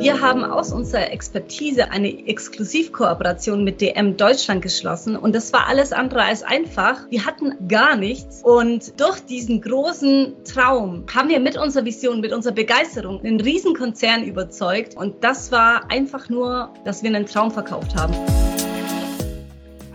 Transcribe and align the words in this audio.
Wir 0.00 0.20
haben 0.20 0.44
aus 0.44 0.72
unserer 0.72 1.10
Expertise 1.10 1.90
eine 1.90 2.28
Exklusivkooperation 2.28 3.64
mit 3.64 3.80
DM 3.80 4.16
Deutschland 4.16 4.62
geschlossen 4.62 5.16
und 5.16 5.34
das 5.34 5.52
war 5.52 5.66
alles 5.66 5.92
andere 5.92 6.22
als 6.22 6.44
einfach. 6.44 7.10
Wir 7.10 7.26
hatten 7.26 7.68
gar 7.68 7.96
nichts 7.96 8.42
und 8.44 9.00
durch 9.00 9.18
diesen 9.20 9.60
großen 9.60 10.44
Traum 10.44 11.04
haben 11.12 11.28
wir 11.28 11.40
mit 11.40 11.58
unserer 11.58 11.84
Vision, 11.84 12.20
mit 12.20 12.32
unserer 12.32 12.54
Begeisterung 12.54 13.20
einen 13.24 13.40
Riesenkonzern 13.40 14.22
überzeugt 14.22 14.96
und 14.96 15.24
das 15.24 15.50
war 15.50 15.90
einfach 15.90 16.28
nur, 16.28 16.72
dass 16.84 17.02
wir 17.02 17.10
einen 17.10 17.26
Traum 17.26 17.50
verkauft 17.50 17.96
haben. 17.96 18.14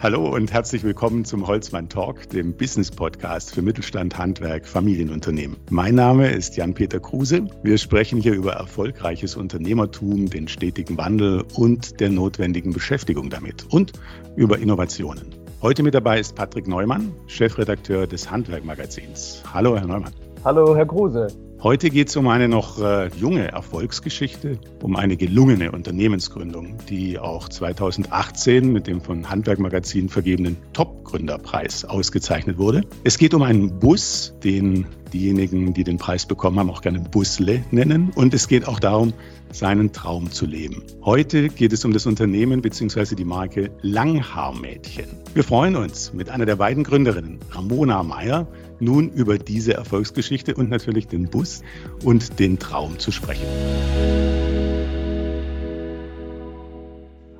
Hallo 0.04 0.27
und 0.35 0.51
herzlich 0.51 0.83
willkommen 0.83 1.23
zum 1.23 1.47
Holzmann 1.47 1.88
Talk, 1.88 2.27
dem 2.27 2.57
Business 2.57 2.91
Podcast 2.91 3.55
für 3.55 3.61
Mittelstand, 3.61 4.18
Handwerk, 4.18 4.68
Familienunternehmen. 4.68 5.55
Mein 5.69 5.95
Name 5.95 6.29
ist 6.29 6.57
Jan-Peter 6.57 6.99
Kruse. 6.99 7.47
Wir 7.63 7.77
sprechen 7.77 8.19
hier 8.19 8.33
über 8.33 8.51
erfolgreiches 8.51 9.37
Unternehmertum, 9.37 10.29
den 10.29 10.50
stetigen 10.50 10.97
Wandel 10.97 11.45
und 11.55 12.01
der 12.01 12.09
notwendigen 12.09 12.73
Beschäftigung 12.73 13.29
damit 13.29 13.65
und 13.69 13.93
über 14.36 14.57
Innovationen. 14.57 15.33
Heute 15.61 15.83
mit 15.83 15.93
dabei 15.93 16.20
ist 16.20 16.36
Patrick 16.36 16.67
Neumann, 16.67 17.14
Chefredakteur 17.28 18.06
des 18.06 18.29
Handwerkmagazins. 18.29 19.42
Hallo, 19.54 19.78
Herr 19.78 19.87
Neumann. 19.87 20.11
Hallo, 20.43 20.75
Herr 20.75 20.86
Kruse. 20.86 21.28
Heute 21.63 21.89
geht 21.89 22.09
es 22.09 22.17
um 22.17 22.27
eine 22.27 22.49
noch 22.49 22.81
äh, 22.81 23.07
junge 23.15 23.47
Erfolgsgeschichte, 23.47 24.59
um 24.81 24.97
eine 24.97 25.15
gelungene 25.15 25.71
Unternehmensgründung, 25.71 26.75
die 26.89 27.17
auch 27.19 27.47
2018 27.47 28.69
mit 28.69 28.86
dem 28.86 28.99
von 28.99 29.29
Handwerkmagazin 29.29 30.09
vergebenen 30.09 30.57
Top-Gründerpreis 30.73 31.86
ausgezeichnet 31.86 32.58
wurde. 32.58 32.81
Es 33.05 33.17
geht 33.17 33.33
um 33.33 33.44
einen 33.44 33.80
Bus, 33.80 34.33
den 34.44 34.88
diejenigen, 35.13 35.73
die 35.73 35.86
den 35.86 35.99
Preis 35.99 36.25
bekommen 36.25 36.59
haben, 36.59 36.69
auch 36.69 36.81
gerne 36.81 36.99
Busle 36.99 37.64
nennen. 37.72 38.11
Und 38.14 38.33
es 38.33 38.50
geht 38.50 38.67
auch 38.67 38.81
darum, 38.81 39.14
seinen 39.52 39.94
Traum 39.94 40.31
zu 40.31 40.45
leben. 40.45 40.83
Heute 41.03 41.48
geht 41.48 41.72
es 41.72 41.86
um 41.86 41.94
das 41.94 42.05
Unternehmen 42.05 42.61
bzw. 42.61 43.16
die 43.16 43.23
Marke 43.23 43.72
Langhaarmädchen. 43.81 45.05
Wir 45.33 45.44
freuen 45.44 45.77
uns 45.77 46.11
mit 46.14 46.30
einer 46.30 46.45
der 46.45 46.58
beiden 46.58 46.83
Gründerinnen, 46.83 47.39
Ramona 47.52 48.03
Meyer, 48.03 48.48
nun 48.84 49.09
über 49.09 49.38
diese 49.38 49.73
Erfolgsgeschichte 49.73 50.56
und 50.56 50.70
natürlich 50.70 51.08
den 51.08 51.30
Bus 51.30 51.62
und 52.03 52.39
den 52.39 52.59
Traum 52.59 53.00
zu 53.00 53.12
sprechen. 53.12 53.45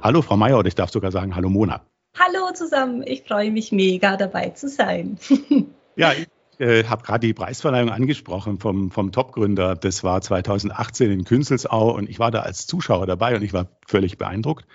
Hallo 0.02 0.22
Frau 0.22 0.36
Meier 0.36 0.60
oder 0.60 0.68
ich 0.68 0.76
darf 0.76 0.90
sogar 0.90 1.12
sagen 1.12 1.36
Hallo 1.36 1.50
Mona. 1.50 1.82
Hallo 2.20 2.52
zusammen, 2.54 3.04
ich 3.06 3.24
freue 3.24 3.52
mich 3.52 3.72
mega 3.72 4.18
dabei 4.18 4.50
zu 4.50 4.68
sein. 4.68 5.18
ja, 5.96 6.12
ich 6.12 6.28
äh, 6.60 6.84
habe 6.84 7.04
gerade 7.04 7.26
die 7.26 7.34
Preisverleihung 7.34 7.90
angesprochen 7.90 8.60
vom, 8.60 8.92
vom 8.92 9.12
Top-Gründer. 9.12 9.76
Das 9.76 10.04
war 10.04 10.22
2018 10.22 11.10
in 11.10 11.24
Künzelsau 11.24 11.92
und 11.96 12.10
ich 12.10 12.20
war 12.20 12.32
da 12.32 12.42
als 12.42 12.68
Zuschauer 12.68 13.08
dabei 13.08 13.36
und 13.36 13.44
ich 13.44 13.54
war 13.54 13.68
völlig 13.88 14.18
beeindruckt. 14.18 14.66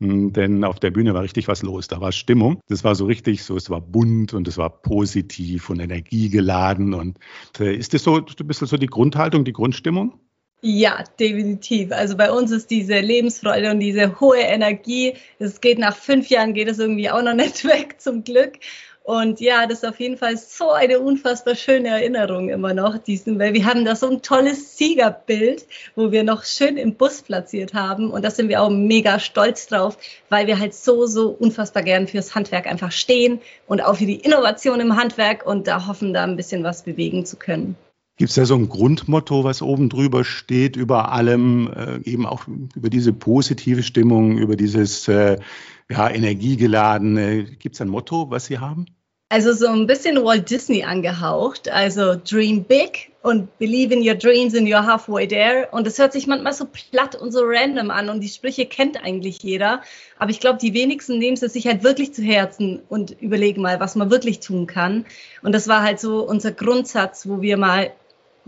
Hm, 0.00 0.32
denn 0.32 0.64
auf 0.64 0.78
der 0.78 0.90
Bühne 0.90 1.14
war 1.14 1.22
richtig 1.22 1.48
was 1.48 1.62
los. 1.62 1.88
Da 1.88 2.00
war 2.00 2.12
Stimmung. 2.12 2.60
Das 2.68 2.84
war 2.84 2.94
so 2.94 3.06
richtig 3.06 3.42
so, 3.42 3.56
es 3.56 3.68
war 3.68 3.80
bunt 3.80 4.32
und 4.32 4.46
es 4.46 4.56
war 4.56 4.70
positiv 4.70 5.70
und 5.70 5.80
energiegeladen. 5.80 6.94
Und 6.94 7.18
äh, 7.58 7.74
ist 7.74 7.94
das 7.94 8.04
so 8.04 8.16
ein 8.16 8.46
bisschen 8.46 8.66
so 8.66 8.76
die 8.76 8.86
Grundhaltung, 8.86 9.44
die 9.44 9.52
Grundstimmung? 9.52 10.20
Ja, 10.60 11.04
definitiv. 11.20 11.92
Also 11.92 12.16
bei 12.16 12.32
uns 12.32 12.50
ist 12.50 12.70
diese 12.70 12.98
Lebensfreude 12.98 13.70
und 13.70 13.78
diese 13.78 14.18
hohe 14.18 14.40
Energie, 14.40 15.14
es 15.38 15.60
geht 15.60 15.78
nach 15.78 15.96
fünf 15.96 16.28
Jahren, 16.30 16.52
geht 16.52 16.66
es 16.66 16.80
irgendwie 16.80 17.10
auch 17.10 17.22
noch 17.22 17.34
nicht 17.34 17.64
weg, 17.64 18.00
zum 18.00 18.24
Glück. 18.24 18.58
Und 19.08 19.40
ja, 19.40 19.66
das 19.66 19.78
ist 19.78 19.88
auf 19.88 19.98
jeden 20.00 20.18
Fall 20.18 20.36
so 20.36 20.68
eine 20.68 21.00
unfassbar 21.00 21.54
schöne 21.54 21.88
Erinnerung 21.88 22.50
immer 22.50 22.74
noch, 22.74 22.98
diesen, 22.98 23.38
weil 23.38 23.54
wir 23.54 23.64
haben 23.64 23.86
da 23.86 23.96
so 23.96 24.10
ein 24.10 24.20
tolles 24.20 24.76
Siegerbild, 24.76 25.66
wo 25.96 26.12
wir 26.12 26.24
noch 26.24 26.44
schön 26.44 26.76
im 26.76 26.94
Bus 26.94 27.22
platziert 27.22 27.72
haben. 27.72 28.10
Und 28.10 28.22
da 28.22 28.30
sind 28.30 28.50
wir 28.50 28.60
auch 28.60 28.68
mega 28.68 29.18
stolz 29.18 29.66
drauf, 29.66 29.96
weil 30.28 30.46
wir 30.46 30.58
halt 30.58 30.74
so, 30.74 31.06
so 31.06 31.30
unfassbar 31.30 31.84
gern 31.84 32.06
fürs 32.06 32.34
Handwerk 32.34 32.66
einfach 32.66 32.92
stehen 32.92 33.40
und 33.66 33.82
auch 33.82 33.96
für 33.96 34.04
die 34.04 34.16
Innovation 34.16 34.78
im 34.78 34.94
Handwerk 34.94 35.46
und 35.46 35.66
da 35.68 35.86
hoffen, 35.86 36.12
da 36.12 36.24
ein 36.24 36.36
bisschen 36.36 36.62
was 36.62 36.82
bewegen 36.82 37.24
zu 37.24 37.36
können. 37.38 37.76
Gibt 38.18 38.28
es 38.28 38.36
da 38.36 38.44
so 38.44 38.56
ein 38.56 38.68
Grundmotto, 38.68 39.42
was 39.42 39.62
oben 39.62 39.88
drüber 39.88 40.22
steht, 40.22 40.76
über 40.76 41.12
allem, 41.12 41.72
äh, 41.72 42.00
eben 42.04 42.26
auch 42.26 42.46
über 42.74 42.90
diese 42.90 43.14
positive 43.14 43.82
Stimmung, 43.82 44.36
über 44.36 44.54
dieses 44.54 45.08
äh, 45.08 45.38
ja, 45.88 46.10
energiegeladene? 46.10 47.44
Gibt 47.44 47.76
es 47.76 47.80
ein 47.80 47.88
Motto, 47.88 48.28
was 48.28 48.44
Sie 48.44 48.58
haben? 48.58 48.84
Also 49.30 49.52
so 49.52 49.66
ein 49.68 49.86
bisschen 49.86 50.24
Walt 50.24 50.48
Disney 50.48 50.84
angehaucht, 50.84 51.68
also 51.68 52.14
Dream 52.14 52.64
Big 52.64 53.12
und 53.20 53.58
Believe 53.58 53.92
in 53.92 54.00
your 54.00 54.14
dreams 54.14 54.56
and 54.56 54.66
you're 54.66 54.86
halfway 54.86 55.28
there. 55.28 55.68
Und 55.70 55.86
es 55.86 55.98
hört 55.98 56.14
sich 56.14 56.26
manchmal 56.26 56.54
so 56.54 56.66
platt 56.66 57.14
und 57.14 57.30
so 57.30 57.42
random 57.44 57.90
an 57.90 58.08
und 58.08 58.22
die 58.22 58.28
Sprüche 58.28 58.64
kennt 58.64 58.96
eigentlich 59.04 59.42
jeder. 59.42 59.82
Aber 60.18 60.30
ich 60.30 60.40
glaube, 60.40 60.58
die 60.58 60.72
wenigsten 60.72 61.18
nehmen 61.18 61.36
es 61.38 61.52
sich 61.52 61.66
halt 61.66 61.82
wirklich 61.82 62.14
zu 62.14 62.22
Herzen 62.22 62.80
und 62.88 63.20
überlegen 63.20 63.60
mal, 63.60 63.80
was 63.80 63.96
man 63.96 64.10
wirklich 64.10 64.40
tun 64.40 64.66
kann. 64.66 65.04
Und 65.42 65.52
das 65.54 65.68
war 65.68 65.82
halt 65.82 66.00
so 66.00 66.26
unser 66.26 66.52
Grundsatz, 66.52 67.28
wo 67.28 67.42
wir 67.42 67.58
mal 67.58 67.92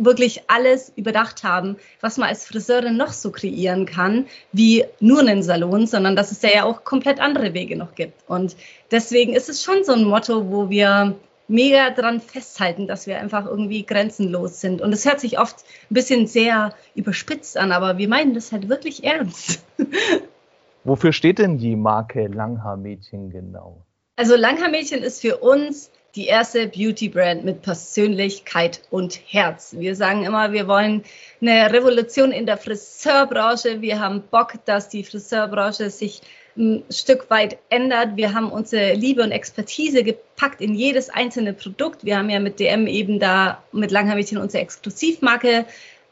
wirklich 0.05 0.43
alles 0.49 0.93
überdacht 0.97 1.45
haben, 1.45 1.77
was 2.01 2.17
man 2.17 2.29
als 2.29 2.47
Friseurin 2.47 2.97
noch 2.97 3.13
so 3.13 3.31
kreieren 3.31 3.87
kann, 3.87 4.27
wie 4.53 4.85
nur 4.99 5.21
einen 5.21 5.43
Salon, 5.43 5.87
sondern 5.87 6.17
dass 6.17 6.33
es 6.33 6.43
ja 6.43 6.65
auch 6.65 6.85
komplett 6.85 7.21
andere 7.21 7.55
Wege 7.55 7.77
noch 7.77 7.95
gibt. 7.95 8.29
Und 8.29 8.57
deswegen 8.91 9.35
ist 9.35 9.49
es 9.49 9.63
schon 9.63 9.85
so 9.85 9.93
ein 9.93 10.05
Motto, 10.05 10.51
wo 10.51 10.71
wir 10.71 11.15
mega 11.49 11.91
dran 11.91 12.21
festhalten, 12.21 12.87
dass 12.87 13.07
wir 13.07 13.19
einfach 13.19 13.45
irgendwie 13.45 13.85
grenzenlos 13.85 14.61
sind. 14.61 14.81
Und 14.81 14.93
es 14.93 15.05
hört 15.05 15.21
sich 15.21 15.39
oft 15.39 15.65
ein 15.91 15.95
bisschen 15.95 16.27
sehr 16.27 16.73
überspitzt 16.95 17.59
an, 17.59 17.73
aber 17.73 17.99
wir 17.99 18.09
meinen 18.09 18.35
das 18.35 18.53
halt 18.53 18.69
wirklich 18.69 19.05
ernst. 19.05 19.63
Wofür 20.85 21.13
steht 21.13 21.39
denn 21.39 21.59
die 21.59 21.77
Marke 21.77 22.27
Langhaarmädchen 22.29 23.31
genau? 23.31 23.85
Also 24.17 24.37
Langhaarmädchen 24.37 25.03
ist 25.03 25.21
für 25.21 25.39
uns 25.39 25.91
die 26.17 26.27
erste 26.27 26.67
Beauty-Brand 26.67 27.45
mit 27.45 27.63
Persönlichkeit 27.63 28.83
und 28.91 29.21
Herz. 29.27 29.75
Wir 29.79 29.95
sagen 29.95 30.25
immer, 30.25 30.53
wir 30.53 30.67
wollen 30.67 31.05
eine 31.41 31.73
Revolution 31.73 32.33
in 32.33 32.47
der 32.47 32.57
Friseurbranche. 32.57 33.81
Wir 33.81 34.01
haben 34.01 34.23
Bock, 34.31 34.55
dass 34.65 34.89
die 34.89 35.05
Friseurbranche 35.05 35.91
sich 35.91 36.23
ein 36.57 36.83
Stück 36.91 37.31
weit 37.31 37.59
ändert. 37.69 38.17
Wir 38.17 38.35
haben 38.35 38.51
unsere 38.51 38.95
Liebe 38.95 39.23
und 39.23 39.31
Expertise 39.31 40.03
gepackt 40.03 40.61
in 40.61 40.75
jedes 40.75 41.09
einzelne 41.11 41.53
Produkt. 41.53 42.05
Wir 42.05 42.19
haben 42.19 42.29
ja 42.29 42.41
mit 42.41 42.59
DM 42.59 42.87
eben 42.87 43.21
da 43.21 43.63
mit 43.73 43.91
Langhaarmädchen 43.91 44.39
unsere 44.39 44.63
Exklusivmarke 44.63 45.65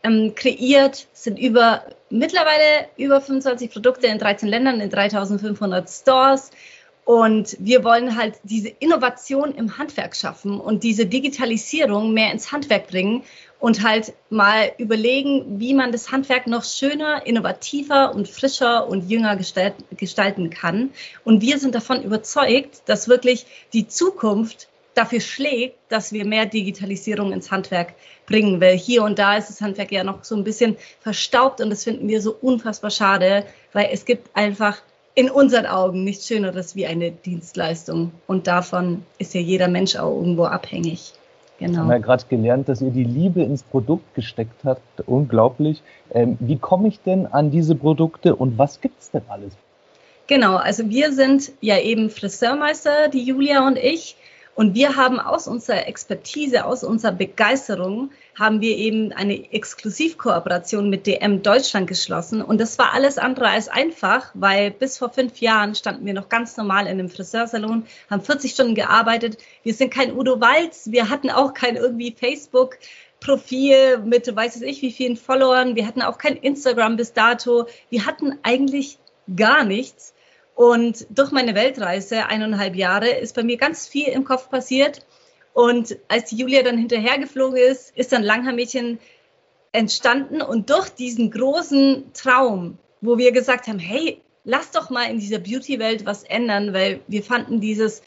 ähm, 0.04 0.34
kreiert, 0.34 1.08
sind 1.12 1.38
über 1.38 1.82
mittlerweile 2.08 2.88
über 2.97 3.20
25 3.20 3.70
Produkte 3.70 4.06
in 4.06 4.19
13 4.19 4.48
Ländern, 4.48 4.81
in 4.81 4.91
3500 4.91 5.88
Stores. 5.88 6.50
Und 7.08 7.56
wir 7.58 7.84
wollen 7.84 8.19
halt 8.19 8.34
diese 8.42 8.69
Innovation 8.69 9.54
im 9.54 9.78
Handwerk 9.78 10.14
schaffen 10.14 10.60
und 10.60 10.82
diese 10.82 11.06
Digitalisierung 11.06 12.12
mehr 12.12 12.30
ins 12.30 12.52
Handwerk 12.52 12.88
bringen 12.88 13.22
und 13.58 13.82
halt 13.82 14.12
mal 14.28 14.72
überlegen, 14.76 15.58
wie 15.58 15.72
man 15.72 15.91
das 15.91 16.12
Handwerk 16.12 16.46
noch 16.46 16.64
schöner, 16.64 17.24
innovativer 17.24 18.14
und 18.14 18.28
frischer 18.28 18.86
und 18.86 19.08
jünger 19.08 19.36
gestalten 19.36 20.50
kann. 20.50 20.91
Und 21.24 21.41
wir 21.41 21.58
sind 21.58 21.74
davon 21.74 22.02
überzeugt, 22.02 22.82
dass 22.84 23.08
wirklich 23.08 23.46
die 23.72 23.88
Zukunft 23.88 24.69
dafür 24.92 25.22
schlägt, 25.22 25.78
dass 25.88 26.12
wir 26.12 26.26
mehr 26.26 26.44
Digitalisierung 26.44 27.32
ins 27.32 27.50
Handwerk 27.50 27.94
bringen. 28.26 28.60
Weil 28.60 28.76
hier 28.76 29.02
und 29.02 29.19
da 29.19 29.38
ist 29.38 29.48
das 29.48 29.62
Handwerk 29.62 29.92
ja 29.92 30.04
noch 30.04 30.25
so 30.25 30.36
ein 30.36 30.44
bisschen 30.44 30.76
verstaubt 31.00 31.62
und 31.62 31.70
das 31.70 31.84
finden 31.84 32.06
wir 32.06 32.20
so 32.20 32.36
unfassbar 32.38 32.90
schade, 32.90 33.46
weil 33.72 33.88
es 33.92 34.04
gibt 34.04 34.28
einfach 34.36 34.82
in 35.18 35.30
unseren 35.30 35.66
Augen 35.66 36.04
nichts 36.04 36.28
Schöneres 36.28 36.76
wie 36.76 36.86
eine 36.86 37.10
Dienstleistung. 37.10 38.12
Und 38.28 38.46
davon 38.46 39.02
ist 39.18 39.34
ja 39.34 39.40
jeder 39.40 39.66
Mensch 39.66 39.96
auch 39.96 40.14
irgendwo 40.14 40.44
abhängig. 40.44 41.12
Genau. 41.58 41.72
Wir 41.72 41.78
haben 41.80 41.90
ja 41.90 41.98
gerade 41.98 42.24
gelernt, 42.28 42.68
dass 42.68 42.80
ihr 42.80 42.92
die 42.92 43.02
Liebe 43.02 43.42
ins 43.42 43.64
Produkt 43.64 44.14
gesteckt 44.14 44.62
habt. 44.62 44.80
Unglaublich. 45.06 45.82
Ähm, 46.14 46.37
wie 46.38 46.56
komme 46.56 46.87
ich 46.87 47.00
denn 47.00 47.26
an 47.26 47.50
diese 47.50 47.75
Produkte 47.75 48.37
und 48.37 48.58
was 48.58 48.81
gibt 48.81 49.02
es 49.02 49.10
denn 49.10 49.22
alles? 49.26 49.54
Genau, 50.28 50.54
also 50.54 50.88
wir 50.88 51.12
sind 51.12 51.50
ja 51.60 51.81
eben 51.81 52.10
Friseurmeister, 52.10 53.08
die 53.08 53.25
Julia 53.25 53.66
und 53.66 53.76
ich. 53.76 54.14
Und 54.58 54.75
wir 54.75 54.96
haben 54.96 55.20
aus 55.20 55.46
unserer 55.46 55.87
Expertise, 55.87 56.64
aus 56.64 56.82
unserer 56.82 57.12
Begeisterung, 57.12 58.10
haben 58.37 58.60
wir 58.60 58.76
eben 58.76 59.12
eine 59.12 59.52
Exklusivkooperation 59.52 60.90
mit 60.90 61.06
DM 61.06 61.44
Deutschland 61.44 61.87
geschlossen. 61.87 62.43
Und 62.43 62.60
das 62.60 62.76
war 62.76 62.93
alles 62.93 63.19
andere 63.19 63.50
als 63.50 63.69
einfach, 63.69 64.32
weil 64.34 64.72
bis 64.72 64.99
vor 64.99 65.10
fünf 65.10 65.40
Jahren 65.40 65.76
standen 65.76 66.05
wir 66.06 66.12
noch 66.12 66.28
ganz 66.28 66.56
normal 66.56 66.87
in 66.87 66.99
einem 66.99 67.08
Friseursalon, 67.08 67.87
haben 68.10 68.20
40 68.20 68.50
Stunden 68.50 68.75
gearbeitet. 68.75 69.38
Wir 69.62 69.75
sind 69.75 69.94
kein 69.94 70.12
Udo 70.12 70.40
Walz, 70.40 70.88
wir 70.90 71.08
hatten 71.08 71.31
auch 71.31 71.55
kein 71.55 71.76
irgendwie 71.76 72.10
Facebook. 72.10 72.78
Profil 73.20 73.99
mit 73.99 74.34
weiß 74.34 74.60
ich 74.62 74.82
wie 74.82 74.90
vielen 74.90 75.16
Followern. 75.16 75.76
Wir 75.76 75.87
hatten 75.87 76.02
auch 76.02 76.19
kein 76.19 76.37
Instagram 76.37 76.96
bis 76.96 77.12
dato. 77.12 77.69
Wir 77.90 78.06
hatten 78.06 78.37
eigentlich 78.43 78.99
gar 79.37 79.62
nichts. 79.62 80.14
Und 80.58 81.06
durch 81.10 81.31
meine 81.31 81.55
Weltreise, 81.55 82.26
eineinhalb 82.26 82.75
Jahre, 82.75 83.10
ist 83.10 83.37
bei 83.37 83.44
mir 83.44 83.58
ganz 83.58 83.87
viel 83.87 84.08
im 84.08 84.25
Kopf 84.25 84.50
passiert. 84.50 85.06
Und 85.52 85.96
als 86.08 86.31
die 86.31 86.37
Julia 86.37 86.64
dann 86.64 86.76
hinterhergeflogen 86.76 87.56
ist, 87.56 87.96
ist 87.96 88.10
dann 88.10 88.25
Langhaarmädchen 88.25 88.99
entstanden 89.70 90.43
und 90.43 90.69
durch 90.69 90.88
diesen 90.88 91.31
großen 91.31 92.10
Traum, 92.12 92.76
wo 93.00 93.19
wir 93.19 93.31
gesagt 93.31 93.69
haben, 93.69 93.78
hey, 93.78 94.20
lass 94.43 94.72
doch 94.72 94.90
mal 94.90 95.05
in 95.05 95.20
dieser 95.20 95.38
Beauty-Welt 95.38 96.05
was 96.06 96.25
ändern, 96.25 96.72
weil 96.72 97.02
wir 97.06 97.22
fanden 97.22 97.60
dieses 97.60 98.02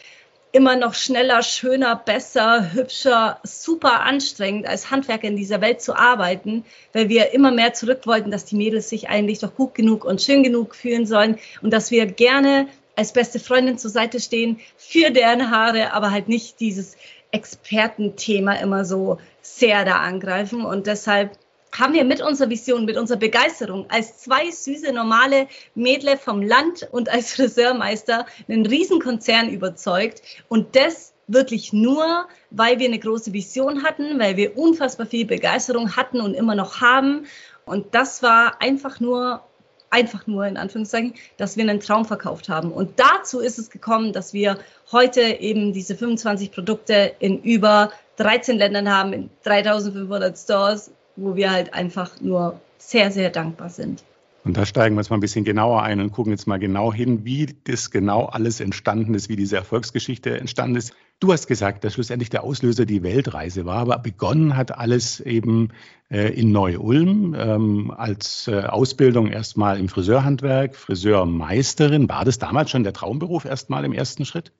immer 0.52 0.76
noch 0.76 0.94
schneller, 0.94 1.44
schöner, 1.44 1.96
besser, 1.96 2.74
hübscher, 2.74 3.40
super 3.44 4.02
anstrengend 4.02 4.68
als 4.68 4.92
Handwerker 4.92 5.28
in 5.28 5.36
dieser 5.36 5.62
Welt 5.62 5.82
zu 5.82 5.96
arbeiten, 5.96 6.66
weil 6.94 7.10
wir 7.10 7.34
immer 7.34 7.52
mehr 7.52 7.74
zurück 7.74 8.02
wollten, 8.06 8.32
dass 8.32 8.46
die 8.46 8.58
Mädels 8.58 8.90
sich 8.90 9.10
eigentlich 9.10 9.40
doch 9.40 9.56
gut 9.56 9.76
genug 9.76 10.04
und 10.04 10.22
schön 10.22 10.44
genug 10.44 10.76
fühlen 10.76 11.06
sollen 11.06 11.38
und 11.62 11.72
dass 11.72 11.92
wir 11.92 12.06
gerne 12.06 12.68
als 12.96 13.14
beste 13.14 13.40
Freundin 13.40 13.78
zur 13.78 13.92
Seite 13.92 14.20
stehen 14.20 14.60
für 14.78 15.12
deren 15.12 15.50
Haare, 15.52 15.94
aber 15.94 16.12
halt 16.12 16.28
nicht 16.28 16.60
dieses 16.60 16.98
Expertenthema 17.32 18.54
immer 18.56 18.84
so 18.84 19.20
sehr 19.42 19.86
da 19.86 19.98
angreifen. 19.98 20.66
Und 20.66 20.88
deshalb 20.88 21.32
haben 21.74 21.94
wir 21.94 22.04
mit 22.04 22.22
unserer 22.22 22.50
Vision, 22.50 22.86
mit 22.86 22.98
unserer 22.98 23.20
Begeisterung 23.20 23.86
als 23.90 24.18
zwei 24.20 24.52
süße, 24.52 24.92
normale 24.92 25.48
Mädle 25.74 26.18
vom 26.18 26.42
Land 26.42 26.88
und 26.92 27.10
als 27.10 27.34
Friseurmeister 27.36 28.26
einen 28.48 28.66
Riesenkonzern 28.66 29.50
überzeugt. 29.50 30.22
Und 30.50 30.76
das 30.76 31.14
wirklich 31.28 31.72
nur, 31.72 32.28
weil 32.50 32.80
wir 32.80 32.88
eine 32.88 33.00
große 33.00 33.34
Vision 33.34 33.84
hatten, 33.84 34.20
weil 34.20 34.36
wir 34.38 34.58
unfassbar 34.58 35.06
viel 35.06 35.26
Begeisterung 35.26 35.96
hatten 35.96 36.20
und 36.20 36.34
immer 36.34 36.56
noch 36.56 36.82
haben. 36.82 37.26
Und 37.66 37.96
das 37.96 38.22
war 38.22 38.62
einfach 38.62 39.00
nur, 39.00 39.42
einfach 39.90 40.28
nur 40.28 40.46
in 40.46 40.58
Anführungszeichen, 40.58 41.14
dass 41.38 41.56
wir 41.56 41.64
einen 41.64 41.80
Traum 41.80 42.06
verkauft 42.06 42.50
haben. 42.50 42.72
Und 42.72 43.00
dazu 43.00 43.40
ist 43.40 43.60
es 43.60 43.70
gekommen, 43.70 44.12
dass 44.12 44.34
wir 44.34 44.58
heute 44.92 45.22
eben 45.22 45.72
diese 45.72 45.96
25 45.96 46.52
Produkte 46.52 47.14
in 47.20 47.42
über 47.42 47.92
13 48.18 48.58
Ländern 48.58 48.94
haben, 48.94 49.14
in 49.14 49.30
3500 49.44 50.38
Stores, 50.38 50.92
wo 51.16 51.36
wir 51.36 51.52
halt 51.52 51.74
einfach 51.74 52.20
nur 52.22 52.60
sehr, 52.78 53.12
sehr 53.12 53.30
dankbar 53.30 53.70
sind. 53.70 54.04
Und 54.44 54.58
da 54.58 54.66
steigen 54.66 54.96
wir 54.96 55.02
jetzt 55.02 55.12
mal 55.12 55.18
ein 55.18 55.22
bisschen 55.22 55.46
genauer 55.46 55.84
ein 55.84 56.00
und 56.00 56.12
gucken 56.12 56.32
jetzt 56.32 56.48
mal 56.48 56.58
genau 56.58 56.92
hin, 56.92 57.26
wie 57.26 57.48
das 57.66 57.92
genau 57.92 58.26
alles 58.26 58.60
entstanden 58.60 59.14
ist, 59.14 59.30
wie 59.30 59.36
diese 59.36 59.56
Erfolgsgeschichte 59.56 60.40
entstanden 60.40 60.78
ist. 60.78 60.94
Du 61.20 61.32
hast 61.32 61.46
gesagt, 61.46 61.84
dass 61.84 61.94
schlussendlich 61.94 62.32
der 62.32 62.44
Auslöser 62.44 62.88
die 62.88 63.04
Weltreise 63.04 63.66
war, 63.66 63.78
aber 63.78 64.00
begonnen 64.00 64.58
hat 64.58 64.76
alles 64.76 65.20
eben 65.20 65.70
äh, 66.10 66.34
in 66.34 66.52
Neu-Ulm 66.52 67.36
ähm, 67.38 67.92
als 67.96 68.48
äh, 68.48 68.62
Ausbildung 68.62 69.28
erstmal 69.28 69.80
im 69.80 69.88
Friseurhandwerk, 69.88 70.76
Friseurmeisterin. 70.76 72.10
War 72.10 72.26
das 72.26 72.40
damals 72.40 72.72
schon 72.72 72.84
der 72.84 72.94
Traumberuf 72.94 73.46
erstmal 73.46 73.86
im 73.86 73.94
ersten 73.94 74.26
Schritt? 74.26 74.52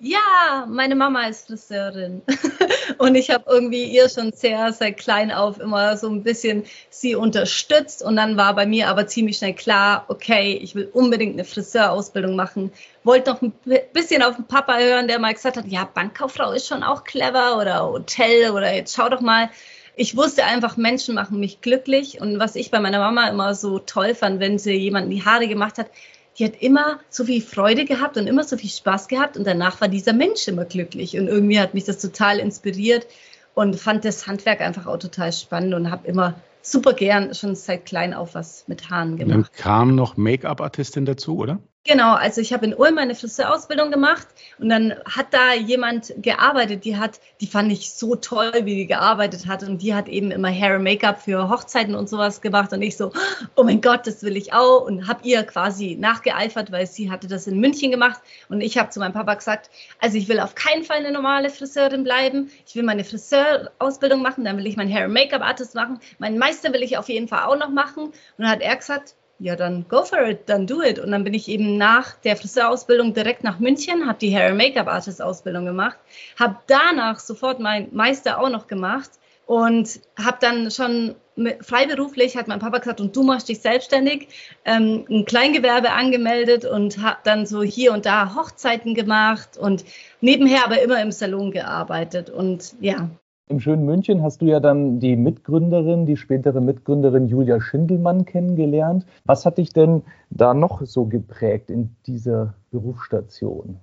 Ja, 0.00 0.64
meine 0.68 0.94
Mama 0.94 1.26
ist 1.26 1.48
Friseurin 1.48 2.22
und 2.98 3.16
ich 3.16 3.30
habe 3.30 3.44
irgendwie 3.48 3.82
ihr 3.82 4.08
schon 4.08 4.30
sehr, 4.32 4.72
sehr 4.72 4.92
klein 4.92 5.32
auf 5.32 5.58
immer 5.58 5.96
so 5.96 6.08
ein 6.08 6.22
bisschen 6.22 6.62
sie 6.88 7.16
unterstützt 7.16 8.04
und 8.04 8.14
dann 8.14 8.36
war 8.36 8.54
bei 8.54 8.64
mir 8.64 8.88
aber 8.88 9.08
ziemlich 9.08 9.38
schnell 9.38 9.54
klar, 9.54 10.04
okay, 10.06 10.56
ich 10.62 10.76
will 10.76 10.88
unbedingt 10.92 11.32
eine 11.32 11.44
Friseurausbildung 11.44 12.36
machen. 12.36 12.70
Wollte 13.02 13.30
noch 13.32 13.42
ein 13.42 13.52
bisschen 13.92 14.22
auf 14.22 14.36
den 14.36 14.44
Papa 14.44 14.78
hören, 14.78 15.08
der 15.08 15.18
mal 15.18 15.34
gesagt 15.34 15.56
hat, 15.56 15.66
ja, 15.66 15.84
Bankkauffrau 15.84 16.52
ist 16.52 16.68
schon 16.68 16.84
auch 16.84 17.02
clever 17.02 17.58
oder 17.58 17.84
Hotel 17.84 18.52
oder 18.52 18.72
jetzt 18.72 18.94
schau 18.94 19.08
doch 19.08 19.20
mal. 19.20 19.50
Ich 19.96 20.16
wusste 20.16 20.44
einfach, 20.44 20.76
Menschen 20.76 21.16
machen 21.16 21.40
mich 21.40 21.60
glücklich 21.60 22.20
und 22.20 22.38
was 22.38 22.54
ich 22.54 22.70
bei 22.70 22.78
meiner 22.78 23.00
Mama 23.00 23.26
immer 23.26 23.56
so 23.56 23.80
toll 23.80 24.14
fand, 24.14 24.38
wenn 24.38 24.60
sie 24.60 24.74
jemanden 24.74 25.10
die 25.10 25.24
Haare 25.24 25.48
gemacht 25.48 25.76
hat, 25.76 25.90
die 26.38 26.44
hat 26.44 26.60
immer 26.60 27.00
so 27.10 27.24
viel 27.24 27.42
Freude 27.42 27.84
gehabt 27.84 28.16
und 28.16 28.26
immer 28.26 28.44
so 28.44 28.56
viel 28.56 28.70
Spaß 28.70 29.08
gehabt 29.08 29.36
und 29.36 29.46
danach 29.46 29.80
war 29.80 29.88
dieser 29.88 30.12
Mensch 30.12 30.46
immer 30.48 30.64
glücklich 30.64 31.18
und 31.18 31.26
irgendwie 31.26 31.58
hat 31.58 31.74
mich 31.74 31.84
das 31.84 31.98
total 31.98 32.38
inspiriert 32.38 33.06
und 33.54 33.76
fand 33.76 34.04
das 34.04 34.26
Handwerk 34.26 34.60
einfach 34.60 34.86
auch 34.86 34.98
total 34.98 35.32
spannend 35.32 35.74
und 35.74 35.90
habe 35.90 36.06
immer 36.06 36.34
super 36.62 36.92
gern 36.92 37.34
schon 37.34 37.54
seit 37.56 37.86
klein 37.86 38.14
auf 38.14 38.34
was 38.34 38.66
mit 38.68 38.90
Haaren 38.90 39.16
gemacht. 39.16 39.36
Und 39.36 39.44
dann 39.44 39.52
kam 39.56 39.94
noch 39.94 40.16
Make-up-Artistin 40.16 41.06
dazu, 41.06 41.38
oder? 41.38 41.58
Genau, 41.88 42.12
also 42.12 42.42
ich 42.42 42.52
habe 42.52 42.66
in 42.66 42.74
Ulm 42.74 42.96
meine 42.96 43.14
Friseurausbildung 43.14 43.90
gemacht 43.90 44.28
und 44.58 44.68
dann 44.68 44.94
hat 45.06 45.28
da 45.32 45.54
jemand 45.54 46.12
gearbeitet, 46.18 46.84
die 46.84 46.98
hat, 46.98 47.18
die 47.40 47.46
fand 47.46 47.72
ich 47.72 47.94
so 47.94 48.14
toll, 48.14 48.52
wie 48.64 48.74
die 48.74 48.86
gearbeitet 48.86 49.46
hat 49.46 49.62
und 49.62 49.80
die 49.80 49.94
hat 49.94 50.06
eben 50.06 50.30
immer 50.30 50.50
Hair 50.50 50.76
und 50.76 50.82
Make-up 50.82 51.22
für 51.22 51.48
Hochzeiten 51.48 51.94
und 51.94 52.06
sowas 52.06 52.42
gemacht 52.42 52.74
und 52.74 52.82
ich 52.82 52.98
so, 52.98 53.10
oh 53.56 53.64
mein 53.64 53.80
Gott, 53.80 54.06
das 54.06 54.22
will 54.22 54.36
ich 54.36 54.52
auch 54.52 54.82
und 54.82 55.08
habe 55.08 55.26
ihr 55.26 55.42
quasi 55.44 55.96
nachgeeifert, 55.98 56.70
weil 56.72 56.86
sie 56.86 57.10
hatte 57.10 57.26
das 57.26 57.46
in 57.46 57.58
München 57.58 57.90
gemacht 57.90 58.20
und 58.50 58.60
ich 58.60 58.76
habe 58.76 58.90
zu 58.90 59.00
meinem 59.00 59.14
Papa 59.14 59.32
gesagt, 59.32 59.70
also 59.98 60.18
ich 60.18 60.28
will 60.28 60.40
auf 60.40 60.54
keinen 60.54 60.84
Fall 60.84 60.98
eine 60.98 61.10
normale 61.10 61.48
Friseurin 61.48 62.04
bleiben, 62.04 62.50
ich 62.66 62.74
will 62.74 62.82
meine 62.82 63.02
Friseurausbildung 63.04 64.20
machen, 64.20 64.44
dann 64.44 64.58
will 64.58 64.66
ich 64.66 64.76
mein 64.76 64.92
Hair 64.92 65.06
und 65.06 65.14
Make-up 65.14 65.40
Artist 65.40 65.74
machen, 65.74 66.00
meinen 66.18 66.36
Meister 66.36 66.70
will 66.74 66.82
ich 66.82 66.98
auf 66.98 67.08
jeden 67.08 67.28
Fall 67.28 67.44
auch 67.44 67.56
noch 67.56 67.70
machen 67.70 68.08
und 68.08 68.14
dann 68.36 68.50
hat 68.50 68.60
er 68.60 68.76
gesagt, 68.76 69.14
ja, 69.38 69.56
dann 69.56 69.86
go 69.88 70.04
for 70.04 70.20
it, 70.26 70.48
dann 70.48 70.66
do 70.66 70.82
it. 70.82 70.98
Und 70.98 71.12
dann 71.12 71.24
bin 71.24 71.34
ich 71.34 71.48
eben 71.48 71.76
nach 71.76 72.14
der 72.16 72.36
Friseurausbildung 72.36 73.14
direkt 73.14 73.44
nach 73.44 73.58
München, 73.58 74.06
habe 74.06 74.18
die 74.18 74.34
Hair 74.34 74.54
Make-up 74.54 74.88
Artist 74.88 75.22
Ausbildung 75.22 75.64
gemacht, 75.64 75.98
habe 76.38 76.56
danach 76.66 77.20
sofort 77.20 77.60
mein 77.60 77.88
Meister 77.92 78.40
auch 78.40 78.50
noch 78.50 78.66
gemacht 78.66 79.10
und 79.46 80.00
habe 80.18 80.38
dann 80.40 80.70
schon 80.70 81.14
freiberuflich, 81.60 82.36
hat 82.36 82.48
mein 82.48 82.58
Papa 82.58 82.78
gesagt, 82.78 83.00
und 83.00 83.14
du 83.14 83.22
machst 83.22 83.48
dich 83.48 83.60
selbstständig, 83.60 84.28
ähm, 84.64 85.06
ein 85.08 85.24
Kleingewerbe 85.24 85.92
angemeldet 85.92 86.64
und 86.64 87.00
habe 87.00 87.18
dann 87.24 87.46
so 87.46 87.62
hier 87.62 87.92
und 87.92 88.06
da 88.06 88.34
Hochzeiten 88.34 88.94
gemacht 88.94 89.56
und 89.56 89.84
nebenher 90.20 90.64
aber 90.64 90.82
immer 90.82 91.00
im 91.00 91.12
Salon 91.12 91.52
gearbeitet. 91.52 92.28
Und 92.28 92.74
ja, 92.80 93.08
im 93.50 93.60
schönen 93.60 93.84
München 93.84 94.22
hast 94.22 94.42
du 94.42 94.46
ja 94.46 94.60
dann 94.60 95.00
die 95.00 95.16
Mitgründerin, 95.16 96.06
die 96.06 96.16
spätere 96.16 96.60
Mitgründerin 96.60 97.28
Julia 97.28 97.60
Schindelmann 97.60 98.24
kennengelernt. 98.24 99.06
Was 99.24 99.46
hat 99.46 99.58
dich 99.58 99.72
denn 99.72 100.02
da 100.30 100.54
noch 100.54 100.82
so 100.84 101.06
geprägt 101.06 101.70
in 101.70 101.96
dieser 102.06 102.54
Berufsstation? 102.70 103.80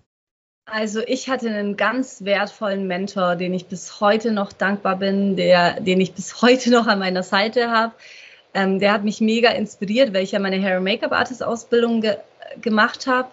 Also 0.65 1.01
ich 1.05 1.29
hatte 1.29 1.49
einen 1.49 1.77
ganz 1.77 2.25
wertvollen 2.25 2.87
Mentor, 2.87 3.35
den 3.35 3.53
ich 3.53 3.67
bis 3.67 4.01
heute 4.01 4.31
noch 4.31 4.51
dankbar 4.51 4.97
bin, 4.97 5.35
der, 5.35 5.79
den 5.79 6.01
ich 6.01 6.13
bis 6.13 6.41
heute 6.41 6.71
noch 6.71 6.87
an 6.87 6.99
meiner 6.99 7.23
Seite 7.23 7.69
habe. 7.69 7.93
Ähm, 8.53 8.79
der 8.79 8.93
hat 8.93 9.03
mich 9.03 9.21
mega 9.21 9.51
inspiriert, 9.51 10.13
weil 10.13 10.23
ich 10.23 10.31
ja 10.31 10.39
meine 10.39 10.61
Hair 10.61 10.79
Make-up 10.79 11.11
Artist 11.11 11.43
Ausbildung 11.43 12.01
ge 12.01 12.17
gemacht 12.61 13.05
habe 13.07 13.27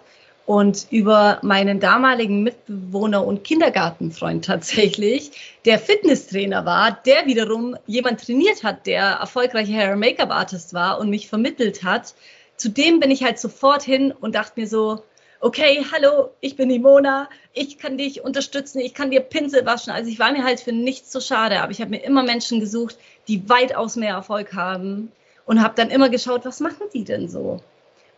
und 0.45 0.87
über 0.89 1.39
meinen 1.41 1.79
damaligen 1.79 2.43
Mitbewohner 2.43 3.25
und 3.25 3.43
Kindergartenfreund 3.43 4.45
tatsächlich, 4.45 5.31
der 5.65 5.79
Fitnesstrainer 5.79 6.65
war, 6.65 6.99
der 7.05 7.25
wiederum 7.25 7.77
jemand 7.87 8.25
trainiert 8.25 8.63
hat, 8.63 8.85
der 8.85 9.03
erfolgreicher 9.03 9.73
Hair 9.73 9.95
Make-up 9.95 10.31
Artist 10.31 10.73
war 10.73 10.99
und 10.99 11.09
mich 11.09 11.29
vermittelt 11.29 11.83
hat. 11.83 12.13
Zudem 12.57 12.99
bin 12.99 13.09
ich 13.09 13.23
halt 13.23 13.39
sofort 13.39 13.83
hin 13.83 14.11
und 14.11 14.35
dachte 14.35 14.59
mir 14.59 14.67
so, 14.67 15.03
okay, 15.39 15.85
hallo, 15.91 16.31
ich 16.39 16.55
bin 16.55 16.69
Imona, 16.69 17.29
ich 17.53 17.77
kann 17.77 17.97
dich 17.97 18.21
unterstützen, 18.21 18.79
ich 18.79 18.93
kann 18.93 19.11
dir 19.11 19.21
Pinsel 19.21 19.65
waschen. 19.65 19.91
Also 19.91 20.09
ich 20.09 20.19
war 20.19 20.31
mir 20.31 20.43
halt 20.43 20.59
für 20.59 20.71
nichts 20.71 21.11
so 21.11 21.19
schade, 21.19 21.61
aber 21.61 21.71
ich 21.71 21.81
habe 21.81 21.89
mir 21.89 22.03
immer 22.03 22.23
Menschen 22.23 22.59
gesucht, 22.59 22.97
die 23.27 23.49
weitaus 23.49 23.95
mehr 23.95 24.15
Erfolg 24.15 24.53
haben 24.53 25.11
und 25.45 25.61
habe 25.61 25.73
dann 25.75 25.89
immer 25.89 26.09
geschaut, 26.09 26.45
was 26.45 26.59
machen 26.59 26.87
die 26.93 27.03
denn 27.03 27.27
so? 27.27 27.61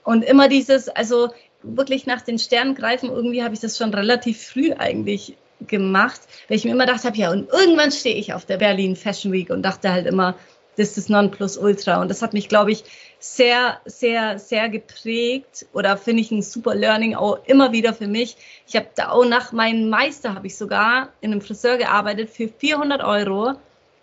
Und 0.03 0.23
immer 0.23 0.47
dieses, 0.47 0.87
also 0.87 1.31
wirklich 1.65 2.05
nach 2.05 2.21
den 2.21 2.39
Sternen 2.39 2.75
greifen, 2.75 3.09
irgendwie 3.09 3.43
habe 3.43 3.53
ich 3.53 3.59
das 3.59 3.77
schon 3.77 3.93
relativ 3.93 4.45
früh 4.45 4.71
eigentlich 4.73 5.35
gemacht, 5.67 6.21
weil 6.47 6.57
ich 6.57 6.65
mir 6.65 6.71
immer 6.71 6.85
gedacht 6.85 7.05
habe, 7.05 7.17
ja, 7.17 7.31
und 7.31 7.49
irgendwann 7.49 7.91
stehe 7.91 8.15
ich 8.15 8.33
auf 8.33 8.45
der 8.45 8.57
Berlin 8.57 8.95
Fashion 8.95 9.31
Week 9.31 9.49
und 9.49 9.63
dachte 9.63 9.91
halt 9.91 10.05
immer, 10.05 10.35
das 10.77 10.97
ist 10.97 11.09
Nonplusultra. 11.09 12.01
Und 12.01 12.09
das 12.09 12.21
hat 12.21 12.33
mich, 12.33 12.49
glaube 12.49 12.71
ich, 12.71 12.83
sehr, 13.19 13.79
sehr, 13.85 14.39
sehr 14.39 14.69
geprägt 14.69 15.65
oder 15.73 15.97
finde 15.97 16.21
ich 16.21 16.31
ein 16.31 16.41
super 16.41 16.75
Learning 16.75 17.15
auch 17.15 17.39
immer 17.45 17.71
wieder 17.71 17.93
für 17.93 18.07
mich. 18.07 18.35
Ich 18.67 18.75
habe 18.75 18.87
da 18.95 19.09
auch 19.09 19.25
nach 19.25 19.51
meinem 19.51 19.89
Meister 19.89 20.35
habe 20.35 20.47
ich 20.47 20.57
sogar 20.57 21.09
in 21.21 21.31
einem 21.31 21.41
Friseur 21.41 21.77
gearbeitet 21.77 22.29
für 22.29 22.47
400 22.47 23.03
Euro 23.03 23.55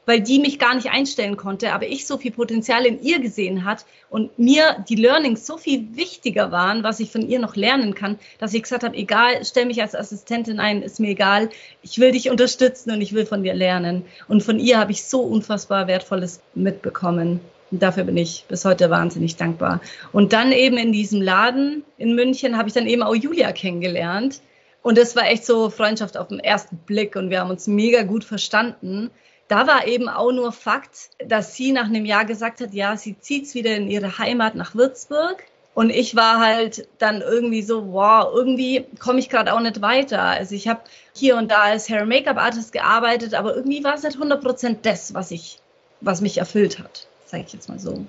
weil 0.06 0.20
die 0.20 0.40
mich 0.40 0.58
gar 0.58 0.74
nicht 0.74 0.90
einstellen 0.90 1.36
konnte, 1.36 1.72
aber 1.72 1.86
ich 1.86 2.06
so 2.06 2.18
viel 2.18 2.32
Potenzial 2.32 2.86
in 2.86 3.02
ihr 3.02 3.20
gesehen 3.20 3.64
hat 3.64 3.86
und 4.10 4.36
mir 4.38 4.84
die 4.88 4.96
Learnings 4.96 5.46
so 5.46 5.56
viel 5.56 5.96
wichtiger 5.96 6.50
waren, 6.50 6.82
was 6.82 7.00
ich 7.00 7.10
von 7.10 7.28
ihr 7.28 7.38
noch 7.38 7.54
lernen 7.54 7.94
kann, 7.94 8.18
dass 8.38 8.54
ich 8.54 8.62
gesagt 8.62 8.82
habe, 8.82 8.96
egal, 8.96 9.44
stell 9.44 9.66
mich 9.66 9.80
als 9.80 9.94
Assistentin 9.94 10.58
ein, 10.58 10.82
ist 10.82 10.98
mir 10.98 11.10
egal, 11.10 11.50
ich 11.82 11.98
will 11.98 12.12
dich 12.12 12.30
unterstützen 12.30 12.90
und 12.90 13.00
ich 13.00 13.12
will 13.12 13.26
von 13.26 13.42
dir 13.42 13.54
lernen. 13.54 14.04
Und 14.28 14.42
von 14.42 14.58
ihr 14.58 14.78
habe 14.78 14.92
ich 14.92 15.04
so 15.04 15.20
unfassbar 15.20 15.86
wertvolles 15.86 16.40
mitbekommen. 16.54 17.40
Und 17.70 17.82
dafür 17.82 18.04
bin 18.04 18.16
ich 18.16 18.44
bis 18.48 18.64
heute 18.64 18.90
wahnsinnig 18.90 19.36
dankbar. 19.36 19.80
Und 20.12 20.32
dann 20.32 20.52
eben 20.52 20.76
in 20.76 20.92
diesem 20.92 21.22
Laden 21.22 21.84
in 21.96 22.14
München 22.14 22.58
habe 22.58 22.68
ich 22.68 22.74
dann 22.74 22.86
eben 22.86 23.02
auch 23.02 23.14
Julia 23.14 23.52
kennengelernt. 23.52 24.42
Und 24.82 24.98
das 24.98 25.14
war 25.14 25.28
echt 25.28 25.46
so 25.46 25.70
Freundschaft 25.70 26.16
auf 26.16 26.28
den 26.28 26.40
ersten 26.40 26.76
Blick 26.76 27.14
und 27.14 27.30
wir 27.30 27.40
haben 27.40 27.50
uns 27.50 27.68
mega 27.68 28.02
gut 28.02 28.24
verstanden 28.24 29.10
da 29.52 29.66
war 29.66 29.86
eben 29.86 30.08
auch 30.08 30.32
nur 30.32 30.50
Fakt, 30.50 31.10
dass 31.18 31.54
sie 31.54 31.72
nach 31.72 31.84
einem 31.84 32.06
Jahr 32.06 32.24
gesagt 32.24 32.62
hat, 32.62 32.72
ja, 32.72 32.96
sie 32.96 33.20
zieht 33.20 33.52
wieder 33.52 33.76
in 33.76 33.86
ihre 33.86 34.16
Heimat 34.16 34.54
nach 34.54 34.74
Würzburg. 34.74 35.44
Und 35.74 35.90
ich 35.90 36.16
war 36.16 36.40
halt 36.40 36.88
dann 36.98 37.20
irgendwie 37.20 37.60
so, 37.60 37.92
wow, 37.92 38.32
irgendwie 38.34 38.86
komme 38.98 39.18
ich 39.18 39.28
gerade 39.28 39.52
auch 39.52 39.60
nicht 39.60 39.82
weiter. 39.82 40.22
Also 40.22 40.54
ich 40.54 40.68
habe 40.68 40.80
hier 41.14 41.36
und 41.36 41.50
da 41.50 41.64
als 41.64 41.90
Hair 41.90 42.06
Make-up 42.06 42.38
Artist 42.38 42.72
gearbeitet, 42.72 43.34
aber 43.34 43.54
irgendwie 43.54 43.84
war 43.84 43.94
es 43.94 44.02
nicht 44.02 44.14
100 44.14 44.42
Prozent 44.42 44.86
das, 44.86 45.12
was 45.12 45.30
ich, 45.30 45.58
was 46.00 46.22
mich 46.22 46.38
erfüllt 46.38 46.78
hat. 46.78 47.06
sage 47.26 47.44
ich 47.46 47.52
jetzt 47.52 47.68
mal 47.68 47.78
so. 47.78 48.06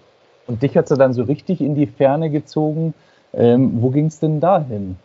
Und 0.47 0.63
dich 0.63 0.77
hat 0.77 0.87
sie 0.87 0.95
dann 0.95 1.11
so 1.11 1.23
richtig 1.23 1.59
in 1.59 1.75
die 1.75 1.87
Ferne 1.87 2.29
gezogen. 2.29 2.93
Ähm, 3.33 3.81
wo 3.81 3.89
ging 3.89 4.05
es 4.05 4.19
denn 4.19 4.39
dahin? 4.39 4.95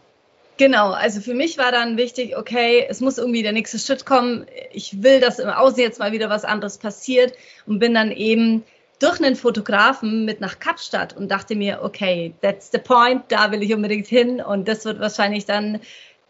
Genau, 0.59 0.91
also 0.91 1.21
für 1.21 1.35
mich 1.35 1.57
war 1.57 1.71
dann 1.71 1.97
wichtig, 1.97 2.37
okay, 2.37 2.85
es 2.89 3.01
muss 3.01 3.17
irgendwie 3.17 3.45
der 3.45 3.53
nächste 3.53 3.79
Schritt 3.79 4.05
kommen. 4.05 4.45
Ich 4.73 5.05
will, 5.05 5.21
dass 5.21 5.39
im 5.39 5.49
Außen 5.49 5.79
jetzt 5.79 6.01
mal 6.01 6.11
wieder 6.11 6.31
was 6.31 6.45
anderes 6.45 6.79
passiert 6.79 7.33
und 7.67 7.79
bin 7.79 7.95
dann 7.95 8.11
eben 8.11 8.65
durch 8.99 9.23
einen 9.23 9.37
Fotografen 9.37 10.25
mit 10.25 10.41
nach 10.41 10.59
Kapstadt 10.59 11.17
und 11.17 11.31
dachte 11.31 11.55
mir, 11.55 11.81
okay, 11.85 12.35
that's 12.43 12.71
the 12.73 12.79
point, 12.79 13.23
da 13.29 13.53
will 13.53 13.63
ich 13.63 13.73
unbedingt 13.73 14.09
hin 14.09 14.41
und 14.41 14.67
das 14.67 14.85
wird 14.85 14.99
wahrscheinlich 14.99 15.47
dann 15.47 15.79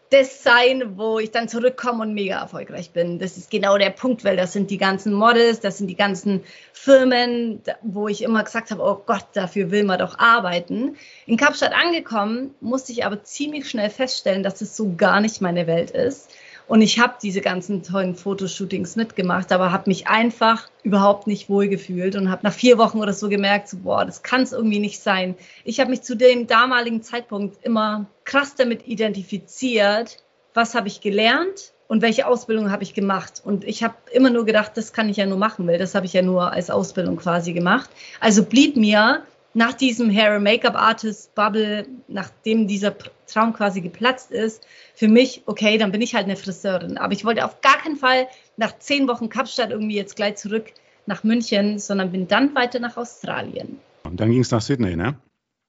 das 0.09 0.43
sein, 0.43 0.97
wo 0.97 1.19
ich 1.19 1.31
dann 1.31 1.47
zurückkomme 1.47 2.01
und 2.01 2.13
mega 2.13 2.39
erfolgreich 2.39 2.91
bin. 2.91 3.19
Das 3.19 3.37
ist 3.37 3.51
genau 3.51 3.77
der 3.77 3.91
Punkt, 3.91 4.23
weil 4.23 4.37
das 4.37 4.53
sind 4.53 4.71
die 4.71 4.77
ganzen 4.77 5.13
Models, 5.13 5.59
das 5.59 5.77
sind 5.77 5.87
die 5.87 5.95
ganzen 5.95 6.43
Firmen, 6.73 7.61
wo 7.83 8.07
ich 8.07 8.23
immer 8.23 8.43
gesagt 8.43 8.71
habe, 8.71 8.81
oh 8.81 9.03
Gott, 9.05 9.27
dafür 9.33 9.69
will 9.71 9.83
man 9.83 9.99
doch 9.99 10.17
arbeiten. 10.17 10.97
In 11.27 11.37
Kapstadt 11.37 11.73
angekommen, 11.73 12.55
musste 12.59 12.91
ich 12.91 13.05
aber 13.05 13.23
ziemlich 13.23 13.69
schnell 13.69 13.89
feststellen, 13.89 14.41
dass 14.41 14.61
es 14.61 14.75
so 14.75 14.95
gar 14.95 15.21
nicht 15.21 15.41
meine 15.41 15.67
Welt 15.67 15.91
ist 15.91 16.29
und 16.69 16.83
ich 16.83 16.99
habe 16.99 17.15
diese 17.21 17.41
ganzen 17.41 17.81
tollen 17.81 18.15
Fotoshootings 18.15 18.95
mitgemacht, 18.95 19.51
aber 19.51 19.71
habe 19.71 19.89
mich 19.89 20.07
einfach 20.07 20.69
überhaupt 20.83 21.25
nicht 21.25 21.49
wohl 21.49 21.67
gefühlt 21.67 22.15
und 22.15 22.29
habe 22.29 22.41
nach 22.43 22.53
vier 22.53 22.77
Wochen 22.77 22.99
oder 22.99 23.11
so 23.11 23.27
gemerkt, 23.27 23.67
so, 23.67 23.77
boah, 23.77 24.05
das 24.05 24.21
kann 24.21 24.43
es 24.43 24.51
irgendwie 24.51 24.77
nicht 24.77 24.99
sein. 24.99 25.33
Ich 25.63 25.79
habe 25.79 25.89
mich 25.89 26.03
zu 26.03 26.15
dem 26.15 26.45
damaligen 26.45 27.01
Zeitpunkt 27.01 27.65
immer 27.65 28.05
krass 28.23 28.53
damit 28.53 28.87
identifiziert, 28.87 30.17
was 30.53 30.75
habe 30.75 30.87
ich 30.87 31.01
gelernt 31.01 31.73
und 31.87 32.03
welche 32.03 32.27
Ausbildung 32.27 32.69
habe 32.69 32.83
ich 32.83 32.93
gemacht. 32.93 33.41
Und 33.43 33.63
ich 33.63 33.83
habe 33.83 33.95
immer 34.11 34.29
nur 34.29 34.45
gedacht, 34.45 34.73
das 34.75 34.93
kann 34.93 35.09
ich 35.09 35.17
ja 35.17 35.25
nur 35.25 35.39
machen, 35.39 35.65
weil 35.65 35.79
das 35.79 35.95
habe 35.95 36.05
ich 36.05 36.13
ja 36.13 36.21
nur 36.21 36.51
als 36.51 36.69
Ausbildung 36.69 37.17
quasi 37.17 37.53
gemacht. 37.53 37.89
Also 38.19 38.43
blieb 38.43 38.77
mir 38.77 39.23
nach 39.53 39.73
diesem 39.73 40.09
Hair 40.09 40.33
and 40.35 40.43
Make-up 40.43 40.75
Artist 40.75 41.33
Bubble, 41.35 41.87
nachdem 42.07 42.67
dieser 42.67 42.95
Traum 43.27 43.53
quasi 43.53 43.81
geplatzt 43.81 44.31
ist, 44.31 44.65
für 44.93 45.07
mich, 45.07 45.43
okay, 45.45 45.77
dann 45.77 45.91
bin 45.91 46.01
ich 46.01 46.15
halt 46.15 46.25
eine 46.25 46.35
Friseurin. 46.35 46.97
Aber 46.97 47.13
ich 47.13 47.25
wollte 47.25 47.45
auf 47.45 47.61
gar 47.61 47.77
keinen 47.77 47.95
Fall 47.95 48.27
nach 48.57 48.77
zehn 48.79 49.07
Wochen 49.07 49.29
Kapstadt 49.29 49.71
irgendwie 49.71 49.95
jetzt 49.95 50.15
gleich 50.15 50.35
zurück 50.35 50.65
nach 51.05 51.23
München, 51.23 51.79
sondern 51.79 52.11
bin 52.11 52.27
dann 52.27 52.53
weiter 52.53 52.79
nach 52.79 52.97
Australien. 52.97 53.79
Und 54.03 54.19
dann 54.19 54.31
ging 54.31 54.41
es 54.41 54.51
nach 54.51 54.61
Sydney, 54.61 54.95
ne? 54.95 55.15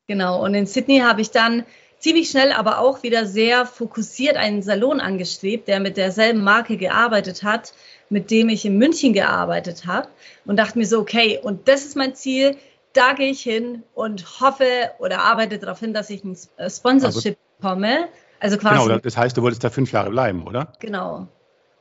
Genau. 0.06 0.44
Und 0.44 0.54
in 0.54 0.66
Sydney 0.66 0.99
habe 0.99 1.20
ich 1.20 1.30
dann 1.30 1.64
ziemlich 1.99 2.30
schnell, 2.30 2.52
aber 2.52 2.80
auch 2.80 3.02
wieder 3.02 3.26
sehr 3.26 3.66
fokussiert 3.66 4.37
einen 4.37 4.62
Salon 4.62 5.00
angestrebt, 5.00 5.68
der 5.68 5.80
mit 5.80 5.96
derselben 5.96 6.42
Marke 6.42 6.76
gearbeitet 6.76 7.42
hat, 7.42 7.72
mit 8.08 8.30
dem 8.30 8.49
ich 8.49 8.64
in 8.64 8.76
München 8.76 9.12
gearbeitet 9.12 9.87
habe 9.87 10.08
und 10.44 10.56
dachte 10.56 10.78
mir 10.78 10.87
so, 10.87 10.99
okay, 10.99 11.38
und 11.40 11.68
das 11.68 11.84
ist 11.84 11.96
mein 11.96 12.14
Ziel, 12.14 12.56
da 12.92 13.12
gehe 13.12 13.30
ich 13.30 13.42
hin 13.42 13.82
und 13.94 14.40
hoffe 14.40 14.90
oder 14.99 15.20
arbeite 15.20 15.59
darauf 15.59 15.80
hin, 15.80 15.94
dass 15.94 16.11
ich 16.11 16.25
ein 16.25 16.37
äh, 16.56 16.68
Sponsorship 16.68 17.38
also, 17.38 17.59
bekomme. 17.59 18.09
Also 18.40 18.56
quasi. 18.56 18.82
Genau, 18.82 18.99
das 18.99 19.16
heißt, 19.16 19.37
du 19.37 19.42
wolltest 19.42 19.62
da 19.62 19.70
fünf 19.70 19.92
Jahre 19.92 20.11
bleiben, 20.11 20.47
oder? 20.47 20.73
Genau. 20.80 21.28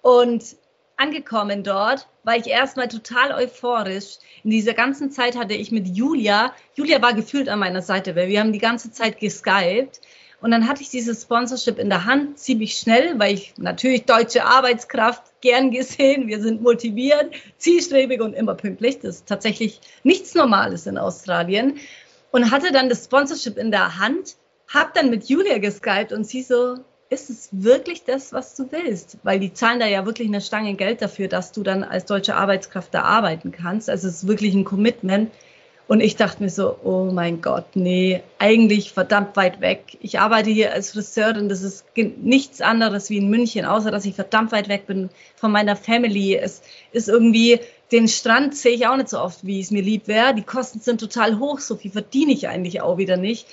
Und 0.02 0.56
angekommen 0.98 1.64
dort 1.64 2.08
war 2.24 2.36
ich 2.36 2.48
erstmal 2.48 2.90
total 2.90 3.32
euphorisch. 3.32 4.18
In 4.44 4.52
dieser 4.52 4.74
ganzen 4.74 5.12
Zeit 5.12 5.38
hatte 5.38 5.54
ich 5.54 5.72
mit 5.72 5.88
Julia, 5.88 6.54
Julia 6.76 7.02
war 7.02 7.14
gefühlt 7.14 7.50
an 7.50 7.60
meiner 7.60 7.82
Seite, 7.82 8.16
weil 8.16 8.28
wir 8.28 8.40
haben 8.40 8.54
die 8.54 8.60
ganze 8.60 8.92
Zeit 8.92 9.20
geskypt. 9.20 10.02
Und 10.42 10.52
dann 10.52 10.68
hatte 10.68 10.82
ich 10.82 10.90
dieses 10.90 11.24
Sponsorship 11.24 11.80
in 11.80 11.90
der 11.90 12.06
Hand 12.06 12.40
ziemlich 12.40 12.78
schnell, 12.78 13.20
weil 13.20 13.34
ich 13.34 13.54
natürlich 13.58 14.06
deutsche 14.06 14.46
Arbeitskraft 14.46 15.24
gern 15.42 15.72
gesehen. 15.72 16.28
Wir 16.28 16.42
sind 16.42 16.62
motiviert, 16.62 17.34
zielstrebig 17.58 18.22
und 18.22 18.34
immer 18.34 18.56
pünktlich. 18.56 19.00
Das 19.00 19.18
ist 19.18 19.28
tatsächlich 19.28 19.82
nichts 20.04 20.36
Normales 20.36 20.88
in 20.88 20.98
Australien. 20.98 21.78
Und 22.32 22.52
hatte 22.52 22.72
dann 22.72 22.90
das 22.90 23.06
Sponsorship 23.06 23.58
in 23.58 23.72
der 23.72 24.00
Hand, 24.00 24.36
hab 24.68 24.94
dann 24.94 25.10
mit 25.10 25.26
Julia 25.28 25.58
geskypt 25.58 26.14
und 26.14 26.26
sie 26.26 26.44
so, 26.44 26.78
ist 27.10 27.30
es 27.30 27.50
wirklich 27.52 28.04
das, 28.04 28.34
was 28.34 28.56
du 28.56 28.72
willst? 28.72 29.18
Weil 29.24 29.40
die 29.40 29.52
zahlen 29.52 29.80
da 29.80 29.88
ja 29.88 30.06
wirklich 30.06 30.28
eine 30.28 30.42
Stange 30.42 30.76
Geld 30.76 31.02
dafür, 31.02 31.28
dass 31.28 31.52
du 31.52 31.64
dann 31.64 31.84
als 31.84 32.06
deutsche 32.06 32.36
Arbeitskraft 32.36 32.94
da 32.94 33.02
arbeiten 33.02 33.52
kannst. 33.52 33.90
Also 33.90 34.08
es 34.08 34.18
ist 34.18 34.28
wirklich 34.28 34.54
ein 34.54 34.64
Commitment. 34.64 35.32
Und 35.90 36.02
ich 36.02 36.16
dachte 36.16 36.44
mir 36.44 36.52
so, 36.52 36.78
oh 36.84 37.10
mein 37.12 37.42
Gott, 37.42 37.66
nee, 37.76 38.22
eigentlich 38.38 38.92
verdammt 38.92 39.36
weit 39.36 39.60
weg. 39.60 39.98
Ich 40.02 40.20
arbeite 40.20 40.52
hier 40.52 40.72
als 40.72 40.92
Friseurin, 40.92 41.50
das 41.50 41.64
ist 41.64 41.84
nichts 41.96 42.62
anderes 42.62 43.10
wie 43.10 43.18
in 43.18 43.28
München, 43.28 43.66
außer 43.66 43.90
dass 43.90 44.06
ich 44.06 44.14
verdammt 44.14 44.52
weit 44.52 44.70
weg 44.70 44.86
bin 44.86 45.10
von 45.36 45.52
meiner 45.52 45.76
Family. 45.76 46.36
Es 46.36 46.62
ist 46.92 47.10
irgendwie, 47.10 47.60
den 47.92 48.08
Strand 48.08 48.56
sehe 48.56 48.74
ich 48.74 48.86
auch 48.86 48.98
nicht 48.98 49.10
so 49.10 49.20
oft, 49.20 49.44
wie 49.48 49.60
es 49.60 49.72
mir 49.72 49.82
lieb 49.82 50.08
wäre. 50.08 50.36
Die 50.36 50.44
Kosten 50.44 50.80
sind 50.80 51.00
total 51.00 51.40
hoch, 51.40 51.58
so 51.58 51.76
viel 51.76 51.90
verdiene 51.90 52.34
ich 52.34 52.48
eigentlich 52.48 52.82
auch 52.82 53.00
wieder 53.00 53.18
nicht. 53.18 53.48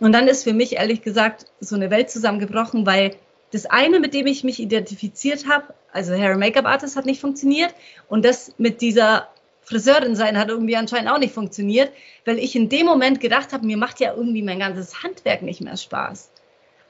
Und 0.00 0.12
dann 0.12 0.28
ist 0.28 0.44
für 0.44 0.54
mich 0.54 0.76
ehrlich 0.76 1.02
gesagt 1.02 1.44
so 1.60 1.76
eine 1.76 1.90
Welt 1.90 2.08
zusammengebrochen, 2.08 2.86
weil 2.86 3.16
das 3.50 3.66
eine, 3.66 4.00
mit 4.00 4.14
dem 4.14 4.26
ich 4.26 4.44
mich 4.44 4.60
identifiziert 4.60 5.46
habe, 5.46 5.74
also 5.92 6.14
Hair 6.14 6.38
Make-up 6.38 6.64
Artist 6.64 6.96
hat 6.96 7.04
nicht 7.04 7.20
funktioniert 7.20 7.74
und 8.08 8.24
das 8.24 8.54
mit 8.56 8.80
dieser 8.80 9.28
Friseurin 9.64 10.16
sein 10.16 10.38
hat 10.38 10.48
irgendwie 10.48 10.76
anscheinend 10.76 11.10
auch 11.10 11.18
nicht 11.18 11.34
funktioniert, 11.34 11.92
weil 12.24 12.38
ich 12.38 12.56
in 12.56 12.68
dem 12.68 12.86
Moment 12.86 13.20
gedacht 13.20 13.52
habe, 13.52 13.66
mir 13.66 13.76
macht 13.76 14.00
ja 14.00 14.14
irgendwie 14.14 14.42
mein 14.42 14.58
ganzes 14.58 15.02
Handwerk 15.02 15.42
nicht 15.42 15.60
mehr 15.60 15.76
Spaß. 15.76 16.30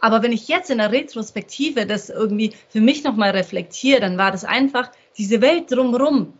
Aber 0.00 0.22
wenn 0.22 0.32
ich 0.32 0.48
jetzt 0.48 0.70
in 0.70 0.78
der 0.78 0.90
Retrospektive 0.90 1.86
das 1.86 2.10
irgendwie 2.10 2.54
für 2.68 2.80
mich 2.80 3.04
nochmal 3.04 3.30
reflektiere, 3.30 4.00
dann 4.00 4.18
war 4.18 4.32
das 4.32 4.44
einfach, 4.44 4.90
diese 5.16 5.40
Welt 5.40 5.70
drumherum 5.70 6.32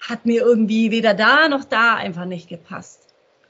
hat 0.00 0.24
mir 0.24 0.40
irgendwie 0.40 0.90
weder 0.90 1.12
da 1.12 1.48
noch 1.48 1.64
da 1.64 1.96
einfach 1.96 2.24
nicht 2.24 2.48
gepasst. 2.48 3.08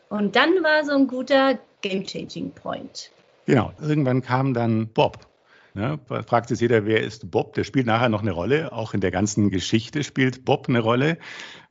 Und 0.08 0.34
dann 0.34 0.50
war 0.64 0.84
so 0.84 0.92
ein 0.92 1.06
guter 1.06 1.58
Game-Changing 1.82 2.50
Point. 2.50 3.12
Genau, 3.46 3.72
irgendwann 3.80 4.22
kam 4.22 4.54
dann 4.54 4.88
Bob 4.88 5.29
ja, 5.74 5.98
fragt 6.26 6.48
sich 6.48 6.60
jeder, 6.60 6.84
wer 6.84 7.02
ist 7.02 7.30
Bob? 7.30 7.54
Der 7.54 7.64
spielt 7.64 7.86
nachher 7.86 8.08
noch 8.08 8.22
eine 8.22 8.32
Rolle. 8.32 8.72
Auch 8.72 8.94
in 8.94 9.00
der 9.00 9.10
ganzen 9.10 9.50
Geschichte 9.50 10.02
spielt 10.02 10.44
Bob 10.44 10.68
eine 10.68 10.80
Rolle. 10.80 11.18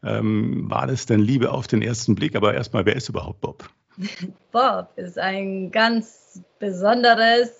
Ähm, 0.03 0.69
war 0.69 0.87
das 0.87 1.05
denn 1.05 1.19
Liebe 1.19 1.51
auf 1.51 1.67
den 1.67 1.81
ersten 1.81 2.15
Blick? 2.15 2.35
Aber 2.35 2.53
erstmal, 2.53 2.85
wer 2.85 2.95
ist 2.95 3.09
überhaupt 3.09 3.41
Bob? 3.41 3.69
Bob 4.51 4.89
ist 4.95 5.19
ein 5.19 5.71
ganz 5.71 6.41
besonderes 6.59 7.51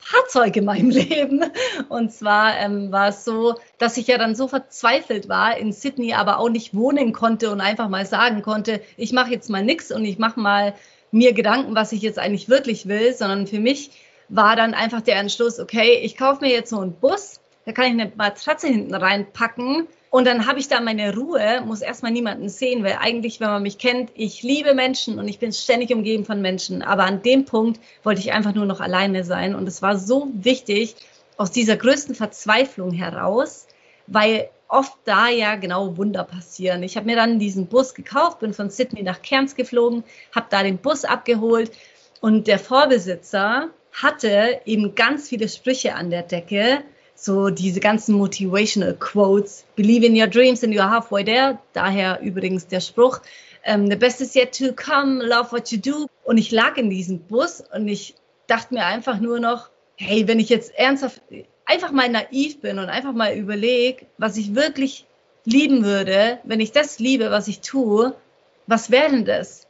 Fahrzeug 0.00 0.56
in 0.56 0.64
meinem 0.64 0.90
Leben. 0.90 1.44
Und 1.88 2.12
zwar 2.12 2.58
ähm, 2.58 2.90
war 2.92 3.08
es 3.08 3.24
so, 3.24 3.54
dass 3.78 3.96
ich 3.96 4.06
ja 4.06 4.18
dann 4.18 4.34
so 4.34 4.48
verzweifelt 4.48 5.28
war 5.28 5.56
in 5.56 5.72
Sydney, 5.72 6.14
aber 6.14 6.38
auch 6.38 6.48
nicht 6.48 6.74
wohnen 6.74 7.12
konnte 7.12 7.50
und 7.50 7.60
einfach 7.60 7.88
mal 7.88 8.06
sagen 8.06 8.42
konnte, 8.42 8.80
ich 8.96 9.12
mache 9.12 9.30
jetzt 9.30 9.50
mal 9.50 9.64
nichts 9.64 9.92
und 9.92 10.04
ich 10.04 10.18
mache 10.18 10.40
mal 10.40 10.74
mir 11.12 11.32
Gedanken, 11.32 11.74
was 11.74 11.92
ich 11.92 12.02
jetzt 12.02 12.18
eigentlich 12.18 12.48
wirklich 12.48 12.86
will, 12.86 13.12
sondern 13.14 13.46
für 13.46 13.60
mich 13.60 13.90
war 14.30 14.56
dann 14.56 14.74
einfach 14.74 15.02
der 15.02 15.16
Entschluss, 15.16 15.60
okay, 15.60 16.00
ich 16.02 16.16
kaufe 16.16 16.44
mir 16.44 16.50
jetzt 16.50 16.70
so 16.70 16.80
einen 16.80 16.94
Bus, 16.94 17.40
da 17.66 17.72
kann 17.72 17.84
ich 17.84 17.90
eine 17.92 18.12
Matratze 18.16 18.68
hinten 18.68 18.94
reinpacken 18.94 19.86
und 20.10 20.26
dann 20.26 20.46
habe 20.46 20.58
ich 20.58 20.66
da 20.66 20.80
meine 20.80 21.14
Ruhe, 21.14 21.62
muss 21.64 21.82
erstmal 21.82 22.10
niemanden 22.10 22.48
sehen, 22.48 22.82
weil 22.82 22.98
eigentlich, 23.00 23.38
wenn 23.38 23.48
man 23.48 23.62
mich 23.62 23.78
kennt, 23.78 24.10
ich 24.14 24.42
liebe 24.42 24.74
Menschen 24.74 25.20
und 25.20 25.28
ich 25.28 25.38
bin 25.38 25.52
ständig 25.52 25.92
umgeben 25.94 26.24
von 26.24 26.42
Menschen. 26.42 26.82
Aber 26.82 27.04
an 27.04 27.22
dem 27.22 27.44
Punkt 27.44 27.80
wollte 28.02 28.20
ich 28.20 28.32
einfach 28.32 28.52
nur 28.52 28.66
noch 28.66 28.80
alleine 28.80 29.22
sein. 29.22 29.54
Und 29.54 29.68
es 29.68 29.82
war 29.82 29.96
so 29.96 30.28
wichtig, 30.32 30.96
aus 31.36 31.52
dieser 31.52 31.76
größten 31.76 32.16
Verzweiflung 32.16 32.92
heraus, 32.92 33.68
weil 34.08 34.50
oft 34.66 34.94
da 35.04 35.28
ja 35.28 35.54
genau 35.54 35.96
Wunder 35.96 36.24
passieren. 36.24 36.82
Ich 36.82 36.96
habe 36.96 37.06
mir 37.06 37.16
dann 37.16 37.38
diesen 37.38 37.66
Bus 37.68 37.94
gekauft, 37.94 38.40
bin 38.40 38.52
von 38.52 38.68
Sydney 38.68 39.04
nach 39.04 39.22
Cairns 39.22 39.54
geflogen, 39.54 40.02
habe 40.34 40.46
da 40.50 40.64
den 40.64 40.78
Bus 40.78 41.04
abgeholt 41.04 41.70
und 42.20 42.48
der 42.48 42.58
Vorbesitzer 42.58 43.70
hatte 44.02 44.60
eben 44.64 44.94
ganz 44.94 45.28
viele 45.28 45.48
Sprüche 45.48 45.94
an 45.94 46.10
der 46.10 46.22
Decke, 46.22 46.82
so 47.14 47.50
diese 47.50 47.80
ganzen 47.80 48.14
motivational 48.14 48.94
Quotes. 48.94 49.64
Believe 49.76 50.06
in 50.06 50.18
your 50.18 50.26
dreams 50.26 50.64
and 50.64 50.72
you're 50.72 50.90
halfway 50.90 51.24
there. 51.24 51.58
Daher 51.72 52.20
übrigens 52.20 52.66
der 52.66 52.80
Spruch. 52.80 53.20
Ähm, 53.64 53.90
the 53.90 53.96
best 53.96 54.20
is 54.20 54.34
yet 54.34 54.56
to 54.56 54.72
come, 54.72 55.22
love 55.22 55.52
what 55.52 55.70
you 55.70 55.78
do. 55.78 56.06
Und 56.24 56.38
ich 56.38 56.50
lag 56.50 56.76
in 56.76 56.88
diesem 56.88 57.20
Bus 57.20 57.62
und 57.74 57.88
ich 57.88 58.14
dachte 58.46 58.74
mir 58.74 58.86
einfach 58.86 59.20
nur 59.20 59.38
noch, 59.38 59.70
hey, 59.96 60.26
wenn 60.26 60.40
ich 60.40 60.48
jetzt 60.48 60.74
ernsthaft 60.76 61.20
einfach 61.66 61.92
mal 61.92 62.08
naiv 62.08 62.60
bin 62.60 62.78
und 62.78 62.88
einfach 62.88 63.12
mal 63.12 63.36
überlege, 63.36 64.06
was 64.16 64.36
ich 64.36 64.54
wirklich 64.54 65.06
lieben 65.44 65.84
würde, 65.84 66.38
wenn 66.44 66.60
ich 66.60 66.72
das 66.72 66.98
liebe, 66.98 67.30
was 67.30 67.48
ich 67.48 67.60
tue, 67.60 68.14
was 68.66 68.90
wäre 68.90 69.10
denn 69.10 69.24
das? 69.24 69.66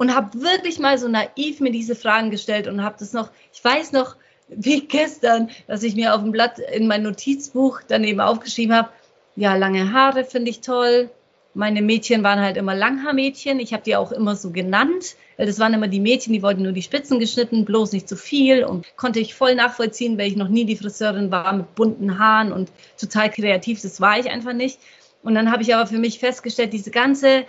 Und 0.00 0.14
habe 0.14 0.40
wirklich 0.40 0.78
mal 0.78 0.96
so 0.96 1.08
naiv 1.08 1.60
mir 1.60 1.70
diese 1.70 1.94
Fragen 1.94 2.30
gestellt 2.30 2.68
und 2.68 2.82
habe 2.82 2.96
das 2.98 3.12
noch, 3.12 3.28
ich 3.52 3.62
weiß 3.62 3.92
noch, 3.92 4.16
wie 4.48 4.80
gestern, 4.80 5.50
dass 5.66 5.82
ich 5.82 5.94
mir 5.94 6.14
auf 6.14 6.22
dem 6.22 6.32
Blatt 6.32 6.58
in 6.58 6.86
mein 6.86 7.02
Notizbuch 7.02 7.80
daneben 7.86 8.20
aufgeschrieben 8.20 8.74
habe, 8.74 8.88
ja, 9.36 9.54
lange 9.56 9.92
Haare 9.92 10.24
finde 10.24 10.50
ich 10.50 10.62
toll. 10.62 11.10
Meine 11.52 11.82
Mädchen 11.82 12.22
waren 12.22 12.40
halt 12.40 12.56
immer 12.56 12.74
Langhaarmädchen. 12.74 13.60
Ich 13.60 13.74
habe 13.74 13.82
die 13.82 13.94
auch 13.94 14.10
immer 14.10 14.36
so 14.36 14.50
genannt. 14.50 15.16
Das 15.36 15.58
waren 15.58 15.74
immer 15.74 15.88
die 15.88 16.00
Mädchen, 16.00 16.32
die 16.32 16.42
wollten 16.42 16.62
nur 16.62 16.72
die 16.72 16.82
Spitzen 16.82 17.20
geschnitten, 17.20 17.66
bloß 17.66 17.92
nicht 17.92 18.08
zu 18.08 18.16
viel. 18.16 18.64
Und 18.64 18.86
konnte 18.96 19.20
ich 19.20 19.34
voll 19.34 19.54
nachvollziehen, 19.54 20.16
weil 20.16 20.28
ich 20.28 20.36
noch 20.36 20.48
nie 20.48 20.64
die 20.64 20.76
Friseurin 20.76 21.30
war 21.30 21.52
mit 21.52 21.74
bunten 21.74 22.18
Haaren 22.18 22.52
und 22.52 22.72
total 22.98 23.30
kreativ. 23.30 23.82
Das 23.82 24.00
war 24.00 24.18
ich 24.18 24.30
einfach 24.30 24.54
nicht. 24.54 24.78
Und 25.22 25.34
dann 25.34 25.52
habe 25.52 25.62
ich 25.62 25.74
aber 25.74 25.86
für 25.86 25.98
mich 25.98 26.18
festgestellt, 26.18 26.72
diese 26.72 26.90
ganze 26.90 27.44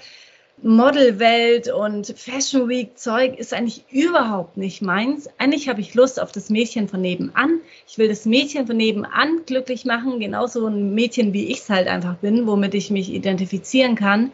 Modelwelt 0.64 1.70
und 1.70 2.14
Fashion 2.16 2.70
Week 2.70 2.96
Zeug 2.96 3.40
ist 3.40 3.52
eigentlich 3.52 3.84
überhaupt 3.90 4.58
nicht 4.58 4.82
meins. 4.82 5.28
Eigentlich 5.40 5.68
habe 5.68 5.82
ich 5.82 5.96
Lust 5.96 6.22
auf 6.22 6.32
das 6.32 6.52
Mädchen 6.52 6.88
von 6.88 7.02
nebenan. 7.02 7.62
Ich 7.88 7.98
will 7.98 8.08
das 8.08 8.26
Mädchen 8.26 8.68
von 8.68 8.78
nebenan 8.78 9.46
glücklich 9.48 9.86
machen, 9.86 10.20
genauso 10.20 10.68
ein 10.68 10.94
Mädchen 10.94 11.34
wie 11.34 11.48
ich 11.48 11.60
es 11.60 11.70
halt 11.70 11.88
einfach 11.88 12.18
bin, 12.18 12.46
womit 12.46 12.76
ich 12.76 12.92
mich 12.92 13.12
identifizieren 13.12 13.96
kann. 13.96 14.32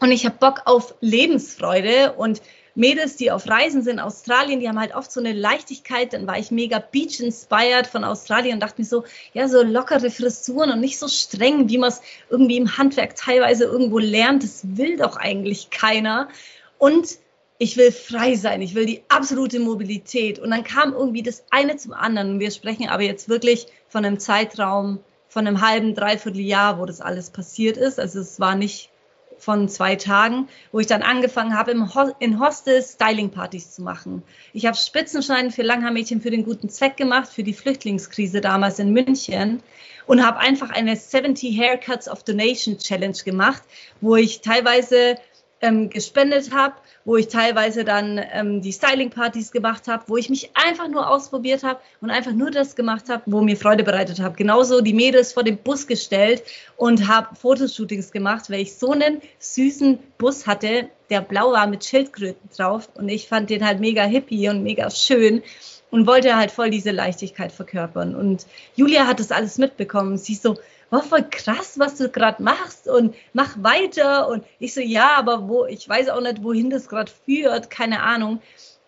Und 0.00 0.10
ich 0.10 0.24
habe 0.24 0.36
Bock 0.38 0.62
auf 0.64 0.94
Lebensfreude 1.00 2.12
und 2.12 2.40
Mädels, 2.76 3.16
die 3.16 3.30
auf 3.30 3.48
Reisen 3.48 3.82
sind, 3.82 3.98
Australien, 3.98 4.60
die 4.60 4.68
haben 4.68 4.78
halt 4.78 4.94
oft 4.94 5.10
so 5.10 5.18
eine 5.18 5.32
Leichtigkeit. 5.32 6.12
Dann 6.12 6.26
war 6.26 6.38
ich 6.38 6.50
mega 6.50 6.78
Beach-inspired 6.78 7.86
von 7.86 8.04
Australien 8.04 8.54
und 8.54 8.60
dachte 8.60 8.80
mir 8.80 8.86
so, 8.86 9.04
ja, 9.32 9.48
so 9.48 9.62
lockere 9.62 10.10
Frisuren 10.10 10.70
und 10.70 10.80
nicht 10.80 10.98
so 10.98 11.08
streng, 11.08 11.68
wie 11.68 11.78
man 11.78 11.88
es 11.88 12.02
irgendwie 12.30 12.58
im 12.58 12.76
Handwerk 12.76 13.16
teilweise 13.16 13.64
irgendwo 13.64 13.98
lernt. 13.98 14.42
Das 14.42 14.60
will 14.76 14.96
doch 14.98 15.16
eigentlich 15.16 15.70
keiner. 15.70 16.28
Und 16.78 17.18
ich 17.58 17.78
will 17.78 17.90
frei 17.90 18.36
sein, 18.36 18.60
ich 18.60 18.74
will 18.74 18.84
die 18.84 19.02
absolute 19.08 19.58
Mobilität. 19.58 20.38
Und 20.38 20.50
dann 20.50 20.62
kam 20.62 20.92
irgendwie 20.92 21.22
das 21.22 21.44
eine 21.50 21.76
zum 21.76 21.94
anderen. 21.94 22.38
wir 22.38 22.50
sprechen 22.50 22.90
aber 22.90 23.02
jetzt 23.02 23.30
wirklich 23.30 23.66
von 23.88 24.04
einem 24.04 24.18
Zeitraum 24.18 25.00
von 25.28 25.46
einem 25.46 25.60
halben, 25.60 25.94
dreiviertel 25.94 26.40
Jahr, 26.40 26.78
wo 26.78 26.86
das 26.86 27.00
alles 27.00 27.30
passiert 27.30 27.76
ist. 27.76 27.98
Also 27.98 28.20
es 28.20 28.38
war 28.38 28.54
nicht 28.54 28.90
von 29.38 29.68
zwei 29.68 29.96
Tagen, 29.96 30.48
wo 30.72 30.80
ich 30.80 30.86
dann 30.86 31.02
angefangen 31.02 31.56
habe, 31.56 31.70
im 31.70 31.94
Ho 31.94 32.14
in 32.18 32.40
Hostels 32.40 32.92
Styling-Partys 32.92 33.72
zu 33.72 33.82
machen. 33.82 34.22
Ich 34.52 34.66
habe 34.66 34.76
Spitzenschneiden 34.76 35.50
für 35.50 35.62
Langhaarmädchen 35.62 36.20
für 36.20 36.30
den 36.30 36.44
guten 36.44 36.68
Zweck 36.68 36.96
gemacht, 36.96 37.28
für 37.28 37.42
die 37.42 37.52
Flüchtlingskrise 37.52 38.40
damals 38.40 38.78
in 38.78 38.92
München 38.92 39.62
und 40.06 40.24
habe 40.24 40.38
einfach 40.38 40.70
eine 40.70 40.96
70 40.96 41.58
Haircuts 41.58 42.08
of 42.08 42.22
Donation 42.22 42.78
Challenge 42.78 43.18
gemacht, 43.24 43.62
wo 44.00 44.16
ich 44.16 44.40
teilweise 44.40 45.16
ähm, 45.60 45.90
gespendet 45.90 46.52
habe, 46.52 46.74
wo 47.06 47.16
ich 47.16 47.28
teilweise 47.28 47.84
dann 47.84 48.20
ähm, 48.32 48.60
die 48.60 48.72
Styling-Partys 48.72 49.52
gemacht 49.52 49.86
habe, 49.86 50.02
wo 50.08 50.16
ich 50.16 50.28
mich 50.28 50.50
einfach 50.54 50.88
nur 50.88 51.08
ausprobiert 51.08 51.62
habe 51.62 51.80
und 52.00 52.10
einfach 52.10 52.32
nur 52.32 52.50
das 52.50 52.74
gemacht 52.74 53.08
habe, 53.08 53.22
wo 53.26 53.40
mir 53.40 53.56
Freude 53.56 53.84
bereitet 53.84 54.18
habe. 54.18 54.34
Genauso 54.34 54.80
die 54.80 54.92
Mädels 54.92 55.32
vor 55.32 55.44
den 55.44 55.56
Bus 55.56 55.86
gestellt 55.86 56.42
und 56.76 57.06
habe 57.06 57.34
Fotoshootings 57.36 58.10
gemacht, 58.10 58.50
weil 58.50 58.60
ich 58.60 58.74
so 58.74 58.90
einen 58.90 59.22
süßen 59.38 60.00
Bus 60.18 60.48
hatte, 60.48 60.90
der 61.08 61.20
blau 61.20 61.52
war 61.52 61.68
mit 61.68 61.84
Schildkröten 61.84 62.50
drauf 62.54 62.88
und 62.94 63.08
ich 63.08 63.28
fand 63.28 63.50
den 63.50 63.64
halt 63.64 63.78
mega 63.78 64.02
hippie 64.02 64.48
und 64.48 64.64
mega 64.64 64.90
schön 64.90 65.44
und 65.92 66.08
wollte 66.08 66.36
halt 66.36 66.50
voll 66.50 66.70
diese 66.70 66.90
Leichtigkeit 66.90 67.52
verkörpern. 67.52 68.16
Und 68.16 68.46
Julia 68.74 69.06
hat 69.06 69.20
das 69.20 69.30
alles 69.30 69.58
mitbekommen. 69.58 70.18
Sie 70.18 70.34
so, 70.34 70.56
war 70.90 71.02
voll 71.02 71.24
krass, 71.30 71.78
was 71.78 71.96
du 71.96 72.08
gerade 72.08 72.42
machst 72.42 72.88
und 72.88 73.14
mach 73.32 73.62
weiter. 73.62 74.28
Und 74.28 74.44
ich 74.58 74.74
so, 74.74 74.80
ja, 74.80 75.14
aber 75.16 75.48
wo, 75.48 75.66
ich 75.66 75.88
weiß 75.88 76.08
auch 76.10 76.20
nicht, 76.20 76.42
wohin 76.42 76.70
das 76.70 76.88
gerade 76.88 77.12
führt, 77.24 77.70
keine 77.70 78.02
Ahnung. 78.02 78.40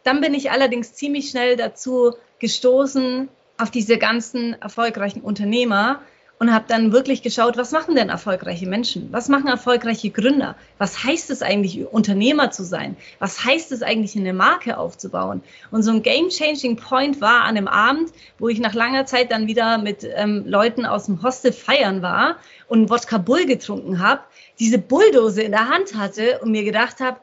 Dann 0.05 0.21
bin 0.21 0.35
ich 0.35 0.51
allerdings 0.51 0.95
ziemlich 0.95 1.31
schnell 1.31 1.57
dazu 1.57 2.15
gestoßen, 2.39 3.29
auf 3.59 3.71
diese 3.71 3.99
ganzen 3.99 4.55
erfolgreichen 4.63 5.21
Unternehmer, 5.21 6.01
und 6.39 6.55
habe 6.55 6.67
dann 6.69 6.93
wirklich 6.93 7.23
geschaut, 7.23 7.57
was 7.57 7.73
machen 7.73 7.97
denn 7.97 8.11
erfolgreiche 8.11 8.67
Menschen? 8.67 9.09
Was 9.11 9.29
machen 9.29 9.49
erfolgreiche 9.49 10.11
Gründer? 10.11 10.57
Was 10.79 11.03
heißt 11.03 11.31
es 11.31 11.43
eigentlich, 11.43 11.87
Unternehmer 11.87 12.51
zu 12.51 12.65
sein? 12.65 12.97
Was 13.19 13.45
heißt 13.45 13.73
es 13.73 13.83
eigentlich, 13.83 14.17
eine 14.17 14.33
Marke 14.33 14.79
aufzubauen? 14.79 15.43
Und 15.71 15.83
so 15.83 15.91
ein 15.91 16.03
game-changing 16.03 16.77
Point 16.77 17.21
war 17.21 17.43
an 17.43 17.57
einem 17.57 17.69
Abend, 17.69 18.13
wo 18.39 18.49
ich 18.49 18.61
nach 18.61 18.75
langer 18.75 19.07
Zeit 19.07 19.33
dann 19.33 19.49
wieder 19.49 19.79
mit 19.79 20.05
ähm, 20.05 20.45
Leuten 20.47 20.87
aus 20.87 21.07
dem 21.07 21.23
Hostel 21.23 21.53
feiern 21.53 22.03
war 22.03 22.37
und 22.69 22.89
Wodka 22.89 23.19
Bull 23.19 23.47
getrunken 23.47 23.99
habe, 23.99 24.23
diese 24.61 24.79
Bulldose 24.79 25.43
in 25.43 25.53
der 25.53 25.69
Hand 25.69 25.97
hatte 25.97 26.39
und 26.41 26.53
mir 26.53 26.65
gedacht 26.65 27.01
habe, 27.01 27.19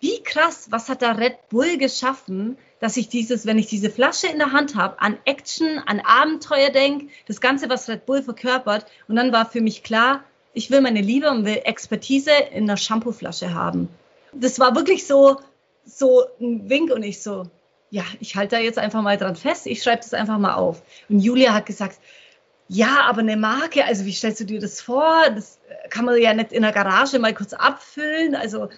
wie 0.00 0.20
krass, 0.22 0.66
was 0.70 0.88
hat 0.88 1.00
da 1.00 1.12
Red 1.12 1.48
Bull 1.48 1.78
geschaffen, 1.78 2.58
dass 2.82 2.96
ich 2.96 3.08
dieses, 3.08 3.46
wenn 3.46 3.60
ich 3.60 3.68
diese 3.68 3.90
Flasche 3.90 4.26
in 4.26 4.38
der 4.38 4.50
Hand 4.50 4.74
habe, 4.74 5.00
an 5.00 5.16
Action, 5.24 5.78
an 5.86 6.00
Abenteuer 6.00 6.70
denke, 6.70 7.06
das 7.28 7.40
Ganze, 7.40 7.68
was 7.68 7.88
Red 7.88 8.06
Bull 8.06 8.24
verkörpert. 8.24 8.86
Und 9.06 9.14
dann 9.14 9.32
war 9.32 9.46
für 9.46 9.60
mich 9.60 9.84
klar, 9.84 10.24
ich 10.52 10.68
will 10.68 10.80
meine 10.80 11.00
Liebe 11.00 11.30
und 11.30 11.44
will 11.44 11.60
Expertise 11.62 12.32
in 12.50 12.64
einer 12.64 12.76
Shampooflasche 12.76 13.54
haben. 13.54 13.88
Das 14.32 14.58
war 14.58 14.74
wirklich 14.74 15.06
so, 15.06 15.36
so 15.84 16.24
ein 16.40 16.68
Wink 16.68 16.90
und 16.90 17.04
ich 17.04 17.22
so, 17.22 17.44
ja, 17.90 18.02
ich 18.18 18.34
halte 18.34 18.56
da 18.56 18.60
jetzt 18.60 18.80
einfach 18.80 19.00
mal 19.00 19.16
dran 19.16 19.36
fest, 19.36 19.68
ich 19.68 19.80
schreibe 19.80 20.02
das 20.02 20.12
einfach 20.12 20.38
mal 20.38 20.54
auf. 20.54 20.82
Und 21.08 21.20
Julia 21.20 21.54
hat 21.54 21.66
gesagt, 21.66 22.00
ja, 22.66 23.02
aber 23.04 23.20
eine 23.20 23.36
Marke, 23.36 23.84
also 23.84 24.06
wie 24.06 24.12
stellst 24.12 24.40
du 24.40 24.44
dir 24.44 24.58
das 24.58 24.80
vor? 24.80 25.30
Das 25.32 25.60
kann 25.88 26.04
man 26.04 26.20
ja 26.20 26.34
nicht 26.34 26.50
in 26.50 26.62
der 26.62 26.72
Garage 26.72 27.20
mal 27.20 27.32
kurz 27.32 27.52
abfüllen. 27.52 28.34
Also, 28.34 28.70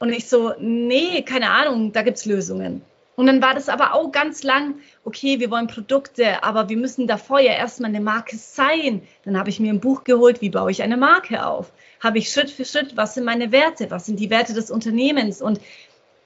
und 0.00 0.12
ich 0.12 0.28
so, 0.28 0.52
nee, 0.60 1.22
keine 1.22 1.48
Ahnung, 1.48 1.94
da 1.94 2.02
gibt 2.02 2.18
es 2.18 2.26
Lösungen. 2.26 2.82
Und 3.18 3.26
dann 3.26 3.42
war 3.42 3.52
das 3.52 3.68
aber 3.68 3.94
auch 3.94 4.12
ganz 4.12 4.44
lang, 4.44 4.76
okay, 5.02 5.40
wir 5.40 5.50
wollen 5.50 5.66
Produkte, 5.66 6.44
aber 6.44 6.68
wir 6.68 6.76
müssen 6.76 7.08
davor 7.08 7.40
ja 7.40 7.52
erstmal 7.52 7.90
eine 7.90 8.00
Marke 8.00 8.36
sein. 8.36 9.02
Dann 9.24 9.36
habe 9.36 9.50
ich 9.50 9.58
mir 9.58 9.72
ein 9.72 9.80
Buch 9.80 10.04
geholt, 10.04 10.40
wie 10.40 10.50
baue 10.50 10.70
ich 10.70 10.84
eine 10.84 10.96
Marke 10.96 11.44
auf? 11.44 11.72
Habe 11.98 12.18
ich 12.18 12.30
Schritt 12.30 12.48
für 12.48 12.64
Schritt, 12.64 12.96
was 12.96 13.14
sind 13.14 13.24
meine 13.24 13.50
Werte? 13.50 13.90
Was 13.90 14.06
sind 14.06 14.20
die 14.20 14.30
Werte 14.30 14.54
des 14.54 14.70
Unternehmens? 14.70 15.42
Und 15.42 15.60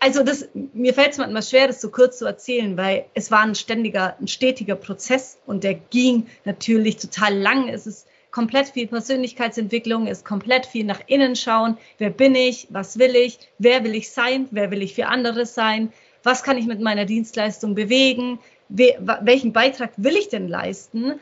also 0.01 0.23
das, 0.23 0.51
mir 0.53 0.93
fällt 0.93 1.13
es 1.13 1.17
manchmal 1.17 1.43
schwer, 1.43 1.67
das 1.67 1.81
so 1.81 1.89
kurz 1.89 2.19
zu 2.19 2.27
erzählen, 2.27 2.77
weil 2.77 3.07
es 3.15 3.31
war 3.31 3.41
ein 3.41 3.55
ständiger, 3.55 4.15
ein 4.21 4.29
stetiger 4.29 4.77
Prozess 4.77 5.39
und 5.47 5.65
der 5.65 5.73
ging 5.73 6.27
natürlich 6.45 6.99
total 6.99 7.35
lang. 7.35 7.69
Es 7.69 7.87
ist 7.87 8.07
komplett 8.31 8.69
viel 8.69 8.87
Persönlichkeitsentwicklung, 8.87 10.09
ist 10.09 10.27
komplett 10.27 10.67
viel 10.67 10.85
nach 10.85 11.01
innen 11.07 11.37
schauen. 11.37 11.79
Wer 11.97 12.11
bin 12.11 12.35
ich? 12.35 12.69
Was 12.69 12.99
will 12.99 13.17
ich? 13.17 13.39
Wer 13.57 13.83
will 13.83 13.95
ich 13.95 14.11
sein? 14.11 14.47
Wer 14.51 14.71
will 14.71 14.83
ich 14.83 14.95
für 14.95 15.07
andere 15.07 15.47
sein? 15.47 15.91
Was 16.23 16.43
kann 16.43 16.59
ich 16.59 16.67
mit 16.67 16.81
meiner 16.81 17.05
Dienstleistung 17.05 17.75
bewegen, 17.75 18.39
we, 18.69 18.95
welchen 19.23 19.53
Beitrag 19.53 19.91
will 19.97 20.17
ich 20.17 20.29
denn 20.29 20.49
leisten. 20.49 21.15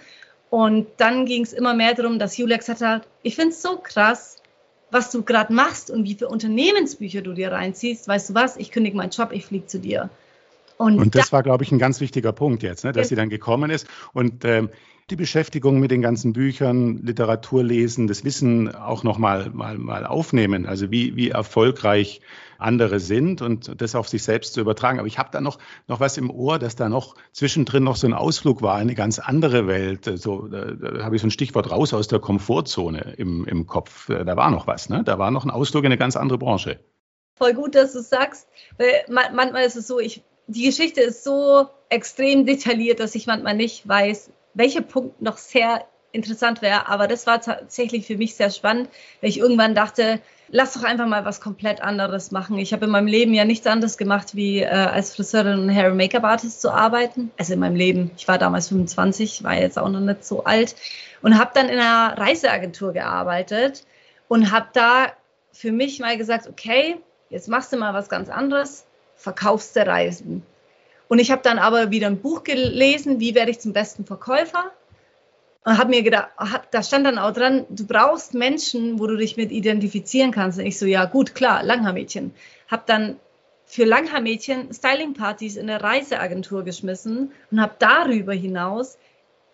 Und 0.51 0.89
dann 0.97 1.27
ging 1.27 1.43
es 1.43 1.53
immer 1.53 1.75
mehr 1.75 1.95
darum, 1.95 2.19
dass 2.19 2.37
Julia 2.37 2.57
gesagt 2.57 2.81
hat, 2.81 3.07
ich 3.23 3.37
finde 3.37 3.51
es 3.51 3.63
so 3.63 3.77
krass, 3.77 4.37
was 4.91 5.11
du 5.11 5.23
gerade 5.23 5.53
machst 5.53 5.91
und 5.91 6.05
wie 6.05 6.15
viele 6.15 6.29
Unternehmensbücher 6.29 7.23
du 7.23 7.33
dir 7.33 7.53
reinziehst. 7.53 8.09
Weißt 8.09 8.31
du 8.31 8.35
was, 8.35 8.57
ich 8.57 8.73
kündige 8.73 8.97
meinen 8.97 9.11
Job, 9.11 9.31
ich 9.33 9.47
fliege 9.47 9.67
zu 9.67 9.79
dir. 9.79 10.11
Und, 10.77 10.99
und 10.99 11.15
das 11.15 11.27
da 11.27 11.33
war, 11.33 11.43
glaube 11.43 11.63
ich, 11.63 11.73
ein 11.73 11.79
ganz 11.79 12.01
wichtiger 12.01 12.33
Punkt 12.33 12.63
jetzt, 12.63 12.85
ne, 12.85 12.93
dass 12.93 13.09
sie 13.09 13.15
dann 13.15 13.29
gekommen 13.29 13.71
ist. 13.71 13.87
Und 14.13 14.45
ähm, 14.45 14.71
die 15.11 15.17
Beschäftigung 15.17 15.81
mit 15.81 15.91
den 15.91 16.03
ganzen 16.03 16.33
Büchern, 16.33 16.99
Literatur 16.99 17.63
lesen, 17.63 18.07
das 18.07 18.25
Wissen 18.25 18.75
auch 18.75 19.03
noch 19.03 19.19
mal, 19.19 19.51
mal, 19.51 19.77
mal 19.79 20.07
aufnehmen, 20.07 20.67
also 20.67 20.91
wie, 20.91 21.17
wie 21.17 21.31
erfolgreich 21.31 22.21
andere 22.59 23.01
sind 23.01 23.43
und 23.43 23.81
das 23.81 23.95
auf 23.95 24.09
sich 24.09 24.23
selbst 24.23 24.55
zu 24.55 24.61
übertragen. 24.61 24.99
Aber 24.99 25.09
ich 25.09 25.19
habe 25.19 25.31
da 25.33 25.41
noch, 25.41 25.59
noch 25.89 26.01
was 26.01 26.19
im 26.19 26.31
Ohr, 26.31 26.59
dass 26.59 26.77
da 26.77 26.89
noch 26.89 27.15
zwischendrin 27.33 27.83
noch 27.83 27.97
so 27.97 28.07
ein 28.07 28.13
Ausflug 28.13 28.63
war, 28.63 28.77
eine 28.77 28.95
ganz 28.95 29.19
andere 29.19 29.67
Welt. 29.67 30.11
So, 30.17 30.47
da, 30.47 30.67
da 30.73 31.05
habe 31.05 31.17
ich 31.17 31.23
so 31.23 31.29
ein 31.29 31.31
Stichwort 31.33 31.71
raus 31.71 31.95
aus 31.95 32.09
der 32.09 32.19
Komfortzone 32.19 33.15
im, 33.17 33.47
im 33.47 33.67
Kopf. 33.67 34.07
Da 34.07 34.37
war 34.37 34.51
noch 34.51 34.67
was, 34.67 34.89
ne? 34.89 35.03
Da 35.05 35.19
war 35.19 35.31
noch 35.31 35.45
ein 35.45 35.51
Ausflug 35.51 35.85
in 35.85 35.87
eine 35.87 35.99
ganz 35.99 36.17
andere 36.17 36.39
Branche. 36.39 36.81
Voll 37.37 37.55
gut, 37.55 37.75
dass 37.75 37.95
du 37.95 38.01
es 38.01 38.11
sagst, 38.11 38.47
weil 38.77 38.93
manchmal 39.09 39.65
ist 39.65 39.77
es 39.77 39.87
so, 39.87 39.99
ich, 39.99 40.23
die 40.47 40.65
Geschichte 40.65 41.01
ist 41.01 41.25
so 41.25 41.67
extrem 41.89 42.45
detailliert, 42.45 43.01
dass 43.01 43.15
ich 43.15 43.27
manchmal 43.27 43.57
nicht 43.57 43.89
weiß, 43.89 44.31
welcher 44.55 44.83
Punkt 44.83 45.23
noch 45.23 45.37
sehr 45.37 45.85
interessant 46.13 46.63
wäre. 46.63 46.89
Aber 46.89 47.07
das 47.07 47.27
war 47.27 47.41
tatsächlich 47.41 48.07
für 48.07 48.17
mich 48.17 48.35
sehr 48.35 48.51
spannend, 48.51 48.89
weil 49.21 49.31
ich 49.31 49.39
irgendwann 49.39 49.75
dachte, 49.75 50.21
lass 50.49 50.75
doch 50.75 50.83
einfach 50.83 51.07
mal 51.07 51.25
was 51.25 51.41
komplett 51.41 51.81
anderes 51.83 52.31
machen. 52.31 52.59
Ich 52.59 52.73
habe 52.73 52.87
in 52.87 52.91
meinem 52.91 53.07
Leben 53.07 53.33
ja 53.35 53.45
nichts 53.45 53.67
anderes 53.67 53.97
gemacht, 53.97 54.35
wie 54.35 54.61
äh, 54.61 54.69
als 54.69 55.15
Friseurin 55.15 55.61
und 55.61 55.71
Hair- 55.71 55.95
Make-up 55.95 56.25
Artist 56.25 56.61
zu 56.61 56.71
arbeiten. 56.71 57.31
Also 57.39 57.55
in 57.55 57.61
meinem 57.61 57.77
Leben. 57.77 58.11
Ich 58.17 58.27
war 58.27 58.39
damals 58.39 58.69
25, 58.69 59.45
war 59.45 59.55
jetzt 59.55 59.79
auch 59.79 59.89
noch 59.89 60.01
nicht 60.01 60.25
so 60.25 60.45
alt 60.45 60.75
und 61.23 61.39
habe 61.39 61.51
dann 61.55 61.69
in 61.69 61.79
einer 61.79 62.19
Reiseagentur 62.19 62.93
gearbeitet 62.93 63.85
und 64.29 64.51
habe 64.51 64.69
da 64.73 65.13
für 65.53 65.73
mich 65.73 65.99
mal 66.01 66.17
gesagt, 66.17 66.49
okay, 66.49 66.97
jetzt 67.29 67.49
machst 67.49 67.73
du 67.73 67.77
mal 67.77 67.95
was 67.95 68.09
ganz 68.09 68.29
anderes, 68.29 68.87
verkaufst 69.17 69.77
du 69.77 69.87
Reisen. 69.87 70.43
Und 71.11 71.19
ich 71.19 71.33
habe 71.33 71.43
dann 71.43 71.59
aber 71.59 71.91
wieder 71.91 72.07
ein 72.07 72.21
Buch 72.21 72.45
gelesen, 72.45 73.19
wie 73.19 73.35
werde 73.35 73.51
ich 73.51 73.59
zum 73.59 73.73
besten 73.73 74.05
Verkäufer? 74.05 74.71
Und 75.65 75.77
habe 75.77 75.91
mir 75.91 76.05
gedacht, 76.05 76.29
da 76.71 76.85
stand 76.85 77.05
dann 77.05 77.19
auch 77.19 77.33
dran, 77.33 77.67
du 77.69 77.85
brauchst 77.85 78.33
Menschen, 78.33 79.01
wo 79.01 79.09
du 79.09 79.17
dich 79.17 79.37
mit 79.37 79.51
identifizieren 79.51 80.31
kannst. 80.31 80.61
Und 80.61 80.67
ich 80.67 80.79
so, 80.79 80.87
ja 80.87 81.07
gut, 81.07 81.35
klar, 81.35 81.65
Langhaarmädchen. 81.65 82.33
Habe 82.69 82.85
dann 82.87 83.17
für 83.65 83.85
Langhaarmädchen 83.85 84.73
Stylingpartys 84.73 85.57
in 85.57 85.67
der 85.67 85.83
Reiseagentur 85.83 86.63
geschmissen 86.63 87.33
und 87.51 87.61
habe 87.61 87.75
darüber 87.81 88.33
hinaus 88.33 88.97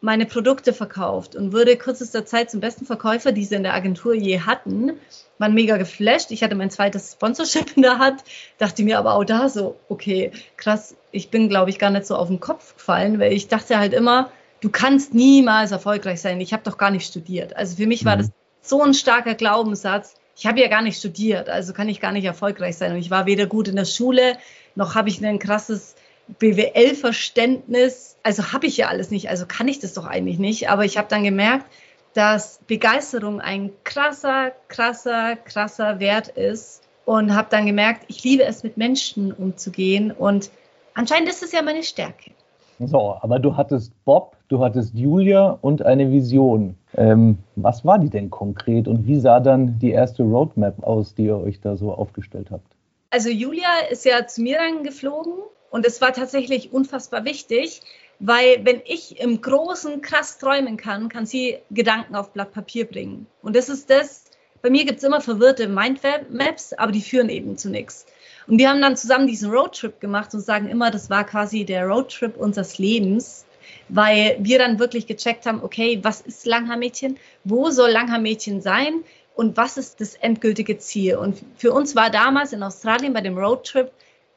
meine 0.07 0.25
Produkte 0.25 0.73
verkauft 0.73 1.35
und 1.35 1.53
wurde 1.53 1.77
kürzester 1.77 2.25
Zeit 2.25 2.49
zum 2.49 2.61
besten 2.61 2.87
Verkäufer, 2.87 3.33
die 3.33 3.45
sie 3.45 3.57
in 3.57 3.65
der 3.65 3.75
Agentur 3.75 4.15
je 4.15 4.39
hatten. 4.39 4.93
Waren 5.39 5.53
mega 5.53 5.77
geflasht. 5.79 6.31
Ich 6.31 6.45
hatte 6.45 6.55
mein 6.55 6.71
zweites 6.71 7.13
Sponsorship 7.13 7.77
in 7.77 7.83
der 7.83 7.99
Hand, 7.99 8.23
dachte 8.57 8.85
mir 8.85 9.01
aber 9.01 9.15
auch 9.15 9.25
da 9.25 9.49
so, 9.49 9.77
okay, 9.89 10.31
krass, 10.57 10.95
ich 11.11 11.31
bin, 11.31 11.49
glaube 11.49 11.71
ich, 11.71 11.81
gar 11.81 11.91
nicht 11.91 12.07
so 12.07 12.15
auf 12.15 12.29
den 12.29 12.39
Kopf 12.39 12.77
gefallen, 12.77 13.19
weil 13.19 13.33
ich 13.33 13.49
dachte 13.49 13.79
halt 13.79 13.93
immer, 13.93 14.31
du 14.61 14.71
kannst 14.71 15.13
niemals 15.13 15.73
erfolgreich 15.73 16.21
sein. 16.21 16.41
Ich 16.41 16.53
habe 16.53 16.63
doch 16.63 16.79
gar 16.79 16.93
nicht 16.93 17.07
studiert. 17.07 17.57
Also 17.57 17.75
für 17.75 17.89
mich 17.89 18.05
war 18.05 18.15
mhm. 18.15 18.21
das 18.21 18.31
so 18.63 18.83
ein 18.83 18.95
starker 18.95 19.35
Glaubenssatz, 19.35 20.15
ich 20.39 20.47
habe 20.47 20.61
ja 20.61 20.69
gar 20.69 20.83
nicht 20.83 20.99
studiert, 20.99 21.49
also 21.49 21.73
kann 21.73 21.89
ich 21.89 21.99
gar 21.99 22.13
nicht 22.13 22.25
erfolgreich 22.25 22.77
sein. 22.77 22.93
Und 22.93 22.99
ich 22.99 23.11
war 23.11 23.27
weder 23.27 23.47
gut 23.47 23.67
in 23.67 23.77
der 23.77 23.87
Schule, 23.87 24.39
noch 24.77 24.95
habe 24.95 25.09
ich 25.09 25.25
ein 25.25 25.39
krasses 25.41 25.97
BWL-Verständnis. 26.39 28.17
Also 28.23 28.53
habe 28.53 28.67
ich 28.67 28.77
ja 28.77 28.89
alles 28.89 29.11
nicht, 29.11 29.29
also 29.31 29.47
kann 29.47 29.69
ich 29.69 29.79
das 29.79 29.95
doch 29.95 30.07
eigentlich 30.07 30.39
nicht. 30.39 30.69
Aber 30.71 30.85
ich 30.85 30.99
habe 30.99 31.09
dann 31.09 31.25
gemerkt, 31.25 31.67
dass 32.15 32.61
Begeisterung 32.67 33.41
ein 33.41 33.71
krasser, 33.85 34.53
krasser, 34.69 35.37
krasser 35.37 36.01
Wert 36.01 36.29
ist. 36.29 36.83
Und 37.05 37.37
habe 37.37 37.47
dann 37.51 37.67
gemerkt, 37.67 38.05
ich 38.09 38.25
liebe 38.25 38.43
es, 38.43 38.65
mit 38.65 38.77
Menschen 38.77 39.33
umzugehen. 39.33 40.11
Und 40.11 40.51
anscheinend 40.95 41.29
ist 41.29 41.41
es 41.43 41.53
ja 41.53 41.63
meine 41.63 41.85
Stärke. 41.85 42.33
So, 42.81 43.17
aber 43.21 43.39
du 43.39 43.57
hattest 43.57 43.93
Bob, 44.05 44.37
du 44.49 44.63
hattest 44.63 44.95
Julia 44.95 45.57
und 45.61 45.83
eine 45.83 46.11
Vision. 46.11 46.77
Ähm, 46.97 47.39
was 47.55 47.85
war 47.85 47.99
die 47.99 48.11
denn 48.11 48.29
konkret 48.29 48.89
und 48.89 49.07
wie 49.07 49.19
sah 49.21 49.41
dann 49.41 49.79
die 49.79 49.93
erste 49.93 50.25
Roadmap 50.25 50.83
aus, 50.83 51.15
die 51.15 51.27
ihr 51.27 51.37
euch 51.37 51.61
da 51.61 51.77
so 51.77 51.93
aufgestellt 51.93 52.49
habt? 52.51 52.67
Also 53.11 53.31
Julia 53.31 53.69
ist 53.91 54.05
ja 54.05 54.27
zu 54.27 54.43
mir 54.43 54.59
dann 54.59 54.83
geflogen 54.83 55.33
und 55.71 55.87
es 55.87 56.01
war 56.01 56.13
tatsächlich 56.13 56.73
unfassbar 56.73 57.25
wichtig, 57.25 57.81
weil 58.19 58.65
wenn 58.65 58.81
ich 58.85 59.21
im 59.21 59.41
Großen 59.41 60.01
krass 60.01 60.39
träumen 60.39 60.77
kann, 60.77 61.09
kann 61.09 61.27
sie 61.27 61.59
Gedanken 61.71 62.17
auf 62.17 62.33
Blatt 62.33 62.53
Papier 62.53 62.87
bringen. 62.87 63.27
Und 63.43 63.57
das 63.57 63.69
ist 63.69 63.91
das, 63.91 64.25
bei 64.63 64.71
mir 64.71 64.85
gibt 64.85 64.99
es 64.99 65.05
immer 65.05 65.21
verwirrte 65.21 65.69
Mindmaps, 65.69 66.73
aber 66.73 66.93
die 66.93 67.03
führen 67.03 67.29
eben 67.29 67.57
zu 67.57 67.71
nichts. 67.71 68.07
Und 68.47 68.59
wir 68.59 68.71
haben 68.71 68.81
dann 68.81 68.97
zusammen 68.97 69.27
diesen 69.27 69.51
Roadtrip 69.51 70.01
gemacht 70.01 70.33
und 70.35 70.41
sagen 70.41 70.69
immer, 70.69 70.91
das 70.91 71.11
war 71.11 71.25
quasi 71.25 71.65
der 71.65 71.87
Roadtrip 71.87 72.37
unseres 72.37 72.79
Lebens, 72.79 73.45
weil 73.89 74.37
wir 74.41 74.59
dann 74.59 74.79
wirklich 74.79 75.07
gecheckt 75.07 75.47
haben, 75.47 75.63
okay, 75.63 75.99
was 76.03 76.21
ist 76.21 76.47
Langhaar-Mädchen? 76.47 77.19
Wo 77.45 77.71
soll 77.71 77.91
Langhaar-Mädchen 77.91 78.61
sein? 78.61 79.05
Und 79.35 79.57
was 79.57 79.77
ist 79.77 80.01
das 80.01 80.15
endgültige 80.15 80.79
Ziel? 80.79 81.17
Und 81.17 81.43
für 81.57 81.73
uns 81.73 81.95
war 81.95 82.11
damals 82.11 82.53
in 82.53 82.63
Australien 82.63 83.13
bei 83.13 83.21
dem 83.21 83.37
Roadtrip 83.37 83.93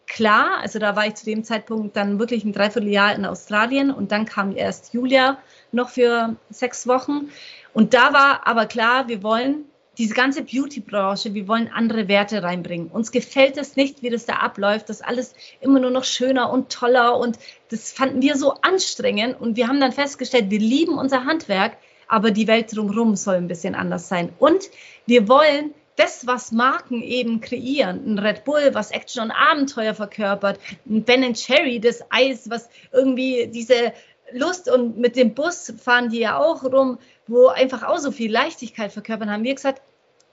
klar, 0.10 0.58
also 0.60 0.80
da 0.80 0.98
war 0.98 1.08
ich 1.08 1.16
zu 1.16 1.24
dem 1.24 1.46
Zeitpunkt 1.46 1.96
dann 1.96 2.20
wirklich 2.20 2.44
ein 2.44 2.52
Dreivierteljahr 2.52 3.16
in 3.16 3.26
Australien 3.26 3.92
und 3.92 4.12
dann 4.12 4.26
kam 4.26 4.56
erst 4.56 4.94
Julia 4.94 5.38
noch 5.72 5.90
für 5.90 6.36
sechs 6.50 6.88
Wochen. 6.88 7.30
Und 7.74 7.94
da 7.94 8.12
war 8.12 8.46
aber 8.46 8.66
klar, 8.66 9.08
wir 9.08 9.24
wollen 9.24 9.66
diese 9.98 10.14
ganze 10.14 10.44
Beauty-Branche, 10.44 11.34
wir 11.34 11.48
wollen 11.48 11.70
andere 11.74 12.08
Werte 12.08 12.42
reinbringen. 12.42 12.88
Uns 12.88 13.12
gefällt 13.12 13.58
es 13.58 13.76
nicht, 13.76 14.02
wie 14.02 14.10
das 14.10 14.26
da 14.26 14.36
abläuft, 14.36 14.90
das 14.90 15.02
alles 15.02 15.36
immer 15.62 15.80
nur 15.80 15.92
noch 15.92 16.06
schöner 16.06 16.52
und 16.52 16.72
toller 16.72 17.18
und 17.18 17.38
das 17.70 17.92
fanden 17.92 18.22
wir 18.22 18.36
so 18.36 18.54
anstrengend 18.62 19.40
und 19.40 19.58
wir 19.58 19.68
haben 19.68 19.80
dann 19.80 19.92
festgestellt, 19.92 20.50
wir 20.50 20.60
lieben 20.60 20.98
unser 20.98 21.26
Handwerk, 21.26 21.78
aber 22.08 22.32
die 22.32 22.48
Welt 22.48 22.76
drumherum 22.76 23.16
soll 23.16 23.36
ein 23.36 23.48
bisschen 23.48 23.76
anders 23.76 24.08
sein. 24.08 24.30
Und 24.40 24.70
wir 25.06 25.28
wollen 25.28 25.74
das, 26.00 26.26
was 26.26 26.54
Marken 26.54 27.02
eben 27.02 27.42
kreieren, 27.42 28.14
ein 28.14 28.20
Red 28.20 28.46
Bull, 28.46 28.74
was 28.74 28.92
Action 28.92 29.24
und 29.24 29.32
Abenteuer 29.32 29.94
verkörpert, 29.94 30.58
ein 30.90 31.04
Ben 31.04 31.34
Cherry, 31.34 31.82
das 31.82 32.02
Eis, 32.10 32.50
was 32.50 32.70
irgendwie 32.94 33.48
diese 33.48 33.92
Lust 34.32 34.72
und 34.72 34.98
mit 34.98 35.18
dem 35.18 35.34
Bus 35.34 35.74
fahren 35.78 36.10
die 36.10 36.20
ja 36.20 36.38
auch 36.38 36.64
rum, 36.64 37.00
wo 37.28 37.48
einfach 37.48 37.84
auch 37.84 37.98
so 37.98 38.12
viel 38.12 38.32
Leichtigkeit 38.32 38.94
verkörpern, 38.94 39.30
haben. 39.30 39.44
Wir 39.44 39.56
gesagt, 39.56 39.82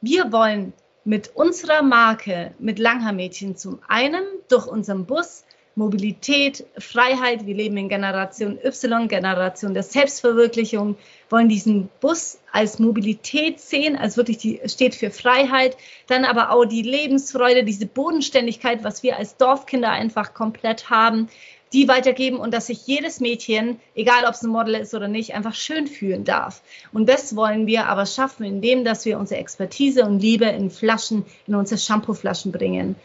wir 0.01 0.31
wollen 0.31 0.73
mit 1.05 1.35
unserer 1.35 1.83
Marke, 1.83 2.53
mit 2.59 2.79
Langhaar-Mädchen 2.79 3.57
zum 3.57 3.81
einen 3.89 4.25
durch 4.49 4.67
unseren 4.67 5.07
Bus 5.07 5.45
Mobilität, 5.77 6.65
Freiheit. 6.79 7.47
Wir 7.47 7.55
leben 7.55 7.77
in 7.77 7.91
Generation 7.91 8.59
Y, 8.65 9.09
Generation 9.09 9.75
der 9.75 9.83
Selbstverwirklichung, 9.83 10.97
wollen 11.29 11.51
diesen 11.51 11.91
Bus 12.01 12.39
als 12.51 12.79
Mobilität 12.79 13.61
sehen, 13.61 13.95
als 13.95 14.17
wirklich 14.17 14.39
die 14.39 14.61
steht 14.65 14.95
für 14.95 15.11
Freiheit. 15.11 15.77
Dann 16.07 16.25
aber 16.25 16.51
auch 16.51 16.65
die 16.65 16.83
Lebensfreude, 16.83 17.63
diese 17.63 17.87
Bodenständigkeit, 17.87 18.85
was 18.85 19.03
wir 19.03 19.19
als 19.19 19.37
Dorfkinder 19.37 19.91
einfach 19.91 20.33
komplett 20.33 20.89
haben 20.89 21.29
die 21.73 21.89
weitergeben 21.89 22.39
und 22.39 22.55
dass 22.55 22.69
sich 22.69 22.87
jedes 22.87 23.21
Mädchen, 23.21 23.81
egal 23.95 24.25
ob 24.25 24.35
es 24.35 24.43
ein 24.43 24.51
Model 24.51 24.75
ist 24.77 24.95
oder 24.95 25.09
nicht, 25.09 25.35
einfach 25.35 25.55
schön 25.55 25.87
fühlen 25.87 26.25
darf. 26.25 26.63
Und 26.93 27.09
das 27.09 27.35
wollen 27.35 27.67
wir 27.67 27.87
aber 27.87 28.07
schaffen, 28.07 28.45
indem 28.45 28.85
dass 28.85 29.05
wir 29.05 29.19
unsere 29.19 29.41
Expertise 29.41 30.05
und 30.05 30.21
Liebe 30.21 30.47
in 30.47 30.71
Flaschen, 30.71 31.25
in 31.47 31.55
unsere 31.55 31.81
Shampooflaschen 31.81 32.53
bringen. 32.53 32.97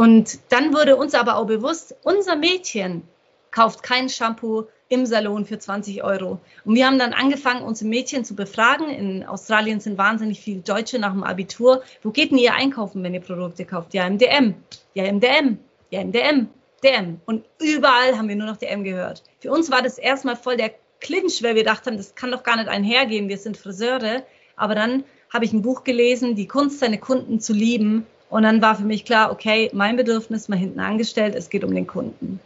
Und 0.00 0.38
dann 0.48 0.72
wurde 0.72 0.96
uns 0.96 1.14
aber 1.14 1.36
auch 1.36 1.44
bewusst, 1.44 1.94
unser 2.04 2.34
Mädchen 2.34 3.02
kauft 3.50 3.82
kein 3.82 4.08
Shampoo 4.08 4.64
im 4.88 5.04
Salon 5.04 5.44
für 5.44 5.58
20 5.58 6.02
Euro. 6.02 6.40
Und 6.64 6.74
wir 6.74 6.86
haben 6.86 6.98
dann 6.98 7.12
angefangen, 7.12 7.62
unsere 7.62 7.90
Mädchen 7.90 8.24
zu 8.24 8.34
befragen. 8.34 8.88
In 8.88 9.26
Australien 9.26 9.78
sind 9.78 9.98
wahnsinnig 9.98 10.40
viele 10.40 10.62
Deutsche 10.62 10.98
nach 10.98 11.12
dem 11.12 11.22
Abitur. 11.22 11.82
Wo 12.02 12.12
geht 12.12 12.30
denn 12.30 12.38
ihr 12.38 12.54
einkaufen, 12.54 13.02
wenn 13.02 13.12
ihr 13.12 13.20
Produkte 13.20 13.66
kauft? 13.66 13.92
Ja, 13.92 14.06
im 14.06 14.16
DM. 14.16 14.54
Ja, 14.94 15.04
im 15.04 15.20
DM. 15.20 15.58
Ja, 15.90 16.00
im 16.00 16.12
DM. 16.12 16.48
DM. 16.82 17.20
Und 17.26 17.44
überall 17.60 18.16
haben 18.16 18.28
wir 18.30 18.36
nur 18.36 18.46
noch 18.46 18.56
DM 18.56 18.84
gehört. 18.84 19.22
Für 19.40 19.50
uns 19.50 19.70
war 19.70 19.82
das 19.82 19.98
erstmal 19.98 20.36
voll 20.36 20.56
der 20.56 20.70
Clinch, 21.00 21.42
weil 21.42 21.56
wir 21.56 21.64
dachten, 21.64 21.98
das 21.98 22.14
kann 22.14 22.30
doch 22.30 22.42
gar 22.42 22.56
nicht 22.56 22.70
einhergehen. 22.70 23.28
Wir 23.28 23.36
sind 23.36 23.58
Friseure. 23.58 24.22
Aber 24.56 24.74
dann 24.74 25.04
habe 25.30 25.44
ich 25.44 25.52
ein 25.52 25.60
Buch 25.60 25.84
gelesen, 25.84 26.36
Die 26.36 26.48
Kunst, 26.48 26.78
seine 26.78 26.96
Kunden 26.96 27.38
zu 27.38 27.52
lieben. 27.52 28.06
Und 28.30 28.44
dann 28.44 28.62
war 28.62 28.76
für 28.76 28.84
mich 28.84 29.04
klar, 29.04 29.32
okay, 29.32 29.70
mein 29.74 29.96
Bedürfnis 29.96 30.48
mal 30.48 30.56
hinten 30.56 30.80
angestellt, 30.80 31.34
es 31.34 31.50
geht 31.50 31.64
um 31.64 31.74
den 31.74 31.86
Kunden. 31.86 32.40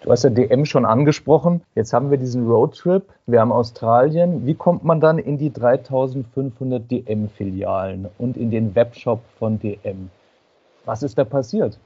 Du 0.00 0.10
hast 0.10 0.24
ja 0.24 0.30
DM 0.30 0.64
schon 0.64 0.84
angesprochen. 0.84 1.62
Jetzt 1.74 1.92
haben 1.92 2.10
wir 2.10 2.18
diesen 2.18 2.46
Roadtrip. 2.46 3.04
Wir 3.26 3.40
haben 3.40 3.52
Australien. 3.52 4.46
Wie 4.46 4.54
kommt 4.54 4.84
man 4.84 5.00
dann 5.00 5.18
in 5.18 5.38
die 5.38 5.52
3500 5.52 6.90
DM-Filialen 6.90 8.08
und 8.18 8.36
in 8.36 8.50
den 8.50 8.74
Webshop 8.74 9.20
von 9.38 9.58
DM? 9.58 10.10
Was 10.84 11.02
ist 11.02 11.18
da 11.18 11.24
passiert? 11.24 11.78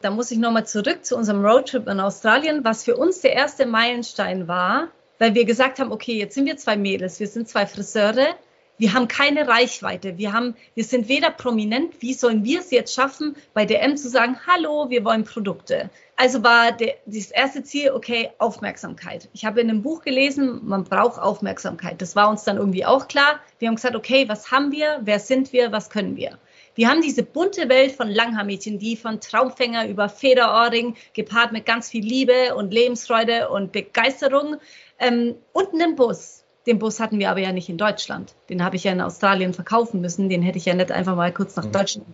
da 0.00 0.10
muss 0.10 0.30
ich 0.30 0.38
nochmal 0.38 0.66
zurück 0.66 1.04
zu 1.04 1.16
unserem 1.16 1.44
Roadtrip 1.44 1.88
in 1.88 2.00
Australien, 2.00 2.64
was 2.64 2.84
für 2.84 2.96
uns 2.96 3.20
der 3.20 3.32
erste 3.32 3.66
Meilenstein 3.66 4.48
war, 4.48 4.88
weil 5.18 5.34
wir 5.34 5.44
gesagt 5.44 5.80
haben, 5.80 5.92
okay, 5.92 6.18
jetzt 6.18 6.34
sind 6.34 6.46
wir 6.46 6.56
zwei 6.56 6.76
Mädels, 6.76 7.18
wir 7.18 7.26
sind 7.26 7.48
zwei 7.48 7.66
Friseure, 7.66 8.28
wir 8.78 8.94
haben 8.94 9.08
keine 9.08 9.48
Reichweite, 9.48 10.18
wir 10.18 10.32
haben, 10.32 10.54
wir 10.74 10.84
sind 10.84 11.08
weder 11.08 11.30
prominent, 11.30 12.00
wie 12.00 12.14
sollen 12.14 12.44
wir 12.44 12.60
es 12.60 12.70
jetzt 12.70 12.94
schaffen, 12.94 13.36
bei 13.52 13.64
DM 13.64 13.96
zu 13.96 14.08
sagen, 14.08 14.38
hallo, 14.46 14.88
wir 14.88 15.04
wollen 15.04 15.24
Produkte. 15.24 15.90
Also 16.16 16.42
war 16.42 16.72
der, 16.72 16.94
das 17.06 17.30
erste 17.30 17.62
Ziel, 17.62 17.90
okay, 17.90 18.30
Aufmerksamkeit. 18.38 19.28
Ich 19.32 19.44
habe 19.44 19.60
in 19.60 19.68
einem 19.68 19.82
Buch 19.82 20.02
gelesen, 20.02 20.60
man 20.64 20.84
braucht 20.84 21.20
Aufmerksamkeit. 21.20 22.00
Das 22.00 22.16
war 22.16 22.30
uns 22.30 22.44
dann 22.44 22.56
irgendwie 22.56 22.84
auch 22.84 23.08
klar. 23.08 23.40
Wir 23.58 23.68
haben 23.68 23.76
gesagt, 23.76 23.96
okay, 23.96 24.28
was 24.28 24.50
haben 24.50 24.72
wir, 24.72 25.00
wer 25.02 25.18
sind 25.18 25.52
wir, 25.52 25.72
was 25.72 25.90
können 25.90 26.16
wir? 26.16 26.38
Wir 26.74 26.88
haben 26.88 27.02
diese 27.02 27.24
bunte 27.24 27.68
Welt 27.68 27.92
von 27.92 28.08
Langhaarmädchen, 28.08 28.78
die 28.78 28.96
von 28.96 29.20
Traumfänger 29.20 29.88
über 29.88 30.08
Federohrring, 30.08 30.94
gepaart 31.12 31.50
mit 31.50 31.66
ganz 31.66 31.90
viel 31.90 32.04
Liebe 32.04 32.54
und 32.54 32.72
Lebensfreude 32.72 33.48
und 33.48 33.72
Begeisterung 33.72 34.56
ähm, 35.00 35.34
und 35.52 35.74
einen 35.74 35.96
Bus. 35.96 36.44
Den 36.68 36.78
Bus 36.78 37.00
hatten 37.00 37.18
wir 37.18 37.30
aber 37.30 37.40
ja 37.40 37.50
nicht 37.50 37.70
in 37.70 37.78
Deutschland. 37.78 38.34
Den 38.50 38.62
habe 38.62 38.76
ich 38.76 38.84
ja 38.84 38.92
in 38.92 39.00
Australien 39.00 39.54
verkaufen 39.54 40.02
müssen. 40.02 40.28
Den 40.28 40.42
hätte 40.42 40.58
ich 40.58 40.66
ja 40.66 40.74
nicht 40.74 40.92
einfach 40.92 41.16
mal 41.16 41.32
kurz 41.32 41.56
nach 41.56 41.64
mhm. 41.64 41.72
Deutschland 41.72 42.06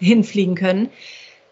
hinfliegen 0.00 0.56
können. 0.56 0.90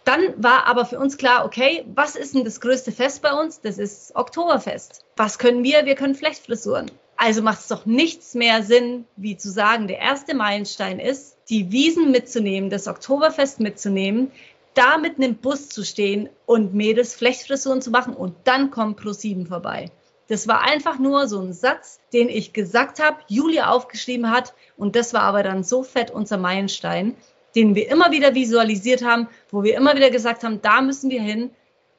Dann 0.05 0.23
war 0.39 0.67
aber 0.67 0.85
für 0.85 0.99
uns 0.99 1.19
klar, 1.19 1.45
okay, 1.45 1.85
was 1.95 2.17
ist 2.17 2.35
denn 2.35 2.45
das 2.45 2.61
größte 2.61 2.91
Fest 2.91 3.23
bei 3.23 3.33
uns? 3.33 3.61
Das 3.61 3.79
ist 3.79 4.17
Oktoberfest. 4.17 5.05
Was 5.17 5.39
können 5.39 5.63
wir? 5.63 5.87
Wir 5.87 5.95
können 5.95 6.17
Flechtfrisuren. 6.17 6.91
Also 7.17 7.43
macht 7.43 7.61
es 7.61 7.69
doch 7.69 7.87
nichts 7.87 8.35
mehr 8.35 8.63
Sinn, 8.63 9.05
wie 9.17 9.37
zu 9.37 9.51
sagen, 9.51 9.87
der 9.87 9.99
erste 9.99 10.35
Meilenstein 10.35 10.99
ist, 10.99 11.37
die 11.51 11.71
Wiesen 11.71 12.11
mitzunehmen, 12.11 12.71
das 12.71 12.89
Oktoberfest 12.89 13.61
mitzunehmen, 13.61 14.33
da 14.75 14.99
mit 14.99 15.19
einem 15.19 15.37
Bus 15.37 15.69
zu 15.69 15.85
stehen 15.85 16.29
und 16.47 16.75
Mädels 16.75 17.15
Flechtfrisuren 17.15 17.83
zu 17.83 17.91
machen 17.91 18.15
und 18.15 18.35
dann 18.45 18.71
kommt 18.71 19.01
Pro7 19.01 19.47
vorbei. 19.47 19.91
Das 20.29 20.47
war 20.47 20.61
einfach 20.61 20.99
nur 20.99 21.27
so 21.27 21.41
ein 21.41 21.53
Satz, 21.53 22.01
den 22.13 22.29
ich 22.29 22.53
gesagt 22.53 23.03
habe, 23.03 23.19
Julia 23.29 23.71
aufgeschrieben 23.71 24.31
hat 24.31 24.55
und 24.77 24.95
das 24.95 25.15
war 25.15 25.23
aber 25.23 25.43
dann 25.43 25.65
so 25.65 25.83
fett 25.83 26.11
unser 26.11 26.37
Meilenstein, 26.37 27.17
den 27.55 27.75
wir 27.75 27.91
immer 27.91 28.13
wieder 28.13 28.35
visualisiert 28.35 29.03
haben, 29.03 29.29
wo 29.51 29.63
wir 29.63 29.75
immer 29.75 29.97
wieder 29.97 30.11
gesagt 30.11 30.45
haben, 30.45 30.61
da 30.61 30.83
müssen 30.83 31.11
wir 31.11 31.23
hin. 31.23 31.51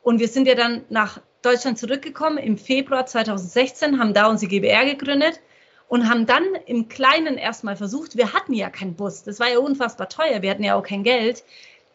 Und 0.04 0.20
wir 0.20 0.28
sind 0.28 0.48
ja 0.48 0.56
dann 0.56 0.86
nach 0.89 1.20
Deutschland 1.42 1.80
zurückgekommen 1.80 2.38
im 2.38 2.58
Februar 2.58 3.06
2016, 3.06 4.00
haben 4.00 4.13
da 4.13 4.28
unsere 4.28 4.50
GBR 4.50 4.86
gegründet 4.86 5.42
und 5.88 6.08
haben 6.08 6.26
dann 6.28 6.44
im 6.68 6.88
Kleinen 6.88 7.38
erstmal 7.38 7.76
versucht, 7.76 8.15
wir 8.15 8.34
hatten 8.34 8.54
ja 8.54 8.70
keinen 8.70 8.96
Bus, 8.96 9.24
das 9.24 9.39
war 9.39 9.50
ja 9.50 9.58
unfassbar 9.58 10.08
teuer, 10.08 10.42
wir 10.42 10.52
hatten 10.52 10.63
ja 10.63 10.76
auch 10.76 10.84
kein 10.84 11.04
Geld, 11.04 11.44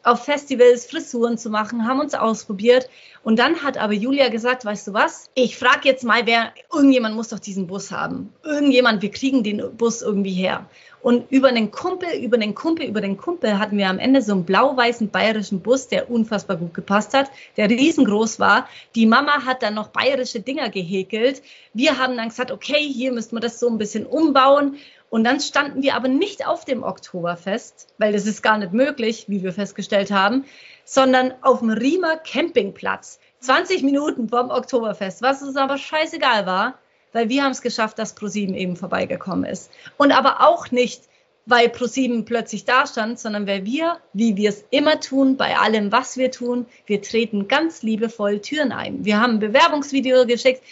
auf 0.04 0.24
Festivals 0.24 0.86
Frisuren 0.86 1.38
zu 1.38 1.50
machen, 1.50 1.88
haben 1.88 2.00
uns 2.00 2.14
ausprobiert. 2.14 2.88
Und 3.22 3.38
dann 3.38 3.62
hat 3.62 3.78
aber 3.78 3.94
Julia 3.94 4.28
gesagt, 4.28 4.64
weißt 4.64 4.88
du 4.88 4.92
was, 4.92 5.30
ich 5.34 5.56
frage 5.56 5.88
jetzt 5.88 6.04
mal, 6.04 6.26
wer, 6.26 6.52
irgendjemand 6.72 7.16
muss 7.16 7.28
doch 7.28 7.38
diesen 7.38 7.66
Bus 7.66 7.90
haben. 7.90 8.32
Irgendjemand, 8.44 9.02
wir 9.02 9.10
kriegen 9.10 9.42
den 9.42 9.76
Bus 9.76 10.02
irgendwie 10.02 10.34
her. 10.34 10.66
Und 11.00 11.30
über 11.30 11.48
einen 11.48 11.70
Kumpel, 11.70 12.08
über 12.22 12.38
den 12.38 12.54
Kumpel, 12.54 12.86
über 12.86 13.02
den 13.02 13.18
Kumpel 13.18 13.58
hatten 13.58 13.76
wir 13.76 13.90
am 13.90 13.98
Ende 13.98 14.22
so 14.22 14.32
einen 14.32 14.44
blau-weißen 14.44 15.10
bayerischen 15.10 15.60
Bus, 15.60 15.88
der 15.88 16.10
unfassbar 16.10 16.56
gut 16.56 16.72
gepasst 16.72 17.12
hat, 17.12 17.30
der 17.58 17.68
riesengroß 17.68 18.40
war. 18.40 18.68
Die 18.94 19.04
Mama 19.04 19.44
hat 19.44 19.62
dann 19.62 19.74
noch 19.74 19.88
bayerische 19.88 20.40
Dinger 20.40 20.70
gehäkelt. 20.70 21.42
Wir 21.74 21.98
haben 21.98 22.16
dann 22.16 22.30
gesagt, 22.30 22.50
okay, 22.50 22.80
hier 22.80 23.12
müssen 23.12 23.36
wir 23.36 23.40
das 23.40 23.60
so 23.60 23.68
ein 23.68 23.76
bisschen 23.76 24.06
umbauen. 24.06 24.76
Und 25.14 25.22
dann 25.22 25.38
standen 25.38 25.80
wir 25.84 25.94
aber 25.94 26.08
nicht 26.08 26.44
auf 26.44 26.64
dem 26.64 26.82
Oktoberfest, 26.82 27.86
weil 27.98 28.12
das 28.12 28.26
ist 28.26 28.42
gar 28.42 28.58
nicht 28.58 28.72
möglich, 28.72 29.26
wie 29.28 29.44
wir 29.44 29.52
festgestellt 29.52 30.10
haben, 30.10 30.44
sondern 30.84 31.32
auf 31.40 31.60
dem 31.60 31.70
Riemer 31.70 32.16
Campingplatz. 32.16 33.20
20 33.38 33.84
Minuten 33.84 34.28
vom 34.28 34.50
Oktoberfest, 34.50 35.22
was 35.22 35.40
uns 35.40 35.54
aber 35.54 35.78
scheißegal 35.78 36.46
war, 36.46 36.80
weil 37.12 37.28
wir 37.28 37.44
haben 37.44 37.52
es 37.52 37.62
geschafft, 37.62 37.96
dass 38.00 38.16
ProSieben 38.16 38.56
eben 38.56 38.74
vorbeigekommen 38.74 39.44
ist. 39.44 39.70
Und 39.98 40.10
aber 40.10 40.40
auch 40.40 40.72
nicht, 40.72 41.04
weil 41.46 41.68
ProSieben 41.68 42.24
plötzlich 42.24 42.64
da 42.64 42.84
stand, 42.84 43.20
sondern 43.20 43.46
weil 43.46 43.64
wir, 43.64 43.98
wie 44.14 44.36
wir 44.36 44.48
es 44.48 44.64
immer 44.70 44.98
tun, 44.98 45.36
bei 45.36 45.56
allem, 45.56 45.92
was 45.92 46.16
wir 46.16 46.32
tun, 46.32 46.66
wir 46.86 47.00
treten 47.02 47.46
ganz 47.46 47.84
liebevoll 47.84 48.40
Türen 48.40 48.72
ein. 48.72 49.04
Wir 49.04 49.20
haben 49.20 49.34
ein 49.34 49.38
Bewerbungsvideo 49.38 50.26
geschickt, 50.26 50.64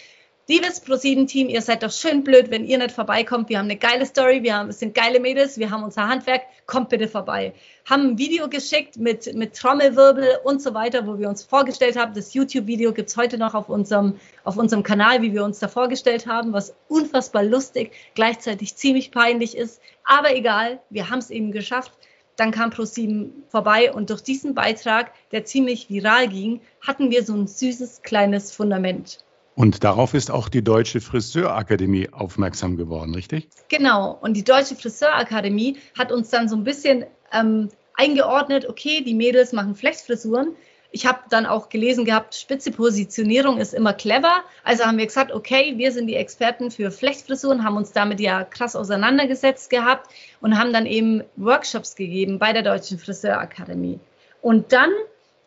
Liebes 0.45 0.85
Pro7-Team, 0.85 1.47
ihr 1.47 1.61
seid 1.61 1.83
doch 1.83 1.91
schön 1.91 2.25
blöd, 2.25 2.51
wenn 2.51 2.65
ihr 2.65 2.77
nicht 2.77 2.91
vorbeikommt. 2.91 3.47
Wir 3.47 3.59
haben 3.59 3.67
eine 3.67 3.77
geile 3.77 4.05
Story, 4.05 4.43
wir, 4.43 4.57
haben, 4.57 4.73
sind 4.73 4.93
geile 4.93 5.21
Mädels, 5.21 5.57
wir 5.57 5.71
haben 5.71 5.85
unser 5.85 6.09
Handwerk, 6.09 6.41
kommt 6.65 6.89
bitte 6.89 7.07
vorbei. 7.07 7.53
Haben 7.85 8.09
ein 8.09 8.17
Video 8.17 8.49
geschickt 8.49 8.97
mit, 8.97 9.33
mit 9.35 9.55
Trommelwirbel 9.55 10.39
und 10.43 10.61
so 10.61 10.73
weiter, 10.73 11.07
wo 11.07 11.17
wir 11.17 11.29
uns 11.29 11.45
vorgestellt 11.45 11.97
haben. 11.97 12.13
Das 12.13 12.33
YouTube-Video 12.33 12.91
gibt's 12.91 13.15
heute 13.15 13.37
noch 13.37 13.53
auf 13.53 13.69
unserem, 13.69 14.19
auf 14.43 14.57
unserem 14.57 14.83
Kanal, 14.83 15.21
wie 15.21 15.31
wir 15.31 15.45
uns 15.45 15.59
da 15.59 15.69
vorgestellt 15.69 16.27
haben, 16.27 16.51
was 16.51 16.75
unfassbar 16.89 17.43
lustig, 17.43 17.93
gleichzeitig 18.13 18.75
ziemlich 18.75 19.11
peinlich 19.11 19.55
ist. 19.55 19.79
Aber 20.03 20.35
egal, 20.35 20.81
wir 20.89 21.09
haben 21.09 21.19
es 21.19 21.29
eben 21.29 21.53
geschafft. 21.53 21.93
Dann 22.35 22.51
kam 22.51 22.71
Pro7 22.71 23.29
vorbei 23.47 23.93
und 23.93 24.09
durch 24.09 24.21
diesen 24.21 24.55
Beitrag, 24.55 25.13
der 25.31 25.45
ziemlich 25.45 25.89
viral 25.89 26.27
ging, 26.27 26.59
hatten 26.81 27.11
wir 27.11 27.23
so 27.23 27.33
ein 27.33 27.47
süßes 27.47 28.01
kleines 28.01 28.51
Fundament. 28.51 29.23
Und 29.55 29.83
darauf 29.83 30.13
ist 30.13 30.31
auch 30.31 30.49
die 30.49 30.63
Deutsche 30.63 30.99
Friseurakademie 30.99 32.09
aufmerksam 32.11 32.75
geworden, 32.75 33.13
richtig? 33.13 33.49
Genau. 33.69 34.17
Und 34.21 34.35
die 34.35 34.43
Deutsche 34.43 34.75
Friseurakademie 34.75 35.77
hat 35.97 36.11
uns 36.11 36.29
dann 36.29 36.49
so 36.49 36.55
ein 36.55 36.63
bisschen 36.63 37.05
ähm, 37.31 37.69
eingeordnet, 37.93 38.67
okay, 38.67 39.01
die 39.03 39.13
Mädels 39.13 39.53
machen 39.53 39.75
Flechtfrisuren. 39.75 40.55
Ich 40.95 41.07
habe 41.07 41.21
dann 41.29 41.47
auch 41.47 41.69
gelesen 41.69 42.05
gehabt, 42.05 42.35
spitze 42.35 42.71
Positionierung 42.71 43.57
ist 43.57 43.73
immer 43.73 43.93
clever. 43.93 44.43
Also 44.63 44.85
haben 44.85 44.99
wir 44.99 45.07
gesagt, 45.07 45.31
okay, 45.31 45.73
wir 45.77 45.91
sind 45.91 46.05
die 46.05 46.15
Experten 46.15 46.69
für 46.69 46.91
Flechtfrisuren, 46.91 47.63
haben 47.63 47.77
uns 47.77 47.93
damit 47.93 48.19
ja 48.19 48.43
krass 48.43 48.75
auseinandergesetzt 48.75 49.71
gehabt 49.71 50.07
und 50.39 50.57
haben 50.57 50.71
dann 50.71 50.85
eben 50.85 51.23
Workshops 51.35 51.95
gegeben 51.95 52.37
bei 52.37 52.53
der 52.53 52.61
Deutschen 52.61 52.99
Friseurakademie. 52.99 53.99
Und 54.41 54.71
dann 54.71 54.91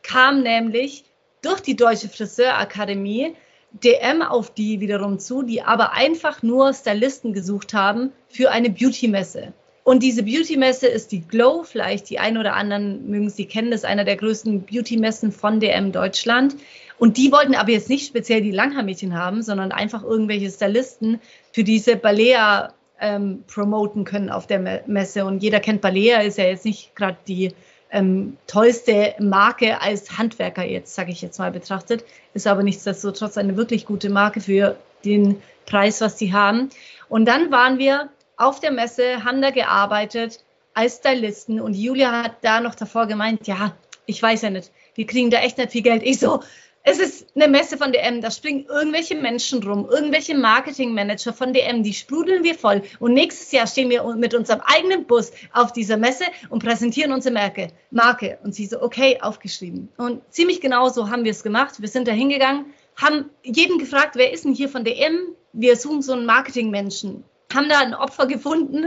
kam 0.02 0.42
nämlich 0.42 1.04
durch 1.42 1.60
die 1.60 1.76
Deutsche 1.76 2.08
Friseurakademie 2.08 3.36
DM 3.84 4.22
auf 4.22 4.52
die 4.52 4.80
wiederum 4.80 5.18
zu, 5.18 5.42
die 5.42 5.62
aber 5.62 5.92
einfach 5.92 6.42
nur 6.42 6.72
Stylisten 6.72 7.32
gesucht 7.32 7.74
haben 7.74 8.12
für 8.28 8.50
eine 8.50 8.70
Beauty-Messe. 8.70 9.52
Und 9.84 10.02
diese 10.02 10.24
Beauty-Messe 10.24 10.88
ist 10.88 11.12
die 11.12 11.20
Glow, 11.20 11.62
vielleicht 11.62 12.10
die 12.10 12.18
ein 12.18 12.38
oder 12.38 12.54
anderen 12.54 13.08
mögen 13.08 13.30
sie 13.30 13.44
kennen, 13.44 13.70
das 13.70 13.80
ist 13.80 13.86
einer 13.86 14.04
der 14.04 14.16
größten 14.16 14.62
Beauty-Messen 14.62 15.30
von 15.30 15.60
DM 15.60 15.92
Deutschland. 15.92 16.56
Und 16.98 17.16
die 17.16 17.30
wollten 17.30 17.54
aber 17.54 17.70
jetzt 17.70 17.88
nicht 17.88 18.06
speziell 18.06 18.40
die 18.40 18.50
Langhaarmädchen 18.50 19.16
haben, 19.16 19.42
sondern 19.42 19.70
einfach 19.70 20.02
irgendwelche 20.02 20.50
Stylisten 20.50 21.20
für 21.52 21.62
diese 21.62 21.94
Balea 21.96 22.72
ähm, 23.00 23.44
promoten 23.46 24.04
können 24.04 24.30
auf 24.30 24.46
der 24.46 24.82
Messe. 24.86 25.24
Und 25.24 25.42
jeder 25.42 25.60
kennt 25.60 25.82
Balea, 25.82 26.20
ist 26.20 26.38
ja 26.38 26.44
jetzt 26.44 26.64
nicht 26.64 26.96
gerade 26.96 27.18
die 27.28 27.52
ähm, 27.96 28.36
tollste 28.46 29.14
Marke 29.18 29.80
als 29.80 30.18
Handwerker 30.18 30.64
jetzt, 30.64 30.94
sage 30.94 31.12
ich 31.12 31.22
jetzt 31.22 31.38
mal 31.38 31.50
betrachtet, 31.50 32.04
ist 32.34 32.46
aber 32.46 32.62
nichtsdestotrotz 32.62 33.38
eine 33.38 33.56
wirklich 33.56 33.86
gute 33.86 34.10
Marke 34.10 34.42
für 34.42 34.76
den 35.04 35.40
Preis, 35.64 36.02
was 36.02 36.18
sie 36.18 36.34
haben. 36.34 36.68
Und 37.08 37.24
dann 37.24 37.50
waren 37.50 37.78
wir 37.78 38.10
auf 38.36 38.60
der 38.60 38.70
Messe, 38.70 39.24
haben 39.24 39.40
da 39.40 39.50
gearbeitet 39.50 40.40
als 40.74 40.96
Stylisten 40.96 41.58
und 41.58 41.72
Julia 41.72 42.24
hat 42.24 42.36
da 42.42 42.60
noch 42.60 42.74
davor 42.74 43.06
gemeint, 43.06 43.46
ja, 43.46 43.74
ich 44.04 44.22
weiß 44.22 44.42
ja 44.42 44.50
nicht, 44.50 44.70
wir 44.94 45.06
kriegen 45.06 45.30
da 45.30 45.38
echt 45.38 45.56
nicht 45.56 45.72
viel 45.72 45.82
Geld. 45.82 46.02
Ich 46.02 46.18
so, 46.18 46.42
es 46.88 47.00
ist 47.00 47.26
eine 47.34 47.48
Messe 47.48 47.76
von 47.76 47.90
DM, 47.90 48.20
da 48.20 48.30
springen 48.30 48.64
irgendwelche 48.68 49.16
Menschen 49.16 49.60
rum, 49.60 49.88
irgendwelche 49.90 50.36
Marketingmanager 50.36 51.32
von 51.32 51.52
DM, 51.52 51.82
die 51.82 51.92
sprudeln 51.92 52.44
wir 52.44 52.54
voll. 52.54 52.80
Und 53.00 53.12
nächstes 53.12 53.50
Jahr 53.50 53.66
stehen 53.66 53.90
wir 53.90 54.04
mit 54.14 54.34
unserem 54.34 54.60
eigenen 54.60 55.04
Bus 55.04 55.32
auf 55.52 55.72
dieser 55.72 55.96
Messe 55.96 56.24
und 56.48 56.62
präsentieren 56.62 57.10
unsere 57.10 57.34
Marke. 57.34 57.72
Marke. 57.90 58.38
Und 58.44 58.54
sie 58.54 58.66
so, 58.66 58.80
okay, 58.80 59.18
aufgeschrieben. 59.20 59.88
Und 59.96 60.22
ziemlich 60.32 60.60
genau 60.60 60.88
so 60.88 61.10
haben 61.10 61.24
wir 61.24 61.32
es 61.32 61.42
gemacht. 61.42 61.80
Wir 61.80 61.88
sind 61.88 62.06
da 62.06 62.12
hingegangen, 62.12 62.66
haben 62.94 63.30
jeden 63.42 63.78
gefragt, 63.78 64.14
wer 64.14 64.32
ist 64.32 64.44
denn 64.44 64.54
hier 64.54 64.68
von 64.68 64.84
DM? 64.84 65.34
Wir 65.52 65.74
suchen 65.74 66.02
so 66.02 66.12
einen 66.12 66.24
Marketingmenschen. 66.24 67.24
Haben 67.52 67.68
da 67.68 67.80
ein 67.80 67.94
Opfer 67.94 68.26
gefunden 68.26 68.86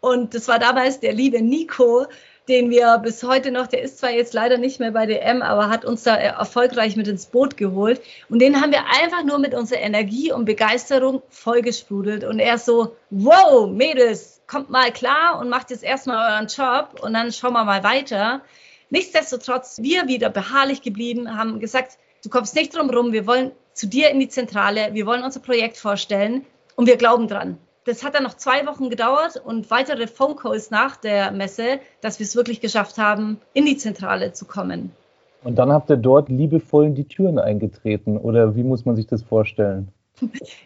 und 0.00 0.34
das 0.34 0.48
war 0.48 0.58
damals 0.58 1.00
der 1.00 1.12
liebe 1.12 1.42
Nico, 1.42 2.06
den 2.48 2.70
wir 2.70 2.98
bis 2.98 3.22
heute 3.24 3.50
noch, 3.50 3.66
der 3.66 3.82
ist 3.82 3.98
zwar 3.98 4.10
jetzt 4.10 4.32
leider 4.32 4.56
nicht 4.56 4.78
mehr 4.78 4.92
bei 4.92 5.06
DM, 5.06 5.42
aber 5.42 5.68
hat 5.68 5.84
uns 5.84 6.04
da 6.04 6.14
erfolgreich 6.14 6.94
mit 6.96 7.08
ins 7.08 7.26
Boot 7.26 7.56
geholt. 7.56 8.00
Und 8.28 8.38
den 8.40 8.60
haben 8.60 8.70
wir 8.70 8.84
einfach 9.00 9.24
nur 9.24 9.38
mit 9.38 9.52
unserer 9.54 9.80
Energie 9.80 10.32
und 10.32 10.44
Begeisterung 10.44 11.22
vollgesprudelt. 11.28 12.22
Und 12.22 12.38
er 12.38 12.58
so, 12.58 12.96
wow, 13.10 13.68
Mädels, 13.68 14.40
kommt 14.46 14.70
mal 14.70 14.92
klar 14.92 15.40
und 15.40 15.48
macht 15.48 15.70
jetzt 15.70 15.82
erstmal 15.82 16.34
euren 16.34 16.46
Job 16.46 17.00
und 17.02 17.14
dann 17.14 17.32
schauen 17.32 17.52
wir 17.52 17.64
mal 17.64 17.82
weiter. 17.82 18.42
Nichtsdestotrotz, 18.90 19.78
wir 19.82 20.06
wieder 20.06 20.30
beharrlich 20.30 20.82
geblieben, 20.82 21.36
haben 21.36 21.58
gesagt, 21.58 21.98
du 22.22 22.30
kommst 22.30 22.54
nicht 22.54 22.76
drum 22.76 22.88
rum, 22.90 23.12
wir 23.12 23.26
wollen 23.26 23.50
zu 23.72 23.88
dir 23.88 24.10
in 24.10 24.20
die 24.20 24.28
Zentrale, 24.28 24.90
wir 24.92 25.04
wollen 25.04 25.24
unser 25.24 25.40
Projekt 25.40 25.76
vorstellen 25.78 26.46
und 26.76 26.86
wir 26.86 26.96
glauben 26.96 27.26
dran 27.26 27.58
das 27.86 28.04
hat 28.04 28.14
dann 28.14 28.24
noch 28.24 28.34
zwei 28.34 28.66
Wochen 28.66 28.90
gedauert 28.90 29.40
und 29.42 29.70
weitere 29.70 30.06
Phone 30.06 30.36
Calls 30.36 30.70
nach 30.70 30.96
der 30.96 31.30
Messe, 31.30 31.78
dass 32.00 32.18
wir 32.18 32.24
es 32.24 32.36
wirklich 32.36 32.60
geschafft 32.60 32.98
haben, 32.98 33.38
in 33.54 33.64
die 33.64 33.76
Zentrale 33.76 34.32
zu 34.32 34.44
kommen. 34.44 34.90
Und 35.44 35.56
dann 35.56 35.72
habt 35.72 35.88
ihr 35.90 35.96
dort 35.96 36.28
liebevoll 36.28 36.86
in 36.86 36.94
die 36.96 37.06
Türen 37.06 37.38
eingetreten 37.38 38.18
oder 38.18 38.56
wie 38.56 38.64
muss 38.64 38.84
man 38.84 38.96
sich 38.96 39.06
das 39.06 39.22
vorstellen? 39.22 39.88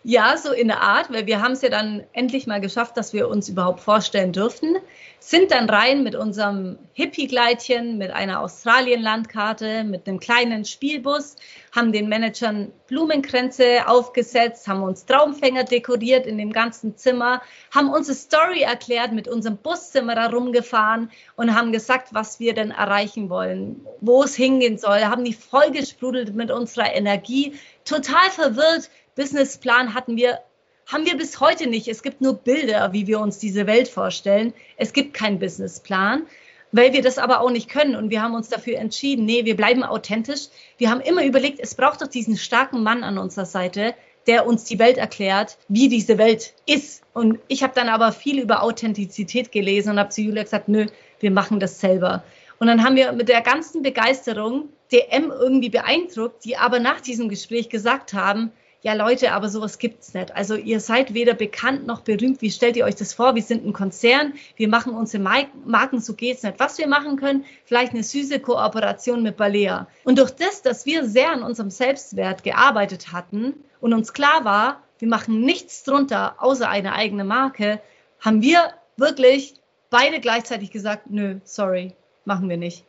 Ja, 0.05 0.37
so 0.37 0.53
in 0.53 0.69
der 0.69 0.81
Art, 0.81 1.13
weil 1.13 1.27
wir 1.27 1.43
haben 1.43 1.53
es 1.53 1.63
ja 1.63 1.71
dann 1.71 2.05
endlich 2.13 2.47
mal 2.47 2.61
geschafft, 2.61 2.97
dass 2.97 3.13
wir 3.13 3.29
uns 3.29 3.49
überhaupt 3.49 3.81
vorstellen 3.81 4.33
durften. 4.33 4.77
Sind 5.19 5.51
dann 5.51 5.69
rein 5.69 6.05
mit 6.05 6.15
unserem 6.15 6.79
Hippie-Gleitchen, 6.95 7.99
mit 7.99 8.11
einer 8.11 8.41
Australien-Landkarte, 8.41 9.85
mit 9.85 10.07
einem 10.07 10.21
kleinen 10.21 10.65
Spielbus, 10.65 11.37
haben 11.75 11.93
den 11.93 12.09
Managern 12.09 12.73
Blumenkränze 12.87 13.87
aufgesetzt, 13.87 14.67
haben 14.69 14.83
uns 14.83 15.05
Traumfänger 15.05 15.65
dekoriert 15.65 16.27
in 16.27 16.39
dem 16.39 16.53
ganzen 16.53 16.97
Zimmer, 16.97 17.43
haben 17.75 17.91
unsere 17.91 18.17
Story 18.17 18.63
erklärt, 18.63 19.13
mit 19.13 19.29
unserem 19.29 19.57
Buszimmer 19.57 20.15
herumgefahren 20.15 21.11
und 21.37 21.55
haben 21.55 21.73
gesagt, 21.73 22.15
was 22.15 22.41
wir 22.41 22.55
denn 22.55 22.71
erreichen 22.71 23.29
wollen, 23.29 23.85
wo 24.01 24.23
es 24.23 24.37
hingehen 24.37 24.79
soll, 24.79 25.01
haben 25.01 25.25
die 25.25 25.35
vollgesprudelt 25.35 26.35
mit 26.35 26.51
unserer 26.51 26.95
Energie, 26.95 27.55
total 27.85 28.31
verwirrt, 28.31 28.91
Businessplan 29.15 29.95
hatten 29.95 30.17
wir, 30.17 30.41
haben 30.87 31.07
wir 31.07 31.17
bis 31.17 31.41
heute 31.41 31.69
nicht. 31.69 31.89
Es 31.89 32.03
gibt 32.03 32.21
nur 32.21 32.35
Bilder, 32.35 32.93
wie 32.93 33.07
wir 33.07 33.21
uns 33.21 33.39
diese 33.39 33.67
Welt 33.67 33.89
vorstellen. 33.89 34.53
Es 34.77 34.93
gibt 34.93 35.15
keinen 35.15 35.39
Businessplan, 35.39 36.27
weil 36.73 36.93
wir 36.93 37.03
das 37.03 37.19
aber 37.19 37.41
auch 37.41 37.51
nicht 37.51 37.69
können. 37.69 37.97
Und 37.97 38.11
wir 38.11 38.23
haben 38.23 38.35
uns 38.35 38.49
dafür 38.49 38.79
entschieden, 38.79 39.25
nee, 39.25 39.45
wir 39.45 39.57
bleiben 39.57 39.83
authentisch. 39.83 40.49
Wir 40.79 40.91
haben 40.91 41.01
immer 41.01 41.25
überlegt, 41.25 41.61
es 41.61 41.75
braucht 41.75 42.03
doch 42.03 42.09
diesen 42.09 42.37
starken 42.37 42.83
Mann 42.83 43.05
an 43.05 43.19
unserer 43.19 43.47
Seite, 43.47 43.95
der 44.27 44.47
uns 44.47 44.65
die 44.65 44.79
Welt 44.79 44.99
erklärt, 44.99 45.59
wie 45.69 45.89
diese 45.89 46.19
Welt 46.19 46.55
ist. 46.67 47.03
Und 47.15 47.39
ich 47.49 47.63
habe 47.63 47.73
dann 47.75 47.89
aber 47.89 48.13
viel 48.13 48.39
über 48.41 48.63
Authentizität 48.63 49.51
gelesen 49.51 49.93
und 49.93 49.99
habe 49.99 50.11
zu 50.11 50.23
Julia 50.23 50.43
gesagt, 50.43 50.69
nö, 50.69 50.87
wir 51.21 51.31
machen 51.31 51.61
das 51.61 51.81
selber. 51.81 52.23
Und 52.59 52.67
dann 52.67 52.85
haben 52.85 52.97
wir 52.97 53.13
mit 53.13 53.29
der 53.29 53.41
ganzen 53.41 53.83
Begeisterung 53.83 54.69
DM 54.93 55.31
irgendwie 55.31 55.71
beeindruckt, 55.71 56.45
die 56.45 56.57
aber 56.57 56.79
nach 56.79 57.01
diesem 57.01 57.29
Gespräch 57.29 57.71
gesagt 57.71 58.13
haben, 58.13 58.53
ja 58.83 58.95
Leute, 58.95 59.33
aber 59.33 59.49
sowas 59.49 59.79
gibt's 59.79 60.15
nicht. 60.15 60.35
Also 60.35 60.55
ihr 60.55 60.81
seid 60.81 61.13
weder 61.13 61.35
bekannt 61.35 61.87
noch 61.87 62.01
berühmt. 62.01 62.41
Wie 62.41 62.51
stellt 62.51 62.77
ihr 62.77 62.85
euch 62.85 62.95
das 62.95 63.13
vor? 63.13 63.35
Wir 63.35 63.43
sind 63.43 63.67
ein 63.67 63.73
Konzern, 63.73 64.35
wir 64.57 64.69
machen 64.69 64.95
unsere 64.95 65.23
Marken, 65.23 66.01
so 66.01 66.15
geht's 66.15 66.43
nicht. 66.43 66.59
Was 66.59 66.79
wir 66.79 66.89
machen 66.89 67.17
können, 67.17 67.45
vielleicht 67.65 67.93
eine 67.93 68.03
süße 68.03 68.41
Kooperation 68.41 69.23
mit 69.23 69.37
Balea. 69.37 69.87
Und 70.05 70.19
durch 70.19 70.31
das, 70.31 70.63
dass 70.63 70.87
wir 70.87 71.05
sehr 71.05 71.31
an 71.33 71.43
unserem 71.43 71.71
Selbstwert 71.71 72.43
gearbeitet 72.43 73.13
hatten 73.13 73.55
und 73.81 73.93
uns 73.93 74.13
klar 74.13 74.45
war, 74.45 74.83
wir 74.99 75.09
machen 75.09 75.41
nichts 75.41 75.83
drunter 75.85 76.37
außer 76.39 76.69
eine 76.69 76.95
eigene 76.95 77.25
Marke, 77.25 77.81
haben 78.21 78.43
wir 78.43 78.75
wirklich 78.97 79.55
beide 79.89 80.21
gleichzeitig 80.21 80.71
gesagt, 80.71 81.11
nö, 81.11 81.41
sorry, 81.45 81.95
machen 82.25 82.49
wir 82.49 82.57
nicht. 82.57 82.85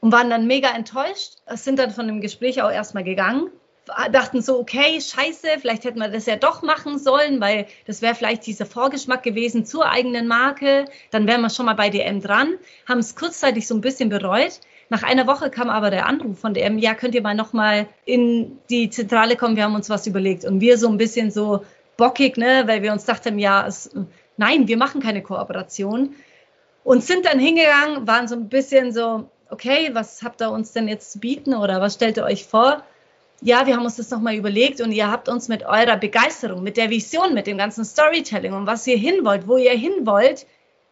Und 0.00 0.12
waren 0.12 0.30
dann 0.30 0.46
mega 0.46 0.70
enttäuscht, 0.70 1.38
sind 1.54 1.78
dann 1.78 1.90
von 1.90 2.06
dem 2.06 2.20
Gespräch 2.20 2.62
auch 2.62 2.70
erstmal 2.70 3.02
gegangen 3.02 3.50
dachten 4.10 4.42
so, 4.42 4.58
okay, 4.58 5.00
scheiße, 5.00 5.48
vielleicht 5.60 5.84
hätten 5.84 5.98
wir 5.98 6.08
das 6.08 6.26
ja 6.26 6.36
doch 6.36 6.62
machen 6.62 6.98
sollen, 6.98 7.40
weil 7.40 7.66
das 7.86 8.02
wäre 8.02 8.14
vielleicht 8.14 8.46
dieser 8.46 8.66
Vorgeschmack 8.66 9.22
gewesen 9.22 9.64
zur 9.64 9.88
eigenen 9.88 10.26
Marke. 10.26 10.86
Dann 11.10 11.26
wären 11.26 11.40
wir 11.40 11.50
schon 11.50 11.66
mal 11.66 11.74
bei 11.74 11.88
DM 11.88 12.20
dran, 12.20 12.54
haben 12.88 12.98
es 12.98 13.14
kurzzeitig 13.14 13.66
so 13.66 13.74
ein 13.74 13.80
bisschen 13.80 14.08
bereut. 14.08 14.60
Nach 14.88 15.02
einer 15.02 15.26
Woche 15.26 15.50
kam 15.50 15.68
aber 15.68 15.90
der 15.90 16.06
Anruf 16.06 16.38
von 16.38 16.54
DM, 16.54 16.78
ja, 16.78 16.94
könnt 16.94 17.14
ihr 17.14 17.22
mal 17.22 17.34
nochmal 17.34 17.86
in 18.04 18.58
die 18.70 18.90
Zentrale 18.90 19.36
kommen, 19.36 19.56
wir 19.56 19.64
haben 19.64 19.74
uns 19.74 19.90
was 19.90 20.06
überlegt. 20.06 20.44
Und 20.44 20.60
wir 20.60 20.78
so 20.78 20.88
ein 20.88 20.96
bisschen 20.96 21.30
so 21.30 21.64
bockig, 21.96 22.36
ne, 22.36 22.64
weil 22.66 22.82
wir 22.82 22.92
uns 22.92 23.04
dachten, 23.04 23.38
ja, 23.38 23.66
es, 23.66 23.90
nein, 24.36 24.68
wir 24.68 24.76
machen 24.76 25.00
keine 25.00 25.22
Kooperation. 25.22 26.14
Und 26.84 27.02
sind 27.02 27.26
dann 27.26 27.40
hingegangen, 27.40 28.06
waren 28.06 28.28
so 28.28 28.36
ein 28.36 28.48
bisschen 28.48 28.92
so, 28.92 29.28
okay, 29.50 29.90
was 29.92 30.22
habt 30.22 30.40
ihr 30.40 30.50
uns 30.50 30.72
denn 30.72 30.86
jetzt 30.86 31.12
zu 31.12 31.18
bieten 31.18 31.54
oder 31.54 31.80
was 31.80 31.94
stellt 31.94 32.16
ihr 32.16 32.24
euch 32.24 32.46
vor? 32.46 32.82
Ja, 33.42 33.66
wir 33.66 33.76
haben 33.76 33.84
uns 33.84 33.96
das 33.96 34.10
nochmal 34.10 34.34
überlegt 34.34 34.80
und 34.80 34.92
ihr 34.92 35.10
habt 35.10 35.28
uns 35.28 35.48
mit 35.48 35.64
eurer 35.64 35.96
Begeisterung, 35.96 36.62
mit 36.62 36.76
der 36.76 36.90
Vision, 36.90 37.34
mit 37.34 37.46
dem 37.46 37.58
ganzen 37.58 37.84
Storytelling 37.84 38.54
und 38.54 38.66
was 38.66 38.86
ihr 38.86 38.96
hin 38.96 39.24
wollt, 39.24 39.46
wo 39.46 39.58
ihr 39.58 39.72
hin 39.72 40.06
wollt, 40.06 40.46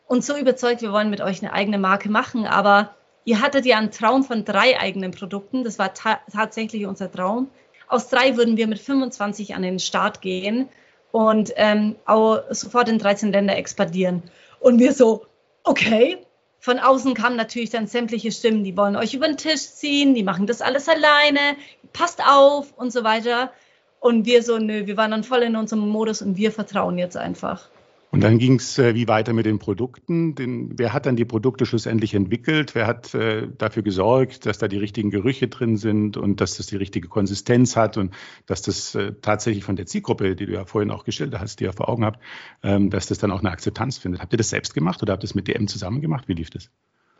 uns 0.06 0.26
so 0.26 0.36
überzeugt, 0.36 0.82
wir 0.82 0.92
wollen 0.92 1.10
mit 1.10 1.20
euch 1.20 1.42
eine 1.42 1.52
eigene 1.52 1.78
Marke 1.78 2.10
machen. 2.10 2.46
Aber 2.46 2.94
ihr 3.24 3.40
hattet 3.40 3.64
ja 3.64 3.78
einen 3.78 3.90
Traum 3.90 4.22
von 4.24 4.44
drei 4.44 4.78
eigenen 4.78 5.10
Produkten. 5.10 5.64
Das 5.64 5.78
war 5.78 5.94
ta 5.94 6.20
tatsächlich 6.32 6.86
unser 6.86 7.10
Traum. 7.10 7.48
Aus 7.88 8.08
drei 8.08 8.36
würden 8.36 8.56
wir 8.56 8.66
mit 8.66 8.78
25 8.78 9.54
an 9.54 9.62
den 9.62 9.78
Start 9.78 10.20
gehen 10.20 10.68
und 11.12 11.52
ähm, 11.56 11.96
auch 12.06 12.42
sofort 12.50 12.88
in 12.88 12.98
13 12.98 13.32
Länder 13.32 13.56
expandieren. 13.56 14.22
Und 14.60 14.78
wir 14.78 14.92
so, 14.92 15.26
okay. 15.62 16.18
Von 16.64 16.78
außen 16.78 17.12
kamen 17.12 17.36
natürlich 17.36 17.68
dann 17.68 17.86
sämtliche 17.86 18.32
Stimmen, 18.32 18.64
die 18.64 18.74
wollen 18.74 18.96
euch 18.96 19.12
über 19.12 19.26
den 19.26 19.36
Tisch 19.36 19.60
ziehen, 19.60 20.14
die 20.14 20.22
machen 20.22 20.46
das 20.46 20.62
alles 20.62 20.88
alleine, 20.88 21.58
passt 21.92 22.22
auf 22.26 22.72
und 22.78 22.90
so 22.90 23.04
weiter. 23.04 23.52
Und 24.00 24.24
wir 24.24 24.42
so, 24.42 24.56
nö, 24.56 24.86
wir 24.86 24.96
waren 24.96 25.10
dann 25.10 25.24
voll 25.24 25.42
in 25.42 25.56
unserem 25.56 25.86
Modus 25.86 26.22
und 26.22 26.38
wir 26.38 26.52
vertrauen 26.52 26.96
jetzt 26.96 27.18
einfach. 27.18 27.68
Und 28.14 28.20
dann 28.20 28.38
ging 28.38 28.54
es 28.60 28.78
äh, 28.78 28.94
wie 28.94 29.08
weiter 29.08 29.32
mit 29.32 29.44
den 29.44 29.58
Produkten? 29.58 30.36
Den, 30.36 30.78
wer 30.78 30.92
hat 30.92 31.04
dann 31.04 31.16
die 31.16 31.24
Produkte 31.24 31.66
schlussendlich 31.66 32.14
entwickelt? 32.14 32.76
Wer 32.76 32.86
hat 32.86 33.12
äh, 33.12 33.48
dafür 33.58 33.82
gesorgt, 33.82 34.46
dass 34.46 34.58
da 34.58 34.68
die 34.68 34.78
richtigen 34.78 35.10
Gerüche 35.10 35.48
drin 35.48 35.76
sind 35.76 36.16
und 36.16 36.40
dass 36.40 36.56
das 36.56 36.66
die 36.66 36.76
richtige 36.76 37.08
Konsistenz 37.08 37.74
hat 37.74 37.96
und 37.96 38.14
dass 38.46 38.62
das 38.62 38.94
äh, 38.94 39.14
tatsächlich 39.20 39.64
von 39.64 39.74
der 39.74 39.86
Zielgruppe, 39.86 40.36
die 40.36 40.46
du 40.46 40.52
ja 40.52 40.64
vorhin 40.64 40.92
auch 40.92 41.04
gestellt 41.04 41.34
hast, 41.36 41.58
die 41.58 41.64
ihr 41.64 41.72
vor 41.72 41.88
Augen 41.88 42.04
habt, 42.04 42.20
ähm, 42.62 42.88
dass 42.88 43.06
das 43.08 43.18
dann 43.18 43.32
auch 43.32 43.40
eine 43.40 43.50
Akzeptanz 43.50 43.98
findet? 43.98 44.22
Habt 44.22 44.32
ihr 44.32 44.36
das 44.36 44.50
selbst 44.50 44.74
gemacht 44.74 45.02
oder 45.02 45.12
habt 45.14 45.24
ihr 45.24 45.26
das 45.26 45.34
mit 45.34 45.48
DM 45.48 45.66
zusammen 45.66 46.00
gemacht? 46.00 46.28
Wie 46.28 46.34
lief 46.34 46.50
das? 46.50 46.70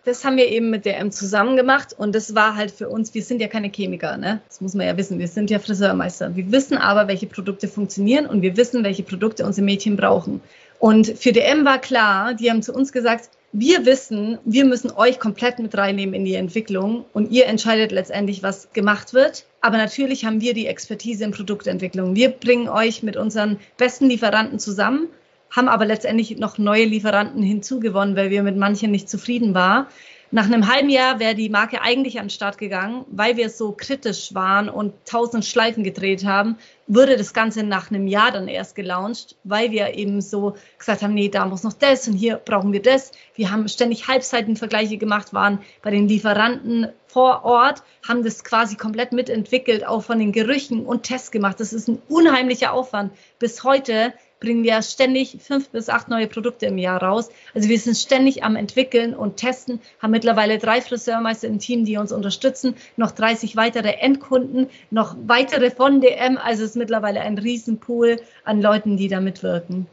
Das 0.05 0.23
haben 0.25 0.37
wir 0.37 0.49
eben 0.49 0.69
mit 0.69 0.85
DM 0.85 1.11
zusammen 1.11 1.57
gemacht 1.57 1.95
und 1.97 2.15
das 2.15 2.35
war 2.35 2.57
halt 2.57 2.71
für 2.71 2.91
uns, 2.91 3.15
wir 3.15 3.23
sind 3.23 3.41
ja 3.41 3.49
keine 3.49 3.71
Chemiker, 3.71 4.19
ne? 4.19 4.43
Das 4.47 4.61
muss 4.61 4.75
man 4.75 4.87
ja 4.87 4.99
wissen. 4.99 5.19
Wir 5.19 5.29
sind 5.29 5.51
ja 5.51 5.59
Friseurmeister. 5.59 6.37
Wir 6.37 6.53
wissen 6.53 6.77
aber, 6.77 7.09
welche 7.09 7.27
Produkte 7.27 7.69
funktionieren 7.69 8.27
und 8.27 8.43
wir 8.43 8.57
wissen, 8.59 8.85
welche 8.85 9.03
Produkte 9.03 9.47
unsere 9.47 9.65
Mädchen 9.65 9.97
brauchen. 9.97 10.43
Und 10.85 11.17
für 11.17 11.33
DM 11.33 11.65
war 11.65 11.79
klar, 11.79 12.35
die 12.35 12.51
haben 12.51 12.61
zu 12.61 12.75
uns 12.75 12.93
gesagt, 12.93 13.31
wir 13.53 13.87
wissen, 13.87 14.39
wir 14.45 14.67
müssen 14.67 14.91
euch 14.91 15.19
komplett 15.19 15.59
mit 15.59 15.75
reinnehmen 15.79 16.15
in 16.15 16.27
die 16.27 16.35
Entwicklung 16.35 17.07
und 17.15 17.31
ihr 17.31 17.47
entscheidet 17.47 17.91
letztendlich, 17.91 18.43
was 18.43 18.71
gemacht 18.75 19.15
wird. 19.15 19.47
Aber 19.63 19.79
natürlich 19.79 20.27
haben 20.27 20.43
wir 20.43 20.53
die 20.53 20.67
Expertise 20.67 21.25
in 21.25 21.31
Produktentwicklung. 21.31 22.15
Wir 22.15 22.29
bringen 22.29 22.69
euch 22.69 23.03
mit 23.03 23.17
unseren 23.17 23.61
besten 23.79 24.11
Lieferanten 24.11 24.59
zusammen, 24.59 25.09
haben 25.51 25.69
aber 25.69 25.87
letztendlich 25.87 26.37
noch 26.37 26.59
neue 26.59 26.85
Lieferanten 26.85 27.43
hinzugewonnen, 27.43 28.15
weil 28.15 28.29
wir 28.29 28.43
mit 28.43 28.59
manchen 28.59 28.91
nicht 28.91 29.09
zufrieden 29.09 29.55
waren. 29.55 29.87
Nach 30.35 30.47
einem 30.47 30.67
halben 30.67 30.89
Jahr 30.89 31.21
wäre 31.21 31.37
die 31.37 31.49
Marke 31.49 31.81
eigentlich 31.81 32.19
an 32.19 32.25
den 32.25 32.31
Start 32.31 32.59
gegangen, 32.59 33.05
weil 33.07 33.37
wir 33.37 33.49
so 33.51 33.71
kritisch 33.71 34.35
waren 34.35 34.69
und 34.69 34.93
tausend 35.07 35.45
Schleifen 35.45 35.85
gedreht 35.85 36.25
haben, 36.25 36.57
wurde 36.89 37.17
das 37.17 37.35
Ganze 37.35 37.63
nach 37.63 37.89
einem 37.89 38.09
Jahr 38.09 38.33
dann 38.33 38.49
erst 38.49 38.75
gelauncht, 38.75 39.37
weil 39.45 39.71
wir 39.71 39.95
eben 39.95 40.21
so 40.21 40.57
gesagt 40.77 41.03
haben, 41.03 41.15
nee, 41.15 41.29
da 41.29 41.47
muss 41.47 41.63
noch 41.63 41.73
das 41.73 42.09
und 42.09 42.15
hier 42.15 42.35
brauchen 42.35 42.73
wir 42.73 42.83
das. 42.83 43.13
Wir 43.37 43.53
haben 43.53 43.69
ständig 43.69 44.09
Halbseitenvergleiche 44.09 44.97
gemacht, 44.97 45.33
waren 45.33 45.61
bei 45.83 45.93
den 45.93 46.09
Lieferanten 46.09 46.89
vor 47.07 47.45
Ort, 47.45 47.85
haben 48.05 48.25
das 48.25 48.43
quasi 48.43 48.75
komplett 48.75 49.13
mitentwickelt, 49.13 49.87
auch 49.87 50.03
von 50.03 50.19
den 50.19 50.33
Gerüchen 50.33 50.85
und 50.85 51.05
Tests 51.05 51.31
gemacht. 51.31 51.61
Das 51.61 51.73
ist 51.73 51.87
ein 51.87 52.03
unheimlicher 52.09 52.73
Aufwand. 52.73 53.13
Bis 53.39 53.63
heute 53.63 54.13
bringen 54.45 54.63
wir 54.63 54.83
ständig 54.83 55.39
fünf 55.41 55.71
bis 55.71 55.89
acht 55.89 56.09
neue 56.09 56.27
Produkte 56.27 56.67
im 56.67 56.77
Jahr 56.77 57.03
raus. 57.03 57.31
Also 57.55 57.71
wir 57.71 57.79
sind 57.79 57.97
ständig 57.97 58.45
am 58.45 58.57
entwickeln 58.57 59.15
und 59.15 59.39
testen, 59.39 59.81
haben 60.01 60.11
mittlerweile 60.11 60.59
drei 60.59 60.83
Friseurmeister 60.83 61.49
im 61.49 61.59
Team, 61.59 61.87
die 61.87 61.97
uns 61.97 62.13
unterstützen, 62.13 62.75
noch 62.97 63.11
30 63.11 63.57
weitere 63.57 63.93
Endkunden, 63.93 64.69
noch 64.91 65.17
weitere 65.27 65.71
von 65.71 66.03
DM. 66.03 66.37
Also 66.37 66.63
es 66.63 66.71
ist 66.71 66.77
mittlerweile 66.77 67.23
ein 67.23 67.39
Riesenpool 67.39 68.21
an 68.45 68.61
Leuten, 68.61 68.99
die 68.99 69.09
da 69.09 69.21
mitwirken. 69.21 69.87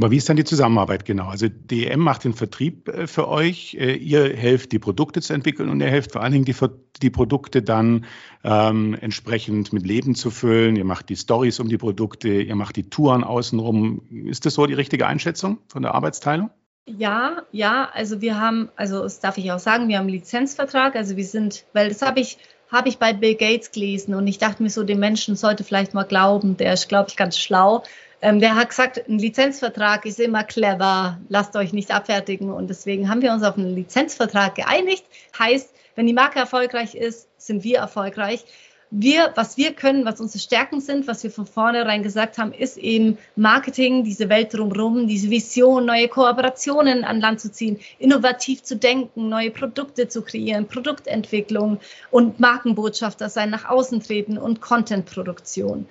Aber 0.00 0.10
wie 0.10 0.16
ist 0.16 0.30
dann 0.30 0.36
die 0.36 0.44
Zusammenarbeit 0.44 1.04
genau? 1.04 1.28
Also 1.28 1.48
DM 1.48 2.00
macht 2.00 2.24
den 2.24 2.32
Vertrieb 2.32 2.88
äh, 2.88 3.06
für 3.06 3.28
euch, 3.28 3.74
äh, 3.74 3.94
ihr 3.94 4.34
helft 4.34 4.72
die 4.72 4.78
Produkte 4.78 5.20
zu 5.20 5.34
entwickeln 5.34 5.68
und 5.68 5.78
ihr 5.80 5.90
helft 5.90 6.12
vor 6.12 6.22
allen 6.22 6.32
Dingen 6.32 6.46
die, 6.46 6.54
die 7.02 7.10
Produkte 7.10 7.62
dann 7.62 8.06
ähm, 8.42 8.96
entsprechend 8.98 9.74
mit 9.74 9.86
Leben 9.86 10.14
zu 10.14 10.30
füllen. 10.30 10.76
Ihr 10.76 10.86
macht 10.86 11.10
die 11.10 11.16
Stories 11.16 11.60
um 11.60 11.68
die 11.68 11.76
Produkte, 11.76 12.28
ihr 12.28 12.56
macht 12.56 12.76
die 12.76 12.88
Touren 12.88 13.24
außenrum. 13.24 14.00
Ist 14.26 14.46
das 14.46 14.54
so 14.54 14.64
die 14.64 14.72
richtige 14.72 15.06
Einschätzung 15.06 15.58
von 15.68 15.82
der 15.82 15.94
Arbeitsteilung? 15.94 16.48
Ja, 16.86 17.42
ja, 17.52 17.90
also 17.92 18.22
wir 18.22 18.40
haben, 18.40 18.70
also 18.76 19.02
das 19.02 19.20
darf 19.20 19.36
ich 19.36 19.52
auch 19.52 19.58
sagen, 19.58 19.88
wir 19.88 19.98
haben 19.98 20.06
einen 20.06 20.14
Lizenzvertrag, 20.14 20.96
also 20.96 21.16
wir 21.18 21.26
sind, 21.26 21.66
weil 21.74 21.90
das 21.90 22.00
habe 22.00 22.20
ich 22.20 22.38
habe 22.70 22.88
ich 22.88 22.98
bei 22.98 23.12
Bill 23.12 23.34
Gates 23.34 23.72
gelesen 23.72 24.14
und 24.14 24.26
ich 24.26 24.38
dachte 24.38 24.62
mir 24.62 24.70
so, 24.70 24.84
dem 24.84 25.00
Menschen 25.00 25.34
sollte 25.34 25.64
vielleicht 25.64 25.92
mal 25.92 26.04
glauben, 26.04 26.56
der 26.56 26.72
ist, 26.72 26.88
glaube 26.88 27.08
ich, 27.08 27.16
ganz 27.16 27.36
schlau. 27.36 27.82
Ähm, 28.22 28.40
der 28.40 28.54
hat 28.54 28.68
gesagt, 28.68 29.08
ein 29.08 29.18
Lizenzvertrag 29.18 30.04
ist 30.04 30.20
immer 30.20 30.44
clever, 30.44 31.18
lasst 31.28 31.56
euch 31.56 31.72
nicht 31.72 31.90
abfertigen. 31.90 32.50
Und 32.50 32.68
deswegen 32.68 33.08
haben 33.08 33.22
wir 33.22 33.32
uns 33.32 33.42
auf 33.42 33.56
einen 33.56 33.74
Lizenzvertrag 33.74 34.54
geeinigt. 34.54 35.04
Heißt, 35.38 35.72
wenn 35.94 36.06
die 36.06 36.12
Marke 36.12 36.38
erfolgreich 36.38 36.94
ist, 36.94 37.28
sind 37.38 37.64
wir 37.64 37.78
erfolgreich. 37.78 38.44
Wir, 38.92 39.32
was 39.36 39.56
wir 39.56 39.72
können, 39.72 40.04
was 40.04 40.20
unsere 40.20 40.40
Stärken 40.40 40.80
sind, 40.80 41.06
was 41.06 41.22
wir 41.22 41.30
von 41.30 41.46
vornherein 41.46 42.02
gesagt 42.02 42.38
haben, 42.38 42.52
ist 42.52 42.76
eben 42.76 43.18
Marketing, 43.36 44.02
diese 44.02 44.28
Welt 44.28 44.52
drumherum, 44.52 45.06
diese 45.06 45.30
Vision, 45.30 45.86
neue 45.86 46.08
Kooperationen 46.08 47.04
an 47.04 47.20
Land 47.20 47.40
zu 47.40 47.52
ziehen, 47.52 47.78
innovativ 48.00 48.64
zu 48.64 48.76
denken, 48.76 49.28
neue 49.28 49.52
Produkte 49.52 50.08
zu 50.08 50.22
kreieren, 50.22 50.66
Produktentwicklung 50.66 51.78
und 52.10 52.40
Markenbotschafter 52.40 53.28
sein, 53.28 53.50
nach 53.50 53.64
außen 53.64 54.02
treten 54.02 54.36
und 54.36 54.60
Contentproduktion. 54.60 55.86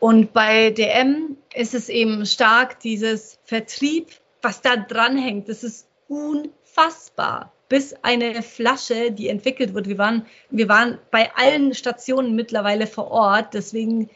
Und 0.00 0.32
bei 0.32 0.70
DM 0.70 1.36
ist 1.54 1.74
es 1.74 1.88
eben 1.88 2.26
stark 2.26 2.80
dieses 2.80 3.38
Vertrieb, 3.44 4.08
was 4.42 4.62
da 4.62 4.76
dranhängt. 4.76 5.48
Das 5.48 5.64
ist 5.64 5.88
unfassbar. 6.08 7.52
Bis 7.68 7.94
eine 8.02 8.42
Flasche, 8.42 9.12
die 9.12 9.28
entwickelt 9.28 9.74
wird. 9.74 9.88
Wir 9.88 9.98
waren, 9.98 10.26
wir 10.50 10.68
waren 10.68 10.98
bei 11.10 11.30
allen 11.36 11.74
Stationen 11.74 12.34
mittlerweile 12.34 12.86
vor 12.86 13.10
Ort. 13.10 13.54
Deswegen 13.54 14.10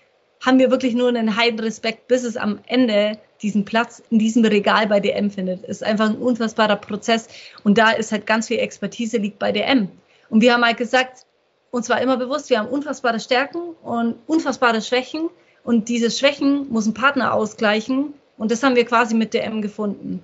haben 0.45 0.59
wir 0.59 0.71
wirklich 0.71 0.95
nur 0.95 1.09
einen 1.09 1.37
heiden 1.37 1.61
Respekt, 1.61 2.09
bis 2.09 2.25
es 2.25 2.37
am 2.37 2.61
Ende 2.67 3.19
diesen 3.43 3.65
Platz 3.65 4.03
in 4.11 4.19
diesem 4.19 4.45
Regal 4.45 4.87
bei 4.87 5.01
DM 5.01 5.31
findet. 5.31 5.65
Ist 5.65 5.85
einfach 5.85 6.11
ein 6.11 6.17
unfassbarer 6.17 6.77
Prozess. 6.77 7.29
Und 7.63 7.79
da 7.79 7.91
ist 7.91 8.13
halt 8.13 8.27
ganz 8.27 8.49
viel 8.49 8.59
Expertise 8.59 9.19
liegt 9.19 9.39
bei 9.39 9.53
DM. 9.53 9.89
Und 10.31 10.41
wir 10.41 10.53
haben 10.53 10.65
halt 10.65 10.77
gesagt, 10.77 11.27
uns 11.71 11.89
war 11.89 12.01
immer 12.01 12.17
bewusst, 12.17 12.51
wir 12.51 12.59
haben 12.59 12.69
unfassbare 12.69 13.21
Stärken 13.21 13.75
und 13.83 14.17
unfassbare 14.27 14.81
Schwächen. 14.81 15.29
Und 15.65 15.89
diese 15.89 16.11
Schwächen 16.11 16.69
muss 16.71 16.87
ein 16.87 16.95
Partner 16.95 17.33
ausgleichen. 17.33 18.15
Und 18.37 18.51
das 18.51 18.63
haben 18.63 18.77
wir 18.77 18.85
quasi 18.85 19.15
mit 19.15 19.35
DM 19.35 19.63
gefunden. 19.63 20.23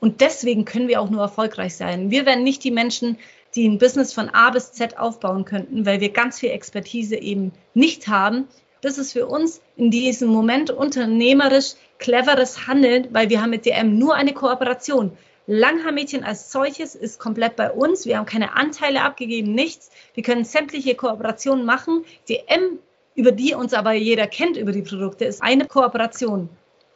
Und 0.00 0.20
deswegen 0.20 0.64
können 0.64 0.88
wir 0.88 1.00
auch 1.00 1.10
nur 1.10 1.22
erfolgreich 1.22 1.76
sein. 1.76 2.10
Wir 2.10 2.26
wären 2.26 2.44
nicht 2.44 2.62
die 2.62 2.70
Menschen, 2.70 3.18
die 3.54 3.68
ein 3.68 3.78
Business 3.78 4.12
von 4.12 4.28
A 4.30 4.50
bis 4.50 4.72
Z 4.72 4.98
aufbauen 4.98 5.44
könnten, 5.44 5.86
weil 5.86 6.00
wir 6.00 6.10
ganz 6.10 6.40
viel 6.40 6.50
Expertise 6.50 7.16
eben 7.16 7.52
nicht 7.74 8.08
haben. 8.08 8.48
Das 8.80 8.98
ist 8.98 9.12
für 9.12 9.26
uns 9.26 9.60
in 9.76 9.90
diesem 9.90 10.28
Moment 10.28 10.70
unternehmerisch 10.70 11.74
cleveres 11.98 12.66
Handeln, 12.66 13.08
weil 13.12 13.30
wir 13.30 13.40
haben 13.40 13.50
mit 13.50 13.64
DM 13.64 13.98
nur 13.98 14.14
eine 14.14 14.32
Kooperation. 14.32 15.12
Langhaarmädchen 15.46 16.24
als 16.24 16.52
solches 16.52 16.94
ist 16.94 17.18
komplett 17.18 17.56
bei 17.56 17.70
uns. 17.70 18.06
Wir 18.06 18.18
haben 18.18 18.26
keine 18.26 18.56
Anteile 18.56 19.02
abgegeben, 19.02 19.54
nichts. 19.54 19.90
Wir 20.14 20.22
können 20.22 20.44
sämtliche 20.44 20.94
Kooperationen 20.94 21.64
machen. 21.64 22.04
DM 22.28 22.78
über 23.14 23.32
die 23.32 23.54
uns 23.54 23.74
aber 23.74 23.92
jeder 23.92 24.26
kennt 24.26 24.56
über 24.56 24.72
die 24.72 24.82
Produkte, 24.82 25.24
ist 25.24 25.42
eine 25.42 25.66
Kooperation. 25.66 26.48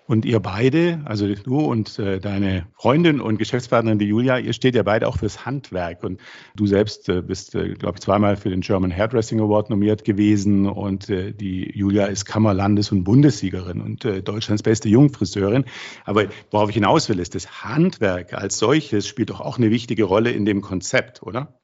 Und 0.09 0.25
ihr 0.25 0.39
beide, 0.39 1.01
also 1.05 1.27
du 1.35 1.59
und 1.59 1.99
äh, 1.99 2.21
deine 2.21 2.69
Freundin 2.77 3.21
und 3.21 3.39
Geschäftspartnerin, 3.39 3.99
die 3.99 4.07
Julia, 4.07 4.39
ihr 4.39 4.53
steht 4.53 4.77
ja 4.77 4.85
beide 4.85 5.09
auch 5.09 5.19
fürs 5.19 5.45
Handwerk. 5.45 6.05
Und 6.05 6.21
du 6.55 6.67
selbst 6.69 7.09
äh, 7.09 7.23
bist, 7.23 7.57
äh, 7.57 7.75
glaube 7.75 7.97
ich, 7.97 8.03
zweimal 8.03 8.37
für 8.37 8.51
den 8.51 8.61
German 8.61 8.97
Hairdressing 8.97 9.41
Award 9.41 9.69
nominiert 9.69 10.05
gewesen. 10.05 10.69
Und 10.69 11.11
äh, 11.11 11.33
die 11.33 11.77
Julia 11.77 12.07
ist 12.07 12.25
Kammerlandes- 12.25 12.93
und 12.93 13.03
Bundessiegerin 13.03 13.81
und 13.81 14.05
äh, 14.05 14.23
Deutschlands 14.23 14.63
beste 14.63 14.89
Jungfriseurin. 14.89 15.65
Aber 16.05 16.27
worauf 16.53 16.69
ich 16.69 16.77
hinaus 16.77 17.09
will, 17.09 17.19
ist, 17.19 17.35
das 17.35 17.65
Handwerk 17.65 18.33
als 18.33 18.59
solches 18.59 19.09
spielt 19.09 19.31
doch 19.31 19.41
auch 19.41 19.59
eine 19.59 19.71
wichtige 19.71 20.05
Rolle 20.05 20.31
in 20.31 20.45
dem 20.45 20.61
Konzept, 20.61 21.25
oder? 21.25 21.59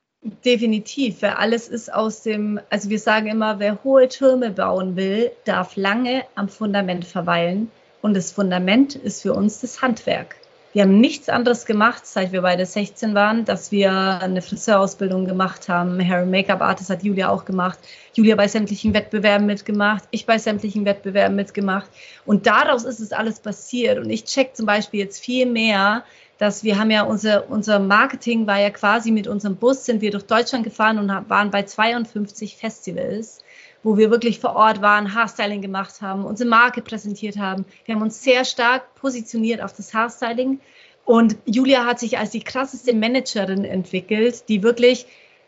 Definitiv, 0.44 1.20
weil 1.22 1.32
alles 1.32 1.66
ist 1.66 1.92
aus 1.92 2.22
dem, 2.22 2.60
also 2.70 2.90
wir 2.90 3.00
sagen 3.00 3.26
immer, 3.26 3.58
wer 3.58 3.82
hohe 3.82 4.08
Türme 4.08 4.50
bauen 4.50 4.94
will, 4.94 5.32
darf 5.44 5.74
lange 5.74 6.22
am 6.36 6.48
Fundament 6.48 7.04
verweilen. 7.04 7.72
Und 8.02 8.14
das 8.14 8.30
Fundament 8.30 8.94
ist 8.94 9.22
für 9.22 9.34
uns 9.34 9.60
das 9.60 9.82
Handwerk. 9.82 10.36
Wir 10.72 10.82
haben 10.82 11.00
nichts 11.00 11.28
anderes 11.28 11.66
gemacht, 11.66 12.06
seit 12.06 12.32
wir 12.32 12.42
beide 12.42 12.64
16 12.64 13.14
waren, 13.14 13.44
dass 13.44 13.72
wir 13.72 13.92
eine 13.92 14.40
Friseurausbildung 14.40 15.26
gemacht 15.26 15.68
haben. 15.68 16.00
Hair- 16.00 16.22
und 16.22 16.30
Make-up-Artist 16.30 16.88
hat 16.88 17.02
Julia 17.02 17.28
auch 17.28 17.44
gemacht. 17.44 17.78
Julia 18.14 18.36
bei 18.36 18.48
sämtlichen 18.48 18.94
Wettbewerben 18.94 19.46
mitgemacht, 19.46 20.04
ich 20.12 20.24
bei 20.24 20.38
sämtlichen 20.38 20.84
Wettbewerben 20.84 21.36
mitgemacht. 21.36 21.90
Und 22.24 22.46
daraus 22.46 22.84
ist 22.84 23.00
es 23.00 23.12
alles 23.12 23.40
passiert. 23.40 23.98
Und 23.98 24.08
ich 24.08 24.24
check 24.24 24.56
zum 24.56 24.64
Beispiel 24.64 25.00
jetzt 25.00 25.22
viel 25.22 25.46
mehr, 25.46 26.04
dass 26.43 26.64
wir 26.64 26.78
haben 26.78 26.90
ja 26.90 27.03
unser, 27.05 27.49
unser 27.51 27.78
Marketing 27.78 28.47
war 28.49 28.59
ja 28.59 28.70
quasi 28.70 29.12
mit 29.12 29.28
unserem 29.28 29.57
Bus 29.57 29.84
sind 29.84 30.01
wir 30.01 30.11
durch 30.11 30.26
Deutschland 30.26 30.64
gefahren 30.64 30.99
und 30.99 31.09
waren 31.09 31.51
bei 31.51 31.62
52 31.62 32.57
Festivals 32.57 33.38
wo 33.82 33.99
wir 33.99 34.11
wirklich 34.11 34.38
vor 34.38 34.55
Ort 34.55 34.80
waren, 34.80 35.14
Haarstyling 35.14 35.61
gemacht 35.61 36.01
haben, 36.01 36.24
unsere 36.24 36.49
Marke 36.49 36.82
präsentiert 36.82 37.36
haben. 37.36 37.64
Wir 37.84 37.95
haben 37.95 38.03
uns 38.03 38.22
sehr 38.22 38.45
stark 38.45 38.95
positioniert 38.95 39.61
auf 39.61 39.72
das 39.72 39.93
Haarstyling. 39.93 40.61
Und 41.05 41.36
Julia 41.47 41.84
hat 41.84 41.99
sich 41.99 42.18
als 42.18 42.30
die 42.30 42.45
krasseste 42.45 42.95
Managerin 42.95 43.64
entwickelt, 43.64 44.49
die 44.49 44.62
wirklich 44.62 45.07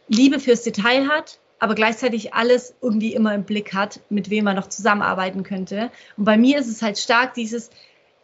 Liebe 0.09 0.41
fürs 0.41 0.63
Detail 0.63 1.09
hat, 1.09 1.39
aber 1.61 1.77
gleichzeitig 1.77 2.35
alles 2.35 2.75
irgendwie 2.83 3.15
immer 3.15 3.35
im 3.35 3.45
Blick 3.45 3.73
hat, 3.73 4.01
mit 4.11 4.31
wem 4.31 4.45
man 4.45 4.57
noch 4.57 4.69
zusammenarbeiten 4.69 5.45
könnte. 5.45 5.91
Und 6.17 6.25
bei 6.25 6.37
mir 6.37 6.59
ist 6.59 6.69
es 6.69 6.83
halt 6.83 6.99
stark 6.99 7.35
dieses, 7.35 7.71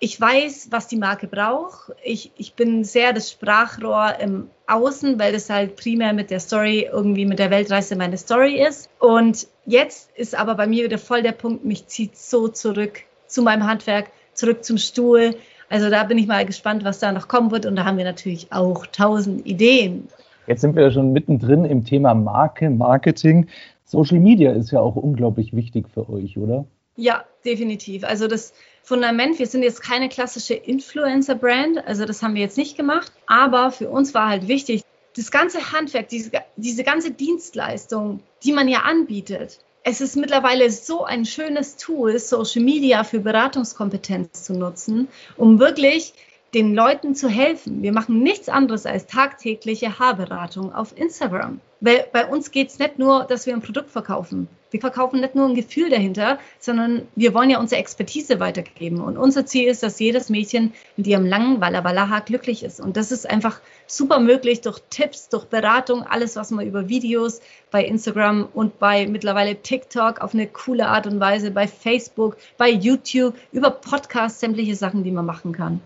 ich 0.02 0.18
weiß, 0.18 0.68
was 0.70 0.88
die 0.88 0.96
Marke 0.96 1.26
braucht. 1.26 1.92
Ich, 2.02 2.32
ich 2.38 2.54
bin 2.54 2.84
sehr 2.84 3.12
das 3.12 3.30
Sprachrohr 3.30 4.14
im 4.18 4.48
Außen, 4.66 5.18
weil 5.18 5.32
das 5.32 5.50
halt 5.50 5.76
primär 5.76 6.14
mit 6.14 6.30
der 6.30 6.40
Story 6.40 6.88
irgendwie 6.90 7.26
mit 7.26 7.38
der 7.38 7.50
Weltreise 7.50 7.96
meine 7.96 8.16
Story 8.16 8.66
ist. 8.66 8.88
Und 8.98 9.46
jetzt 9.66 10.10
ist 10.16 10.34
aber 10.34 10.54
bei 10.54 10.66
mir 10.66 10.84
wieder 10.84 10.96
voll 10.96 11.22
der 11.22 11.32
Punkt, 11.32 11.66
mich 11.66 11.86
zieht 11.86 12.16
so 12.16 12.48
zurück 12.48 13.02
zu 13.26 13.42
meinem 13.42 13.66
Handwerk, 13.66 14.10
zurück 14.32 14.64
zum 14.64 14.78
Stuhl. 14.78 15.36
Also 15.68 15.90
da 15.90 16.04
bin 16.04 16.16
ich 16.16 16.26
mal 16.26 16.46
gespannt, 16.46 16.82
was 16.82 16.98
da 16.98 17.12
noch 17.12 17.28
kommen 17.28 17.50
wird. 17.50 17.66
Und 17.66 17.76
da 17.76 17.84
haben 17.84 17.98
wir 17.98 18.04
natürlich 18.04 18.50
auch 18.50 18.86
tausend 18.86 19.46
Ideen. 19.46 20.08
Jetzt 20.46 20.62
sind 20.62 20.76
wir 20.76 20.84
ja 20.84 20.90
schon 20.90 21.12
mittendrin 21.12 21.66
im 21.66 21.84
Thema 21.84 22.14
Marke, 22.14 22.70
Marketing. 22.70 23.48
Social 23.84 24.18
Media 24.18 24.52
ist 24.52 24.70
ja 24.70 24.80
auch 24.80 24.96
unglaublich 24.96 25.54
wichtig 25.54 25.90
für 25.92 26.08
euch, 26.08 26.38
oder? 26.38 26.64
Ja, 27.00 27.24
definitiv. 27.46 28.04
Also 28.04 28.28
das 28.28 28.52
Fundament, 28.82 29.38
wir 29.38 29.46
sind 29.46 29.62
jetzt 29.62 29.82
keine 29.82 30.10
klassische 30.10 30.52
Influencer-Brand, 30.52 31.86
also 31.86 32.04
das 32.04 32.22
haben 32.22 32.34
wir 32.34 32.42
jetzt 32.42 32.58
nicht 32.58 32.76
gemacht, 32.76 33.10
aber 33.26 33.70
für 33.70 33.88
uns 33.88 34.12
war 34.12 34.28
halt 34.28 34.48
wichtig, 34.48 34.82
das 35.16 35.30
ganze 35.30 35.72
Handwerk, 35.72 36.08
diese, 36.08 36.30
diese 36.56 36.84
ganze 36.84 37.10
Dienstleistung, 37.10 38.20
die 38.44 38.52
man 38.52 38.68
ja 38.68 38.80
anbietet, 38.80 39.60
es 39.82 40.02
ist 40.02 40.14
mittlerweile 40.14 40.70
so 40.70 41.04
ein 41.04 41.24
schönes 41.24 41.76
Tool, 41.76 42.18
Social 42.18 42.62
Media 42.62 43.02
für 43.02 43.20
Beratungskompetenz 43.20 44.44
zu 44.44 44.52
nutzen, 44.52 45.08
um 45.38 45.58
wirklich 45.58 46.12
den 46.54 46.74
Leuten 46.74 47.14
zu 47.14 47.28
helfen. 47.28 47.82
Wir 47.82 47.92
machen 47.92 48.22
nichts 48.22 48.48
anderes 48.48 48.86
als 48.86 49.06
tagtägliche 49.06 49.98
Haarberatung 49.98 50.74
auf 50.74 50.96
Instagram. 50.96 51.60
Weil 51.80 52.06
bei 52.12 52.26
uns 52.26 52.50
geht 52.50 52.68
es 52.68 52.78
nicht 52.78 52.98
nur, 52.98 53.24
dass 53.24 53.46
wir 53.46 53.54
ein 53.54 53.62
Produkt 53.62 53.90
verkaufen. 53.90 54.48
Wir 54.70 54.80
verkaufen 54.80 55.20
nicht 55.20 55.34
nur 55.34 55.48
ein 55.48 55.54
Gefühl 55.54 55.90
dahinter, 55.90 56.38
sondern 56.58 57.08
wir 57.16 57.34
wollen 57.34 57.50
ja 57.50 57.58
unsere 57.58 57.80
Expertise 57.80 58.38
weitergeben. 58.38 59.00
Und 59.00 59.16
unser 59.16 59.46
Ziel 59.46 59.68
ist, 59.68 59.82
dass 59.82 59.98
jedes 59.98 60.28
Mädchen 60.28 60.72
mit 60.96 61.06
ihrem 61.06 61.24
langen 61.24 61.60
Walla 61.60 61.82
Walla 61.82 62.08
Haar 62.08 62.20
glücklich 62.20 62.62
ist. 62.62 62.80
Und 62.80 62.96
das 62.96 63.10
ist 63.10 63.28
einfach 63.28 63.60
super 63.86 64.20
möglich 64.20 64.60
durch 64.60 64.80
Tipps, 64.90 65.28
durch 65.28 65.46
Beratung, 65.46 66.02
alles, 66.02 66.36
was 66.36 66.50
man 66.50 66.66
über 66.66 66.88
Videos 66.88 67.40
bei 67.70 67.84
Instagram 67.84 68.48
und 68.52 68.78
bei 68.78 69.06
mittlerweile 69.06 69.56
TikTok 69.56 70.20
auf 70.20 70.34
eine 70.34 70.46
coole 70.46 70.86
Art 70.86 71.06
und 71.06 71.18
Weise, 71.18 71.50
bei 71.50 71.66
Facebook, 71.66 72.36
bei 72.58 72.68
YouTube, 72.68 73.34
über 73.52 73.70
Podcasts, 73.70 74.40
sämtliche 74.40 74.76
Sachen, 74.76 75.02
die 75.02 75.10
man 75.10 75.26
machen 75.26 75.52
kann. 75.52 75.80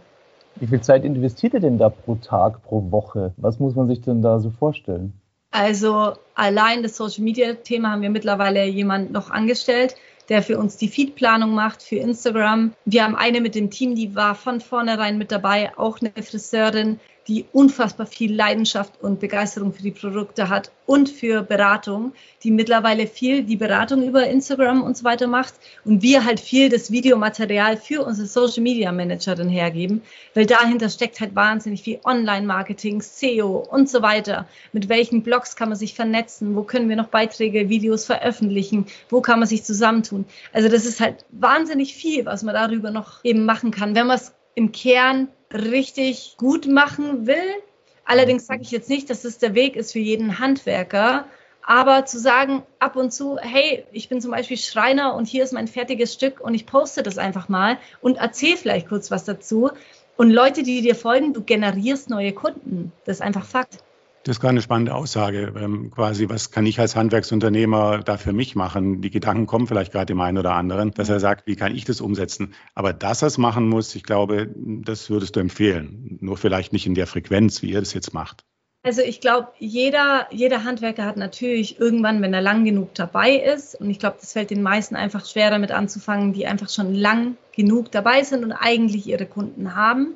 Wie 0.56 0.66
viel 0.66 0.80
Zeit 0.80 1.04
investiert 1.04 1.54
ihr 1.54 1.60
denn 1.60 1.78
da 1.78 1.88
pro 1.88 2.14
Tag, 2.16 2.62
pro 2.62 2.90
Woche? 2.90 3.32
Was 3.36 3.58
muss 3.58 3.74
man 3.74 3.88
sich 3.88 4.00
denn 4.00 4.22
da 4.22 4.38
so 4.38 4.50
vorstellen? 4.50 5.12
Also 5.50 6.14
allein 6.34 6.82
das 6.82 6.96
Social 6.96 7.22
Media 7.22 7.54
Thema 7.54 7.92
haben 7.92 8.02
wir 8.02 8.10
mittlerweile 8.10 8.64
jemand 8.66 9.12
noch 9.12 9.30
angestellt, 9.30 9.94
der 10.28 10.42
für 10.42 10.58
uns 10.58 10.76
die 10.76 10.88
Feedplanung 10.88 11.54
macht 11.54 11.82
für 11.82 11.96
Instagram. 11.96 12.72
Wir 12.84 13.04
haben 13.04 13.14
eine 13.14 13.40
mit 13.40 13.54
dem 13.54 13.70
Team, 13.70 13.94
die 13.94 14.14
war 14.14 14.34
von 14.34 14.60
vornherein 14.60 15.18
mit 15.18 15.30
dabei, 15.30 15.76
auch 15.76 15.98
eine 16.00 16.10
Friseurin, 16.22 16.98
die 17.28 17.46
unfassbar 17.52 18.06
viel 18.06 18.34
Leidenschaft 18.34 19.00
und 19.00 19.20
Begeisterung 19.20 19.72
für 19.72 19.82
die 19.82 19.90
Produkte 19.90 20.48
hat 20.48 20.70
und 20.86 21.08
für 21.08 21.42
Beratung, 21.42 22.12
die 22.42 22.50
mittlerweile 22.50 23.06
viel 23.06 23.44
die 23.44 23.56
Beratung 23.56 24.02
über 24.02 24.26
Instagram 24.26 24.82
und 24.82 24.96
so 24.96 25.04
weiter 25.04 25.26
macht 25.26 25.54
und 25.84 26.02
wir 26.02 26.24
halt 26.24 26.40
viel 26.40 26.68
das 26.68 26.90
Videomaterial 26.90 27.76
für 27.76 28.04
unsere 28.04 28.28
Social 28.28 28.62
Media 28.62 28.92
Managerin 28.92 29.48
hergeben, 29.48 30.02
weil 30.34 30.46
dahinter 30.46 30.90
steckt 30.90 31.20
halt 31.20 31.34
wahnsinnig 31.34 31.82
viel 31.82 32.00
Online-Marketing, 32.04 33.00
SEO 33.00 33.66
und 33.70 33.88
so 33.88 34.02
weiter. 34.02 34.46
Mit 34.72 34.88
welchen 34.88 35.22
Blogs 35.22 35.56
kann 35.56 35.70
man 35.70 35.78
sich 35.78 35.94
vernetzen? 35.94 36.54
Wo 36.54 36.62
können 36.62 36.88
wir 36.88 36.96
noch 36.96 37.08
Beiträge, 37.08 37.68
Videos 37.68 38.04
veröffentlichen? 38.04 38.86
Wo 39.08 39.20
kann 39.20 39.38
man 39.38 39.48
sich 39.48 39.64
zusammentun? 39.64 40.26
Also 40.52 40.68
das 40.68 40.84
ist 40.84 41.00
halt 41.00 41.24
wahnsinnig 41.30 41.94
viel, 41.94 42.26
was 42.26 42.42
man 42.42 42.54
darüber 42.54 42.90
noch 42.90 43.24
eben 43.24 43.44
machen 43.44 43.70
kann, 43.70 43.94
wenn 43.94 44.06
man 44.06 44.16
es 44.16 44.34
im 44.54 44.72
Kern 44.72 45.28
richtig 45.54 46.34
gut 46.36 46.66
machen 46.66 47.26
will. 47.26 47.62
Allerdings 48.04 48.46
sage 48.46 48.62
ich 48.62 48.70
jetzt 48.70 48.90
nicht, 48.90 49.08
dass 49.08 49.24
es 49.24 49.38
der 49.38 49.54
Weg 49.54 49.76
ist 49.76 49.92
für 49.92 50.00
jeden 50.00 50.38
Handwerker. 50.38 51.26
Aber 51.66 52.04
zu 52.04 52.18
sagen 52.18 52.62
ab 52.78 52.96
und 52.96 53.10
zu, 53.10 53.38
hey, 53.38 53.86
ich 53.90 54.10
bin 54.10 54.20
zum 54.20 54.32
Beispiel 54.32 54.58
Schreiner 54.58 55.14
und 55.14 55.26
hier 55.26 55.42
ist 55.42 55.54
mein 55.54 55.66
fertiges 55.66 56.12
Stück 56.12 56.40
und 56.40 56.52
ich 56.52 56.66
poste 56.66 57.02
das 57.02 57.16
einfach 57.16 57.48
mal 57.48 57.78
und 58.02 58.18
erzähle 58.18 58.58
vielleicht 58.58 58.88
kurz 58.88 59.10
was 59.10 59.24
dazu. 59.24 59.70
Und 60.16 60.30
Leute, 60.30 60.62
die 60.62 60.82
dir 60.82 60.94
folgen, 60.94 61.32
du 61.32 61.42
generierst 61.42 62.10
neue 62.10 62.32
Kunden. 62.32 62.92
Das 63.06 63.16
ist 63.16 63.22
einfach 63.22 63.46
Fakt. 63.46 63.78
Das 64.24 64.36
ist 64.36 64.40
gerade 64.40 64.52
eine 64.52 64.62
spannende 64.62 64.94
Aussage. 64.94 65.52
Ähm, 65.54 65.90
quasi, 65.90 66.30
was 66.30 66.50
kann 66.50 66.64
ich 66.64 66.80
als 66.80 66.96
Handwerksunternehmer 66.96 67.98
da 68.02 68.16
für 68.16 68.32
mich 68.32 68.56
machen? 68.56 69.02
Die 69.02 69.10
Gedanken 69.10 69.46
kommen 69.46 69.66
vielleicht 69.66 69.92
gerade 69.92 70.06
dem 70.06 70.20
einen 70.20 70.38
oder 70.38 70.54
anderen, 70.54 70.92
dass 70.92 71.10
er 71.10 71.20
sagt, 71.20 71.46
wie 71.46 71.56
kann 71.56 71.76
ich 71.76 71.84
das 71.84 72.00
umsetzen? 72.00 72.54
Aber 72.74 72.94
dass 72.94 73.20
er 73.20 73.28
es 73.28 73.36
machen 73.36 73.68
muss, 73.68 73.94
ich 73.94 74.02
glaube, 74.02 74.48
das 74.56 75.10
würdest 75.10 75.36
du 75.36 75.40
empfehlen. 75.40 76.16
Nur 76.22 76.38
vielleicht 76.38 76.72
nicht 76.72 76.86
in 76.86 76.94
der 76.94 77.06
Frequenz, 77.06 77.60
wie 77.60 77.72
ihr 77.72 77.80
das 77.80 77.92
jetzt 77.92 78.14
macht. 78.14 78.44
Also 78.82 79.02
ich 79.02 79.20
glaube, 79.20 79.48
jeder, 79.58 80.26
jeder 80.30 80.64
Handwerker 80.64 81.04
hat 81.04 81.18
natürlich 81.18 81.78
irgendwann, 81.78 82.22
wenn 82.22 82.32
er 82.32 82.40
lang 82.40 82.64
genug 82.64 82.94
dabei 82.94 83.36
ist, 83.36 83.78
und 83.78 83.90
ich 83.90 83.98
glaube, 83.98 84.16
das 84.20 84.32
fällt 84.32 84.48
den 84.48 84.62
meisten 84.62 84.96
einfach 84.96 85.26
schwer 85.26 85.50
damit 85.50 85.70
anzufangen, 85.70 86.32
die 86.32 86.46
einfach 86.46 86.70
schon 86.70 86.94
lang 86.94 87.36
genug 87.54 87.92
dabei 87.92 88.22
sind 88.22 88.42
und 88.42 88.52
eigentlich 88.52 89.06
ihre 89.06 89.26
Kunden 89.26 89.74
haben 89.74 90.14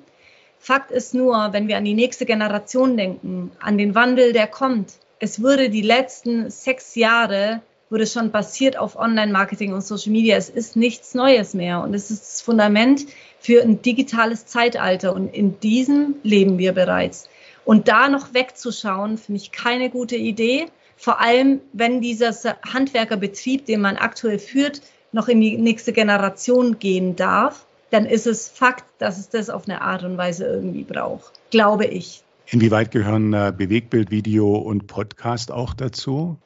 Fakt 0.58 0.90
ist 0.90 1.14
nur, 1.14 1.52
wenn 1.52 1.68
wir 1.68 1.76
an 1.76 1.84
die 1.84 1.94
nächste 1.94 2.26
Generation 2.26 2.96
denken, 2.96 3.52
an 3.60 3.78
den 3.78 3.94
Wandel, 3.94 4.32
der 4.32 4.46
kommt, 4.46 4.94
es 5.20 5.42
wurde 5.42 5.70
die 5.70 5.82
letzten 5.82 6.50
sechs 6.50 6.94
Jahre 6.94 7.62
wurde 7.90 8.06
schon 8.06 8.30
basiert 8.30 8.76
auf 8.76 8.96
Online-Marketing 8.96 9.72
und 9.72 9.80
Social 9.80 10.12
Media. 10.12 10.36
Es 10.36 10.50
ist 10.50 10.76
nichts 10.76 11.14
Neues 11.14 11.54
mehr 11.54 11.80
und 11.80 11.94
es 11.94 12.10
ist 12.10 12.22
das 12.22 12.40
Fundament 12.42 13.06
für 13.40 13.62
ein 13.62 13.82
digitales 13.82 14.46
Zeitalter 14.46 15.14
und 15.14 15.28
in 15.34 15.58
diesem 15.60 16.16
leben 16.22 16.58
wir 16.58 16.72
bereits. 16.72 17.28
Und 17.64 17.88
da 17.88 18.08
noch 18.08 18.34
wegzuschauen, 18.34 19.18
finde 19.18 19.40
ich 19.40 19.52
keine 19.52 19.90
gute 19.90 20.16
Idee. 20.16 20.66
Vor 20.96 21.20
allem, 21.20 21.60
wenn 21.72 22.00
dieser 22.00 22.32
Handwerkerbetrieb, 22.62 23.66
den 23.66 23.80
man 23.80 23.96
aktuell 23.96 24.38
führt, 24.38 24.82
noch 25.12 25.28
in 25.28 25.40
die 25.40 25.56
nächste 25.56 25.92
Generation 25.92 26.78
gehen 26.78 27.16
darf 27.16 27.64
dann 27.90 28.06
ist 28.06 28.26
es 28.26 28.48
Fakt, 28.48 28.84
dass 28.98 29.18
es 29.18 29.28
das 29.28 29.50
auf 29.50 29.68
eine 29.68 29.80
Art 29.80 30.04
und 30.04 30.18
Weise 30.18 30.46
irgendwie 30.46 30.84
braucht, 30.84 31.32
glaube 31.50 31.86
ich. 31.86 32.22
Inwieweit 32.46 32.90
gehören 32.90 33.32
äh, 33.34 33.52
Bewegtbild, 33.56 34.10
Video 34.10 34.56
und 34.56 34.86
Podcast 34.86 35.52
auch 35.52 35.74
dazu? 35.74 36.38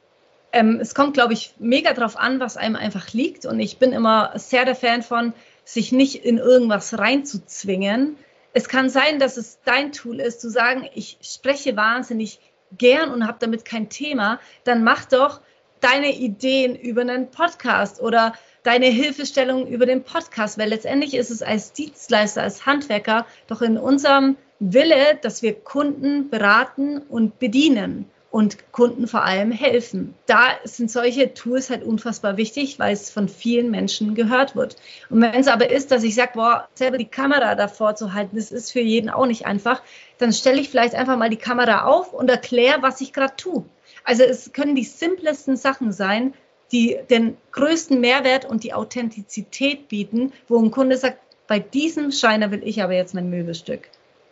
Ähm, 0.51 0.79
es 0.81 0.93
kommt, 0.93 1.13
glaube 1.13 1.33
ich, 1.33 1.55
mega 1.59 1.93
drauf 1.93 2.17
an, 2.17 2.39
was 2.39 2.57
einem 2.57 2.75
einfach 2.75 3.13
liegt. 3.13 3.45
Und 3.45 3.59
ich 3.59 3.77
bin 3.77 3.93
immer 3.93 4.33
sehr 4.35 4.65
der 4.65 4.75
Fan 4.75 5.01
von, 5.01 5.33
sich 5.65 5.91
nicht 5.91 6.25
in 6.25 6.37
irgendwas 6.37 6.97
reinzuzwingen. 6.97 8.17
Es 8.53 8.67
kann 8.67 8.89
sein, 8.89 9.17
dass 9.17 9.37
es 9.37 9.59
dein 9.65 9.91
Tool 9.91 10.19
ist, 10.19 10.41
zu 10.41 10.49
sagen, 10.49 10.87
ich 10.93 11.17
spreche 11.21 11.75
wahnsinnig 11.75 12.39
gern 12.77 13.11
und 13.11 13.25
habe 13.25 13.37
damit 13.39 13.65
kein 13.65 13.89
Thema. 13.89 14.39
Dann 14.63 14.83
mach 14.83 15.05
doch 15.05 15.41
deine 15.79 16.15
Ideen 16.15 16.75
über 16.75 17.01
einen 17.01 17.31
Podcast 17.31 18.01
oder 18.01 18.33
deine 18.63 18.87
Hilfestellung 18.87 19.67
über 19.67 19.85
den 19.85 20.03
Podcast, 20.03 20.57
weil 20.57 20.69
letztendlich 20.69 21.13
ist 21.13 21.29
es 21.29 21.41
als 21.41 21.73
Dienstleister, 21.73 22.41
als 22.41 22.65
Handwerker 22.65 23.25
doch 23.47 23.61
in 23.61 23.77
unserem 23.77 24.37
Wille, 24.59 25.19
dass 25.21 25.41
wir 25.41 25.53
Kunden 25.53 26.29
beraten 26.29 26.99
und 26.99 27.39
bedienen 27.39 28.05
und 28.33 28.71
Kunden 28.71 29.07
vor 29.07 29.23
allem 29.23 29.51
helfen. 29.51 30.15
Da 30.25 30.45
sind 30.63 30.89
solche 30.89 31.35
Tools 31.35 31.69
halt 31.69 31.83
unfassbar 31.83 32.35
wichtig, 32.35 32.79
weil 32.79 32.93
es 32.93 33.11
von 33.11 33.29
vielen 33.29 33.69
Menschen 33.69 34.15
gehört 34.15 34.55
wird. 34.55 34.75
Und 35.11 35.21
wenn 35.21 35.35
es 35.35 35.47
aber 35.47 35.69
ist, 35.69 35.91
dass 35.91 36.03
ich 36.03 36.15
sage, 36.15 36.31
boah, 36.33 36.67
selber 36.73 36.97
die 36.97 37.05
Kamera 37.05 37.53
davor 37.53 37.93
zu 37.93 38.13
halten, 38.13 38.35
das 38.35 38.51
ist 38.51 38.71
für 38.71 38.79
jeden 38.79 39.11
auch 39.11 39.27
nicht 39.27 39.45
einfach, 39.45 39.83
dann 40.17 40.33
stelle 40.33 40.59
ich 40.59 40.69
vielleicht 40.69 40.95
einfach 40.95 41.15
mal 41.15 41.29
die 41.29 41.35
Kamera 41.35 41.85
auf 41.85 42.11
und 42.11 42.27
erkläre, 42.27 42.81
was 42.81 43.01
ich 43.01 43.13
gerade 43.13 43.35
tue. 43.35 43.65
Also 44.03 44.23
es 44.23 44.51
können 44.51 44.75
die 44.75 44.83
simplesten 44.83 45.55
Sachen 45.55 45.91
sein, 45.91 46.33
die 46.73 46.97
den 47.09 47.37
größten 47.51 48.01
Mehrwert 48.01 48.43
und 48.43 48.63
die 48.63 48.73
Authentizität 48.73 49.87
bieten, 49.87 50.33
wo 50.47 50.57
ein 50.57 50.71
Kunde 50.71 50.97
sagt, 50.97 51.19
bei 51.47 51.59
diesem 51.59 52.11
Scheiner 52.11 52.51
will 52.51 52.61
ich 52.63 52.83
aber 52.83 52.93
jetzt 52.93 53.13
mein 53.13 53.29
Möbelstück. 53.29 53.89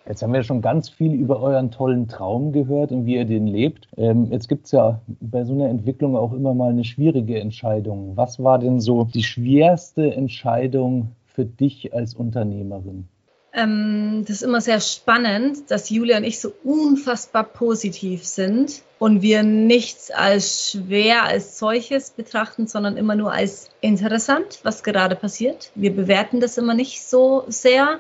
Jetzt 0.08 0.24
haben 0.24 0.34
wir 0.34 0.42
schon 0.42 0.62
ganz 0.62 0.90
viel 0.90 1.14
über 1.14 1.42
euren 1.42 1.70
tollen 1.70 2.08
Traum 2.08 2.52
gehört 2.52 2.92
und 2.92 3.06
wie 3.06 3.16
ihr 3.16 3.26
den 3.26 3.46
lebt. 3.46 3.88
Ähm, 3.98 4.32
jetzt 4.32 4.50
gibt 4.50 4.66
es 4.66 4.72
ja 4.72 5.00
bei 5.20 5.44
so 5.44 5.54
einer 5.54 5.70
Entwicklung 5.70 6.18
auch 6.18 6.34
immer 6.34 6.56
mal 6.56 6.72
eine 6.72 6.84
schwierige 6.84 7.40
Entscheidung. 7.40 8.18
Was 8.18 8.44
war 8.44 8.58
denn 8.58 8.80
so 8.80 9.04
die 9.04 9.24
schwerste 9.24 10.12
Entscheidung 10.14 11.12
für 11.28 11.46
dich 11.46 11.94
als 11.94 12.16
Unternehmerin? 12.16 13.08
Ähm, 13.54 14.24
das 14.26 14.38
ist 14.38 14.44
immer 14.44 14.62
sehr 14.62 14.80
spannend, 14.80 15.70
dass 15.70 15.90
Julia 15.90 16.18
und 16.18 16.24
ich 16.24 16.40
so 16.40 16.54
unfassbar 16.64 17.44
positiv 17.44 18.26
sind 18.26 18.82
und 18.98 19.22
wir 19.22 19.44
nichts 19.44 20.10
als 20.10 20.72
schwer 20.72 21.24
als 21.24 21.60
solches 21.60 22.12
betrachten, 22.12 22.68
sondern 22.68 22.96
immer 22.96 23.16
nur 23.16 23.34
als 23.34 23.70
interessant, 23.82 24.60
was 24.64 24.84
gerade 24.84 25.16
passiert. 25.16 25.72
Wir 25.76 25.94
bewerten 25.94 26.40
das 26.40 26.58
immer 26.58 26.74
nicht 26.74 27.04
so 27.04 27.44
sehr. 27.48 28.00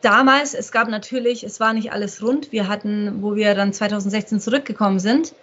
Damals, 0.00 0.54
es 0.54 0.72
gab 0.72 0.88
natürlich, 0.88 1.44
es 1.44 1.60
war 1.60 1.74
nicht 1.74 1.92
alles 1.92 2.22
rund. 2.22 2.52
Wir 2.52 2.68
hatten, 2.68 3.22
wo 3.22 3.34
wir 3.34 3.54
dann 3.54 3.74
2016 3.74 4.40
zurückgekommen 4.40 5.00
sind, 5.00 5.34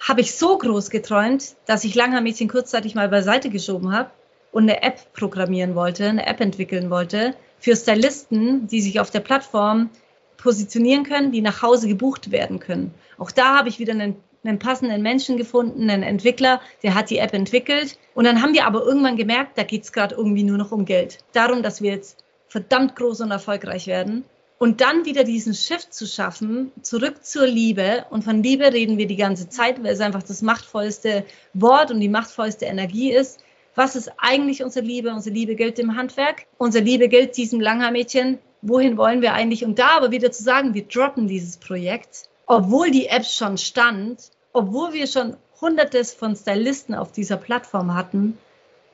habe 0.00 0.22
ich 0.22 0.34
so 0.34 0.56
groß 0.58 0.90
geträumt, 0.90 1.54
dass 1.66 1.84
ich 1.84 1.94
Langer 1.94 2.22
Mädchen 2.22 2.48
kurzzeitig 2.48 2.94
mal 2.94 3.08
beiseite 3.08 3.50
geschoben 3.50 3.92
habe 3.92 4.10
und 4.50 4.64
eine 4.64 4.82
App 4.82 5.12
programmieren 5.12 5.76
wollte, 5.76 6.06
eine 6.06 6.26
App 6.26 6.40
entwickeln 6.40 6.90
wollte 6.90 7.36
für 7.60 7.76
Stylisten, 7.76 8.66
die 8.66 8.80
sich 8.80 8.98
auf 8.98 9.10
der 9.10 9.20
Plattform 9.20 9.90
positionieren 10.38 11.04
können, 11.04 11.30
die 11.30 11.42
nach 11.42 11.62
Hause 11.62 11.86
gebucht 11.86 12.32
werden 12.32 12.58
können. 12.58 12.92
Auch 13.18 13.30
da 13.30 13.56
habe 13.56 13.68
ich 13.68 13.78
wieder 13.78 13.92
einen, 13.92 14.16
einen 14.42 14.58
passenden 14.58 15.02
Menschen 15.02 15.36
gefunden, 15.36 15.88
einen 15.88 16.02
Entwickler, 16.02 16.60
der 16.82 16.94
hat 16.94 17.10
die 17.10 17.18
App 17.18 17.34
entwickelt. 17.34 17.98
Und 18.14 18.24
dann 18.24 18.42
haben 18.42 18.54
wir 18.54 18.66
aber 18.66 18.82
irgendwann 18.82 19.16
gemerkt, 19.16 19.58
da 19.58 19.62
geht 19.62 19.84
es 19.84 19.92
gerade 19.92 20.14
irgendwie 20.14 20.42
nur 20.42 20.56
noch 20.56 20.72
um 20.72 20.86
Geld. 20.86 21.18
Darum, 21.32 21.62
dass 21.62 21.82
wir 21.82 21.92
jetzt 21.92 22.24
verdammt 22.48 22.96
groß 22.96 23.20
und 23.20 23.30
erfolgreich 23.30 23.86
werden. 23.86 24.24
Und 24.58 24.80
dann 24.80 25.06
wieder 25.06 25.24
diesen 25.24 25.54
Shift 25.54 25.94
zu 25.94 26.06
schaffen, 26.06 26.70
zurück 26.82 27.24
zur 27.24 27.46
Liebe. 27.46 28.04
Und 28.10 28.24
von 28.24 28.42
Liebe 28.42 28.72
reden 28.72 28.98
wir 28.98 29.06
die 29.06 29.16
ganze 29.16 29.48
Zeit, 29.48 29.82
weil 29.82 29.92
es 29.92 30.00
einfach 30.00 30.22
das 30.22 30.42
machtvollste 30.42 31.24
Wort 31.54 31.90
und 31.90 32.00
die 32.00 32.08
machtvollste 32.08 32.66
Energie 32.66 33.12
ist 33.12 33.40
was 33.74 33.96
ist 33.96 34.12
eigentlich 34.18 34.62
unsere 34.62 34.84
Liebe? 34.84 35.10
Unsere 35.10 35.34
Liebe 35.34 35.54
gilt 35.54 35.78
dem 35.78 35.96
Handwerk. 35.96 36.46
Unsere 36.58 36.84
Liebe 36.84 37.08
gilt 37.08 37.36
diesem 37.36 37.60
Langhaar-Mädchen. 37.60 38.38
Wohin 38.62 38.96
wollen 38.96 39.22
wir 39.22 39.32
eigentlich? 39.32 39.64
Und 39.64 39.78
da 39.78 39.96
aber 39.96 40.10
wieder 40.10 40.32
zu 40.32 40.42
sagen, 40.42 40.74
wir 40.74 40.84
droppen 40.84 41.28
dieses 41.28 41.56
Projekt, 41.56 42.28
obwohl 42.46 42.90
die 42.90 43.06
App 43.06 43.24
schon 43.24 43.56
stand, 43.58 44.30
obwohl 44.52 44.92
wir 44.92 45.06
schon 45.06 45.36
hundertes 45.60 46.12
von 46.12 46.34
Stylisten 46.34 46.94
auf 46.94 47.12
dieser 47.12 47.36
Plattform 47.36 47.94
hatten, 47.94 48.38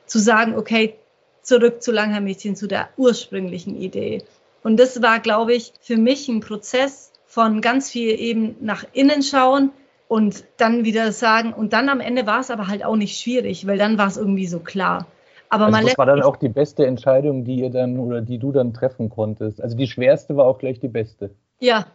zu 0.05 0.19
sagen, 0.19 0.55
okay, 0.55 0.95
zurück 1.41 1.81
zu 1.81 1.91
Langhaar-Mädchen, 1.91 2.55
zu 2.55 2.67
der 2.67 2.89
ursprünglichen 2.97 3.75
Idee. 3.75 4.23
Und 4.63 4.77
das 4.77 5.01
war, 5.01 5.19
glaube 5.19 5.53
ich, 5.53 5.73
für 5.81 5.97
mich 5.97 6.27
ein 6.27 6.39
Prozess 6.41 7.11
von 7.25 7.61
ganz 7.61 7.89
viel 7.91 8.19
eben 8.19 8.55
nach 8.61 8.85
innen 8.93 9.23
schauen, 9.23 9.71
und 10.07 10.45
dann 10.57 10.85
wieder 10.85 11.11
sagen, 11.11 11.53
und 11.53 11.73
dann 11.73 11.89
am 11.89 11.99
Ende 11.99 12.25
war 12.25 12.39
es 12.39 12.51
aber 12.51 12.67
halt 12.67 12.83
auch 12.83 12.95
nicht 12.95 13.19
schwierig, 13.19 13.67
weil 13.67 13.77
dann 13.77 13.97
war 13.97 14.07
es 14.07 14.17
irgendwie 14.17 14.47
so 14.47 14.59
klar. 14.59 15.07
Aber 15.49 15.65
also 15.67 15.87
das 15.87 15.97
war 15.97 16.05
dann 16.05 16.21
auch 16.21 16.35
die 16.35 16.49
beste 16.49 16.85
Entscheidung, 16.85 17.45
die 17.45 17.55
ihr 17.55 17.69
dann 17.69 17.99
oder 17.99 18.21
die 18.21 18.37
du 18.37 18.51
dann 18.51 18.73
treffen 18.73 19.09
konntest. 19.09 19.61
Also 19.61 19.77
die 19.77 19.87
schwerste 19.87 20.35
war 20.35 20.45
auch 20.45 20.57
gleich 20.57 20.79
die 20.79 20.89
beste. 20.89 21.31
Ja, 21.59 21.87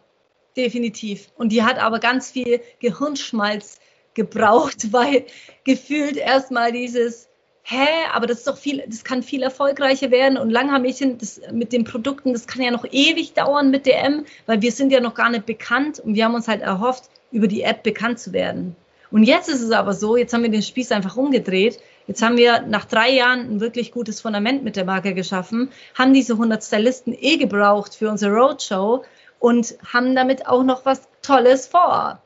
definitiv. 0.57 1.31
Und 1.37 1.53
die 1.53 1.63
hat 1.63 1.79
aber 1.79 1.99
ganz 1.99 2.31
viel 2.31 2.61
Gehirnschmalz 2.81 3.79
gebraucht, 4.15 4.89
weil 4.93 5.25
gefühlt 5.65 6.17
erstmal 6.17 6.73
dieses, 6.73 7.29
hä, 7.63 7.87
aber 8.13 8.27
das 8.27 8.39
ist 8.39 8.49
doch 8.49 8.57
viel, 8.57 8.83
das 8.87 9.05
kann 9.05 9.23
viel 9.23 9.43
erfolgreicher 9.43 10.11
werden 10.11 10.37
und 10.37 10.51
Langhaarmädchen, 10.51 11.19
mit 11.53 11.73
den 11.73 11.85
Produkten, 11.85 12.33
das 12.33 12.47
kann 12.47 12.63
ja 12.63 12.71
noch 12.71 12.85
ewig 12.91 13.35
dauern 13.35 13.71
mit 13.71 13.87
DM, 13.87 14.25
weil 14.47 14.63
wir 14.63 14.73
sind 14.73 14.93
ja 14.93 15.01
noch 15.01 15.15
gar 15.15 15.31
nicht 15.31 15.47
bekannt 15.47 16.01
und 16.01 16.15
wir 16.15 16.25
haben 16.25 16.35
uns 16.35 16.49
halt 16.49 16.63
erhofft, 16.63 17.05
über 17.31 17.49
die 17.49 17.63
App 17.63 17.83
bekannt 17.83 18.19
zu 18.19 18.33
werden. 18.33 18.77
Und 19.11 19.25
jetzt 19.25 19.49
ist 19.49 19.61
es 19.61 19.71
aber 19.73 19.93
so, 19.93 20.17
jetzt 20.17 20.33
haben 20.33 20.43
wir 20.43 20.51
den 20.51 20.63
Spieß 20.63 20.91
einfach 20.91 21.17
umgedreht. 21.17 21.79
Jetzt 22.07 22.23
haben 22.23 22.39
wir 22.39 22.63
nach 22.63 22.87
drei 22.87 23.11
Jahren 23.11 23.41
ein 23.41 23.61
wirklich 23.61 23.93
gutes 23.93 24.23
Fundament 24.23 24.65
mit 24.65 24.75
der 24.75 24.87
Marke 24.87 25.15
geschaffen, 25.15 25.71
haben 25.95 26.15
diese 26.15 26.33
100 26.33 26.65
Stylisten 26.65 27.15
eh 27.19 27.37
gebraucht 27.37 27.95
für 27.95 28.11
unsere 28.11 28.33
Roadshow 28.33 29.05
und 29.39 29.77
haben 29.93 30.17
damit 30.17 30.47
auch 30.47 30.63
noch 30.63 30.87
was 30.87 31.03
Tolles 31.21 31.67
vor. 31.67 32.21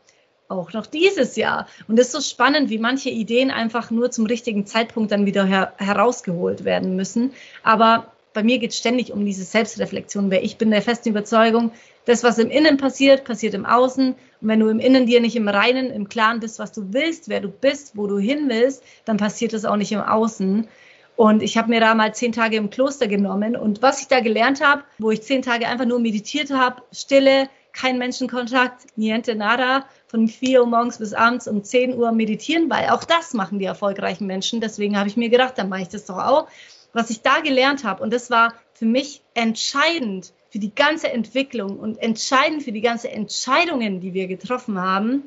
Auch 0.49 0.73
noch 0.73 0.87
dieses 0.87 1.35
Jahr. 1.37 1.67
Und 1.89 1.99
es 1.99 2.07
ist 2.07 2.13
so 2.13 2.21
spannend, 2.21 2.71
wie 2.71 2.79
manche 2.79 3.11
Ideen 3.11 3.51
einfach 3.51 3.91
nur 3.91 4.11
zum 4.11 4.27
richtigen 4.27 4.65
Zeitpunkt 4.65 5.11
dann 5.11 5.27
wieder 5.27 5.45
her 5.45 5.73
herausgeholt 5.79 6.65
werden 6.65 6.95
müssen. 6.95 7.33
Aber 7.65 8.13
bei 8.33 8.45
mir 8.45 8.59
geht 8.59 8.71
es 8.71 8.79
ständig 8.79 9.13
um 9.13 9.25
diese 9.25 9.45
Selbstreflexion, 9.45 10.31
weil 10.31 10.45
ich 10.45 10.59
bin 10.59 10.71
der 10.71 10.83
festen 10.83 11.09
Überzeugung, 11.09 11.73
das, 12.05 12.23
was 12.23 12.39
im 12.39 12.51
Innen 12.51 12.77
passiert, 12.77 13.25
passiert 13.25 13.55
im 13.55 13.67
Außen. 13.67 14.13
Und 14.13 14.17
wenn 14.49 14.61
du 14.61 14.69
im 14.69 14.79
Innen 14.79 15.07
dir 15.07 15.21
nicht 15.21 15.35
im 15.37 15.49
Reinen, 15.49 15.91
im 15.91 16.09
Klaren 16.09 16.39
bist, 16.39 16.59
was 16.59 16.71
du 16.71 16.93
willst, 16.93 17.29
wer 17.29 17.41
du 17.41 17.49
bist, 17.49 17.97
wo 17.97 18.07
du 18.07 18.19
hin 18.19 18.49
willst, 18.49 18.85
dann 19.05 19.17
passiert 19.17 19.53
das 19.53 19.65
auch 19.65 19.77
nicht 19.77 19.91
im 19.91 20.01
Außen. 20.01 20.69
Und 21.17 21.43
ich 21.43 21.57
habe 21.57 21.71
mir 21.71 21.81
da 21.81 21.95
mal 21.95 22.15
zehn 22.15 22.33
Tage 22.33 22.57
im 22.57 22.69
Kloster 22.69 23.09
genommen. 23.09 23.57
Und 23.57 23.81
was 23.81 24.03
ich 24.03 24.09
da 24.09 24.21
gelernt 24.21 24.63
habe, 24.63 24.85
wo 24.99 25.11
ich 25.11 25.23
zehn 25.23 25.41
Tage 25.41 25.67
einfach 25.67 25.87
nur 25.87 25.99
meditiert 25.99 26.51
habe, 26.51 26.83
Stille, 26.93 27.49
kein 27.79 27.99
Menschenkontakt, 27.99 28.87
niente 28.97 29.35
nada, 29.35 29.85
von 30.07 30.29
4 30.29 30.61
Uhr 30.61 30.67
morgens 30.67 30.99
bis 30.99 31.13
abends 31.13 31.47
um 31.47 31.63
10 31.63 31.95
Uhr 31.95 32.11
meditieren, 32.13 32.71
weil 32.71 32.89
auch 32.89 33.05
das 33.05 33.35
machen 33.35 33.59
die 33.59 33.67
erfolgreichen 33.67 34.27
Menschen. 34.27 34.61
Deswegen 34.61 34.99
habe 34.99 35.09
ich 35.09 35.17
mir 35.17 35.29
gedacht, 35.29 35.59
dann 35.59 35.69
mache 35.69 35.83
ich 35.83 35.89
das 35.89 36.07
doch 36.07 36.19
auch 36.19 36.49
was 36.97 37.11
ich 37.11 37.21
da 37.21 37.41
gelernt 37.41 37.85
habe, 37.85 38.03
und 38.03 38.11
das 38.11 38.31
war 38.31 38.55
für 38.73 38.87
mich 38.87 39.21
entscheidend 39.35 40.33
für 40.49 40.59
die 40.59 40.75
ganze 40.75 41.13
Entwicklung 41.13 41.79
und 41.79 41.99
entscheidend 41.99 42.63
für 42.63 42.73
die 42.73 42.81
ganzen 42.81 43.09
Entscheidungen, 43.09 44.01
die 44.01 44.15
wir 44.15 44.27
getroffen 44.27 44.81
haben. 44.81 45.25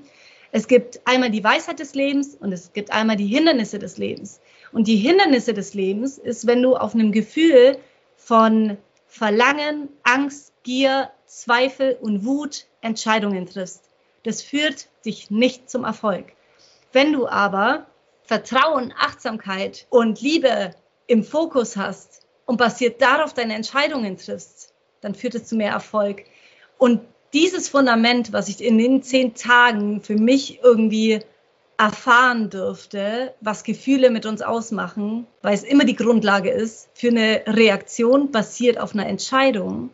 Es 0.52 0.68
gibt 0.68 1.00
einmal 1.06 1.30
die 1.30 1.43
Weisheit 1.43 1.80
des 1.80 1.93
Lebens 1.93 2.36
und 2.39 2.52
es 2.52 2.74
gibt 2.74 2.91
einmal 2.91 3.18
die 3.18 3.28
Hindernisse 3.28 3.78
des 3.78 4.00
Lebens. 4.00 4.41
Und 4.72 4.88
die 4.88 4.95
Hindernisse 4.95 5.54
des 5.54 5.76
Lebens 5.76 6.18
ist, 6.18 6.47
wenn 6.47 6.64
du 6.64 6.76
auf 6.76 6.95
einem 6.95 7.12
Gefühl 7.12 7.78
von 8.18 8.78
Verlangen, 9.06 9.89
Angst, 10.02 10.49
Gier, 10.70 11.09
Zweifel 11.26 11.97
und 11.99 12.26
Wut 12.26 12.67
Entscheidungen 12.82 13.47
triffst. 13.47 13.82
Das 14.22 14.43
führt 14.43 14.88
dich 15.03 15.32
nicht 15.32 15.67
zum 15.67 15.84
Erfolg. 15.84 16.34
Wenn 16.93 17.11
du 17.11 17.28
aber 17.28 17.88
Vertrauen, 18.22 18.93
Achtsamkeit 18.95 19.88
und 19.89 20.22
Liebe 20.22 20.76
im 21.07 21.24
Fokus 21.24 21.76
hast 21.76 22.22
und 22.45 22.57
basiert 22.57 23.01
darauf 23.01 23.34
deine 23.34 23.55
Entscheidungen 23.55 24.17
triffst, 24.17 24.72
dann 25.01 25.15
führt 25.15 25.34
es 25.34 25.47
zu 25.47 25.55
mehr 25.55 25.72
Erfolg. 25.72 26.26
Und 26.78 27.01
dieses 27.34 27.67
Fundament, 27.67 28.32
was 28.32 28.47
ich 28.47 28.63
in 28.63 28.78
den 28.78 29.01
zehn 29.01 29.34
Tagen 29.34 30.01
für 30.01 30.17
mich 30.17 30.59
irgendwie 30.61 31.22
erfahren 31.80 32.51
dürfte, 32.51 33.34
was 33.41 33.63
Gefühle 33.63 34.11
mit 34.11 34.28
uns 34.28 34.43
ausmachen, 34.43 35.26
weil 35.41 35.55
es 35.55 35.63
immer 35.63 35.86
die 35.86 35.95
Grundlage 35.95 36.51
ist 36.51 36.89
für 36.93 37.07
eine 37.07 37.41
Reaktion 37.47 38.30
basiert 38.30 38.80
auf 38.80 38.93
einer 38.93 39.07
Entscheidung, 39.07 39.89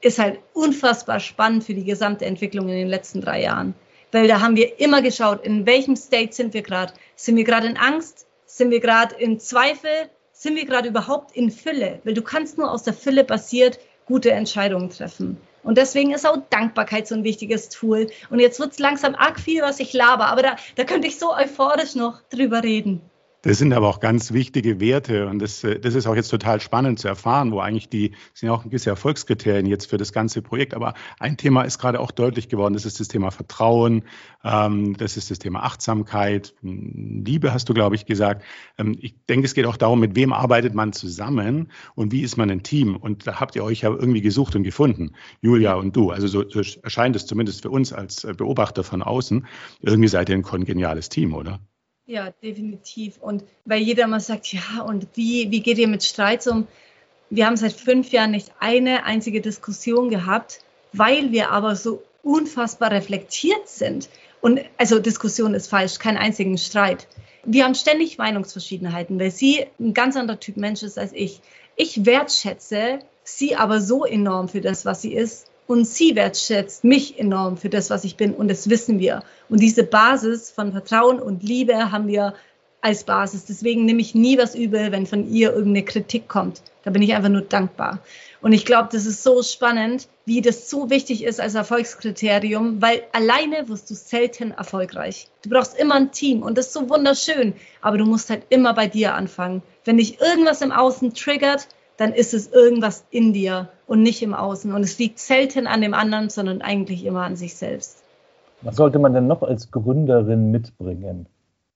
ist 0.00 0.18
halt 0.18 0.40
unfassbar 0.54 1.20
spannend 1.20 1.64
für 1.64 1.74
die 1.74 1.84
gesamte 1.84 2.24
Entwicklung 2.24 2.68
in 2.68 2.76
den 2.76 2.88
letzten 2.88 3.20
drei 3.20 3.42
Jahren. 3.42 3.74
Weil 4.12 4.28
da 4.28 4.40
haben 4.40 4.56
wir 4.56 4.80
immer 4.80 5.02
geschaut, 5.02 5.44
in 5.44 5.66
welchem 5.66 5.96
State 5.96 6.32
sind 6.32 6.54
wir 6.54 6.62
gerade. 6.62 6.92
Sind 7.16 7.36
wir 7.36 7.44
gerade 7.44 7.68
in 7.68 7.76
Angst? 7.76 8.26
Sind 8.46 8.70
wir 8.70 8.80
gerade 8.80 9.14
in 9.14 9.38
Zweifel? 9.38 10.10
sind 10.40 10.56
wir 10.56 10.64
gerade 10.64 10.88
überhaupt 10.88 11.36
in 11.36 11.50
Fülle? 11.50 12.00
Weil 12.02 12.14
du 12.14 12.22
kannst 12.22 12.56
nur 12.56 12.70
aus 12.70 12.82
der 12.82 12.94
Fülle 12.94 13.24
basiert 13.24 13.78
gute 14.06 14.30
Entscheidungen 14.30 14.88
treffen. 14.88 15.36
Und 15.62 15.76
deswegen 15.76 16.12
ist 16.12 16.26
auch 16.26 16.38
Dankbarkeit 16.48 17.06
so 17.06 17.14
ein 17.14 17.24
wichtiges 17.24 17.68
Tool. 17.68 18.06
Und 18.30 18.40
jetzt 18.40 18.58
wird 18.58 18.72
es 18.72 18.78
langsam 18.78 19.14
arg 19.14 19.38
viel, 19.38 19.60
was 19.60 19.80
ich 19.80 19.92
laber, 19.92 20.28
aber 20.28 20.42
da, 20.42 20.56
da 20.76 20.84
könnte 20.84 21.08
ich 21.08 21.18
so 21.18 21.36
euphorisch 21.36 21.94
noch 21.94 22.22
drüber 22.30 22.64
reden. 22.64 23.02
Das 23.42 23.56
sind 23.56 23.72
aber 23.72 23.88
auch 23.88 24.00
ganz 24.00 24.32
wichtige 24.32 24.80
Werte 24.80 25.26
und 25.26 25.38
das, 25.38 25.64
äh, 25.64 25.80
das 25.80 25.94
ist 25.94 26.06
auch 26.06 26.14
jetzt 26.14 26.28
total 26.28 26.60
spannend 26.60 26.98
zu 26.98 27.08
erfahren, 27.08 27.52
wo 27.52 27.60
eigentlich 27.60 27.88
die 27.88 28.12
sind 28.34 28.48
ja 28.48 28.52
auch 28.52 28.64
gewisse 28.64 28.90
Erfolgskriterien 28.90 29.64
jetzt 29.64 29.88
für 29.88 29.96
das 29.96 30.12
ganze 30.12 30.42
Projekt. 30.42 30.74
Aber 30.74 30.92
ein 31.18 31.38
Thema 31.38 31.62
ist 31.62 31.78
gerade 31.78 32.00
auch 32.00 32.10
deutlich 32.10 32.50
geworden, 32.50 32.74
das 32.74 32.84
ist 32.84 33.00
das 33.00 33.08
Thema 33.08 33.30
Vertrauen, 33.30 34.02
ähm, 34.44 34.94
das 34.96 35.16
ist 35.16 35.30
das 35.30 35.38
Thema 35.38 35.62
Achtsamkeit, 35.62 36.54
Liebe 36.62 37.54
hast 37.54 37.68
du, 37.68 37.74
glaube 37.74 37.94
ich, 37.94 38.04
gesagt. 38.04 38.44
Ähm, 38.76 38.96
ich 39.00 39.14
denke, 39.26 39.46
es 39.46 39.54
geht 39.54 39.64
auch 39.64 39.78
darum, 39.78 40.00
mit 40.00 40.16
wem 40.16 40.34
arbeitet 40.34 40.74
man 40.74 40.92
zusammen 40.92 41.72
und 41.94 42.12
wie 42.12 42.20
ist 42.20 42.36
man 42.36 42.50
ein 42.50 42.62
Team. 42.62 42.94
Und 42.96 43.26
da 43.26 43.40
habt 43.40 43.56
ihr 43.56 43.64
euch 43.64 43.80
ja 43.80 43.88
irgendwie 43.88 44.20
gesucht 44.20 44.54
und 44.54 44.64
gefunden, 44.64 45.12
Julia 45.40 45.74
und 45.74 45.96
du. 45.96 46.10
Also 46.10 46.26
so, 46.26 46.46
so 46.48 46.60
erscheint 46.82 47.16
es 47.16 47.24
zumindest 47.24 47.62
für 47.62 47.70
uns 47.70 47.92
als 47.94 48.24
äh, 48.24 48.34
Beobachter 48.36 48.84
von 48.84 49.02
außen. 49.02 49.46
Irgendwie 49.80 50.08
seid 50.08 50.28
ihr 50.28 50.34
ein 50.34 50.42
kongeniales 50.42 51.08
Team, 51.08 51.34
oder? 51.34 51.60
Ja, 52.10 52.32
definitiv. 52.42 53.18
Und 53.20 53.44
weil 53.64 53.80
jeder 53.82 54.08
mal 54.08 54.18
sagt, 54.18 54.52
ja, 54.52 54.82
und 54.84 55.06
wie, 55.14 55.48
wie 55.52 55.60
geht 55.60 55.78
ihr 55.78 55.86
mit 55.86 56.02
Streits 56.02 56.48
um? 56.48 56.66
Wir 57.30 57.46
haben 57.46 57.56
seit 57.56 57.72
fünf 57.72 58.10
Jahren 58.10 58.32
nicht 58.32 58.50
eine 58.58 59.04
einzige 59.04 59.40
Diskussion 59.40 60.10
gehabt, 60.10 60.58
weil 60.92 61.30
wir 61.30 61.52
aber 61.52 61.76
so 61.76 62.02
unfassbar 62.24 62.90
reflektiert 62.90 63.68
sind. 63.68 64.08
Und 64.40 64.58
also 64.76 64.98
Diskussion 64.98 65.54
ist 65.54 65.68
falsch, 65.68 66.00
keinen 66.00 66.16
einzigen 66.16 66.58
Streit. 66.58 67.06
Wir 67.44 67.62
haben 67.62 67.76
ständig 67.76 68.18
Meinungsverschiedenheiten, 68.18 69.20
weil 69.20 69.30
sie 69.30 69.66
ein 69.78 69.94
ganz 69.94 70.16
anderer 70.16 70.40
Typ 70.40 70.56
Mensch 70.56 70.82
ist 70.82 70.98
als 70.98 71.12
ich. 71.12 71.40
Ich 71.76 72.06
wertschätze 72.06 72.98
sie 73.22 73.54
aber 73.54 73.80
so 73.80 74.04
enorm 74.04 74.48
für 74.48 74.60
das, 74.60 74.84
was 74.84 75.00
sie 75.00 75.14
ist 75.14 75.49
Und 75.70 75.86
sie 75.86 76.16
wertschätzt 76.16 76.82
mich 76.82 77.16
enorm 77.16 77.56
für 77.56 77.68
das, 77.68 77.90
was 77.90 78.02
ich 78.02 78.16
bin. 78.16 78.34
Und 78.34 78.48
das 78.48 78.68
wissen 78.68 78.98
wir. 78.98 79.22
Und 79.48 79.60
diese 79.60 79.84
Basis 79.84 80.50
von 80.50 80.72
Vertrauen 80.72 81.20
und 81.20 81.44
Liebe 81.44 81.92
haben 81.92 82.08
wir 82.08 82.34
als 82.80 83.04
Basis. 83.04 83.44
Deswegen 83.44 83.84
nehme 83.84 84.00
ich 84.00 84.12
nie 84.12 84.36
was 84.36 84.56
übel, 84.56 84.90
wenn 84.90 85.06
von 85.06 85.30
ihr 85.30 85.52
irgendeine 85.52 85.84
Kritik 85.84 86.26
kommt. 86.26 86.60
Da 86.82 86.90
bin 86.90 87.02
ich 87.02 87.14
einfach 87.14 87.28
nur 87.28 87.42
dankbar. 87.42 88.00
Und 88.40 88.52
ich 88.52 88.64
glaube, 88.64 88.88
das 88.90 89.06
ist 89.06 89.22
so 89.22 89.44
spannend, 89.44 90.08
wie 90.24 90.40
das 90.40 90.68
so 90.68 90.90
wichtig 90.90 91.22
ist 91.22 91.40
als 91.40 91.54
Erfolgskriterium, 91.54 92.82
weil 92.82 93.04
alleine 93.12 93.68
wirst 93.68 93.88
du 93.90 93.94
selten 93.94 94.50
erfolgreich. 94.50 95.28
Du 95.42 95.50
brauchst 95.50 95.78
immer 95.78 95.94
ein 95.94 96.10
Team 96.10 96.42
und 96.42 96.58
das 96.58 96.66
ist 96.66 96.72
so 96.72 96.90
wunderschön, 96.90 97.54
aber 97.80 97.96
du 97.96 98.06
musst 98.06 98.28
halt 98.28 98.42
immer 98.48 98.74
bei 98.74 98.88
dir 98.88 99.14
anfangen. 99.14 99.62
Wenn 99.84 99.98
dich 99.98 100.20
irgendwas 100.20 100.62
im 100.62 100.72
Außen 100.72 101.14
triggert, 101.14 101.68
dann 101.96 102.12
ist 102.12 102.34
es 102.34 102.48
irgendwas 102.48 103.04
in 103.10 103.34
dir 103.34 103.68
und 103.90 104.02
nicht 104.02 104.22
im 104.22 104.34
Außen. 104.34 104.72
Und 104.72 104.84
es 104.84 105.00
liegt 105.00 105.18
selten 105.18 105.66
an 105.66 105.80
dem 105.80 105.94
anderen, 105.94 106.30
sondern 106.30 106.62
eigentlich 106.62 107.04
immer 107.04 107.24
an 107.24 107.34
sich 107.34 107.56
selbst. 107.56 108.04
Was 108.62 108.76
sollte 108.76 109.00
man 109.00 109.14
denn 109.14 109.26
noch 109.26 109.42
als 109.42 109.72
Gründerin 109.72 110.52
mitbringen? 110.52 111.26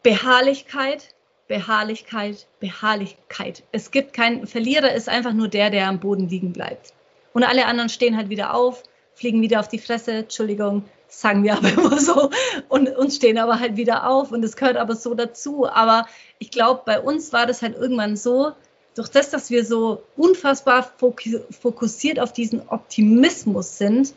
Beharrlichkeit, 0.04 1.12
Beharrlichkeit, 1.48 2.46
Beharrlichkeit. 2.60 3.64
Es 3.72 3.90
gibt 3.90 4.12
keinen 4.12 4.46
Verlierer, 4.46 4.92
ist 4.92 5.08
einfach 5.08 5.32
nur 5.32 5.48
der, 5.48 5.70
der 5.70 5.88
am 5.88 5.98
Boden 5.98 6.28
liegen 6.28 6.52
bleibt. 6.52 6.92
Und 7.32 7.42
alle 7.42 7.66
anderen 7.66 7.88
stehen 7.88 8.16
halt 8.16 8.28
wieder 8.28 8.54
auf, 8.54 8.84
fliegen 9.14 9.42
wieder 9.42 9.58
auf 9.58 9.66
die 9.66 9.80
Fresse, 9.80 10.12
Entschuldigung, 10.12 10.84
sagen 11.08 11.42
wir 11.42 11.54
aber 11.56 11.72
immer 11.72 11.98
so, 11.98 12.30
und, 12.68 12.96
und 12.96 13.12
stehen 13.12 13.38
aber 13.38 13.58
halt 13.58 13.76
wieder 13.76 14.08
auf. 14.08 14.30
Und 14.30 14.44
es 14.44 14.54
gehört 14.54 14.76
aber 14.76 14.94
so 14.94 15.14
dazu. 15.14 15.66
Aber 15.66 16.06
ich 16.38 16.52
glaube, 16.52 16.82
bei 16.86 17.00
uns 17.00 17.32
war 17.32 17.46
das 17.46 17.60
halt 17.60 17.74
irgendwann 17.74 18.16
so, 18.16 18.52
durch 18.94 19.08
das, 19.08 19.30
dass 19.30 19.50
wir 19.50 19.64
so 19.64 20.02
unfassbar 20.16 20.92
fokussiert 20.98 22.20
auf 22.20 22.32
diesen 22.32 22.68
Optimismus 22.68 23.78
sind, 23.78 24.14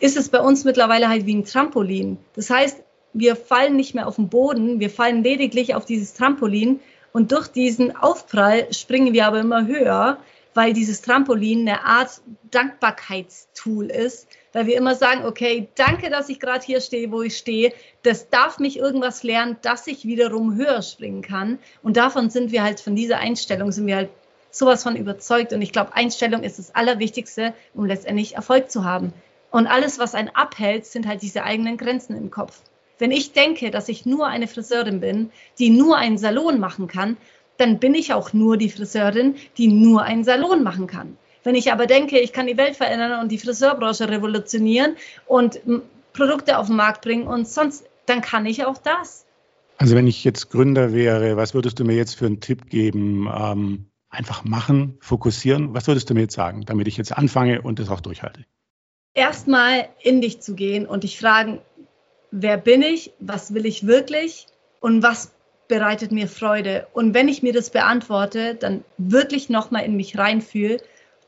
ist 0.00 0.16
es 0.16 0.28
bei 0.28 0.40
uns 0.40 0.64
mittlerweile 0.64 1.08
halt 1.08 1.26
wie 1.26 1.34
ein 1.34 1.44
Trampolin. 1.44 2.18
Das 2.34 2.50
heißt, 2.50 2.82
wir 3.12 3.36
fallen 3.36 3.76
nicht 3.76 3.94
mehr 3.94 4.06
auf 4.06 4.16
den 4.16 4.28
Boden, 4.28 4.80
wir 4.80 4.90
fallen 4.90 5.22
lediglich 5.22 5.74
auf 5.74 5.84
dieses 5.84 6.14
Trampolin 6.14 6.80
und 7.12 7.32
durch 7.32 7.48
diesen 7.48 7.96
Aufprall 7.96 8.72
springen 8.72 9.12
wir 9.12 9.26
aber 9.26 9.40
immer 9.40 9.66
höher, 9.66 10.18
weil 10.54 10.72
dieses 10.72 11.02
Trampolin 11.02 11.68
eine 11.68 11.84
Art 11.84 12.20
Dankbarkeitstool 12.50 13.86
ist, 13.86 14.28
weil 14.52 14.66
wir 14.66 14.76
immer 14.76 14.94
sagen, 14.94 15.24
okay, 15.24 15.68
danke, 15.74 16.10
dass 16.10 16.28
ich 16.28 16.40
gerade 16.40 16.64
hier 16.64 16.80
stehe, 16.80 17.10
wo 17.10 17.22
ich 17.22 17.36
stehe. 17.36 17.72
Das 18.02 18.30
darf 18.30 18.58
mich 18.58 18.78
irgendwas 18.78 19.22
lernen, 19.22 19.56
dass 19.62 19.86
ich 19.86 20.04
wiederum 20.04 20.56
höher 20.56 20.82
springen 20.82 21.22
kann. 21.22 21.58
Und 21.82 21.96
davon 21.96 22.30
sind 22.30 22.52
wir 22.52 22.62
halt, 22.62 22.80
von 22.80 22.96
dieser 22.96 23.18
Einstellung 23.18 23.72
sind 23.72 23.86
wir 23.86 23.96
halt 23.96 24.10
sowas 24.50 24.82
von 24.82 24.96
überzeugt. 24.96 25.52
Und 25.52 25.62
ich 25.62 25.72
glaube, 25.72 25.94
Einstellung 25.94 26.42
ist 26.42 26.58
das 26.58 26.74
Allerwichtigste, 26.74 27.54
um 27.74 27.84
letztendlich 27.86 28.36
Erfolg 28.36 28.70
zu 28.70 28.84
haben. 28.84 29.12
Und 29.50 29.66
alles, 29.66 29.98
was 29.98 30.14
einen 30.14 30.30
abhält, 30.30 30.86
sind 30.86 31.06
halt 31.06 31.22
diese 31.22 31.42
eigenen 31.42 31.76
Grenzen 31.76 32.16
im 32.16 32.30
Kopf. 32.30 32.60
Wenn 32.98 33.12
ich 33.12 33.32
denke, 33.32 33.70
dass 33.70 33.88
ich 33.88 34.06
nur 34.06 34.26
eine 34.26 34.48
Friseurin 34.48 35.00
bin, 35.00 35.30
die 35.58 35.70
nur 35.70 35.96
einen 35.96 36.18
Salon 36.18 36.58
machen 36.58 36.88
kann, 36.88 37.16
dann 37.56 37.78
bin 37.78 37.94
ich 37.94 38.12
auch 38.12 38.32
nur 38.32 38.56
die 38.56 38.70
Friseurin, 38.70 39.36
die 39.56 39.68
nur 39.68 40.02
einen 40.02 40.24
Salon 40.24 40.62
machen 40.62 40.86
kann. 40.86 41.16
Wenn 41.48 41.54
ich 41.54 41.72
aber 41.72 41.86
denke, 41.86 42.18
ich 42.18 42.34
kann 42.34 42.46
die 42.46 42.58
Welt 42.58 42.76
verändern 42.76 43.22
und 43.22 43.32
die 43.32 43.38
Friseurbranche 43.38 44.06
revolutionieren 44.06 44.96
und 45.26 45.58
Produkte 46.12 46.58
auf 46.58 46.66
den 46.66 46.76
Markt 46.76 47.00
bringen 47.00 47.26
und 47.26 47.48
sonst, 47.48 47.86
dann 48.04 48.20
kann 48.20 48.44
ich 48.44 48.66
auch 48.66 48.76
das. 48.76 49.24
Also 49.78 49.96
wenn 49.96 50.06
ich 50.06 50.24
jetzt 50.24 50.50
Gründer 50.50 50.92
wäre, 50.92 51.38
was 51.38 51.54
würdest 51.54 51.78
du 51.78 51.86
mir 51.86 51.96
jetzt 51.96 52.16
für 52.16 52.26
einen 52.26 52.40
Tipp 52.40 52.68
geben? 52.68 53.30
Ähm, 53.34 53.86
einfach 54.10 54.44
machen, 54.44 54.98
fokussieren. 55.00 55.72
Was 55.72 55.86
würdest 55.86 56.10
du 56.10 56.12
mir 56.12 56.20
jetzt 56.20 56.34
sagen, 56.34 56.66
damit 56.66 56.86
ich 56.86 56.98
jetzt 56.98 57.16
anfange 57.16 57.62
und 57.62 57.78
das 57.78 57.88
auch 57.88 58.02
durchhalte? 58.02 58.44
Erstmal 59.14 59.88
in 60.02 60.20
dich 60.20 60.42
zu 60.42 60.54
gehen 60.54 60.84
und 60.84 61.02
dich 61.02 61.18
fragen, 61.18 61.60
wer 62.30 62.58
bin 62.58 62.82
ich, 62.82 63.14
was 63.20 63.54
will 63.54 63.64
ich 63.64 63.86
wirklich 63.86 64.48
und 64.80 65.02
was 65.02 65.32
bereitet 65.66 66.12
mir 66.12 66.28
Freude. 66.28 66.88
Und 66.92 67.14
wenn 67.14 67.26
ich 67.26 67.42
mir 67.42 67.54
das 67.54 67.70
beantworte, 67.70 68.54
dann 68.54 68.84
wirklich 68.98 69.48
nochmal 69.48 69.86
in 69.86 69.96
mich 69.96 70.18
reinfühle, 70.18 70.78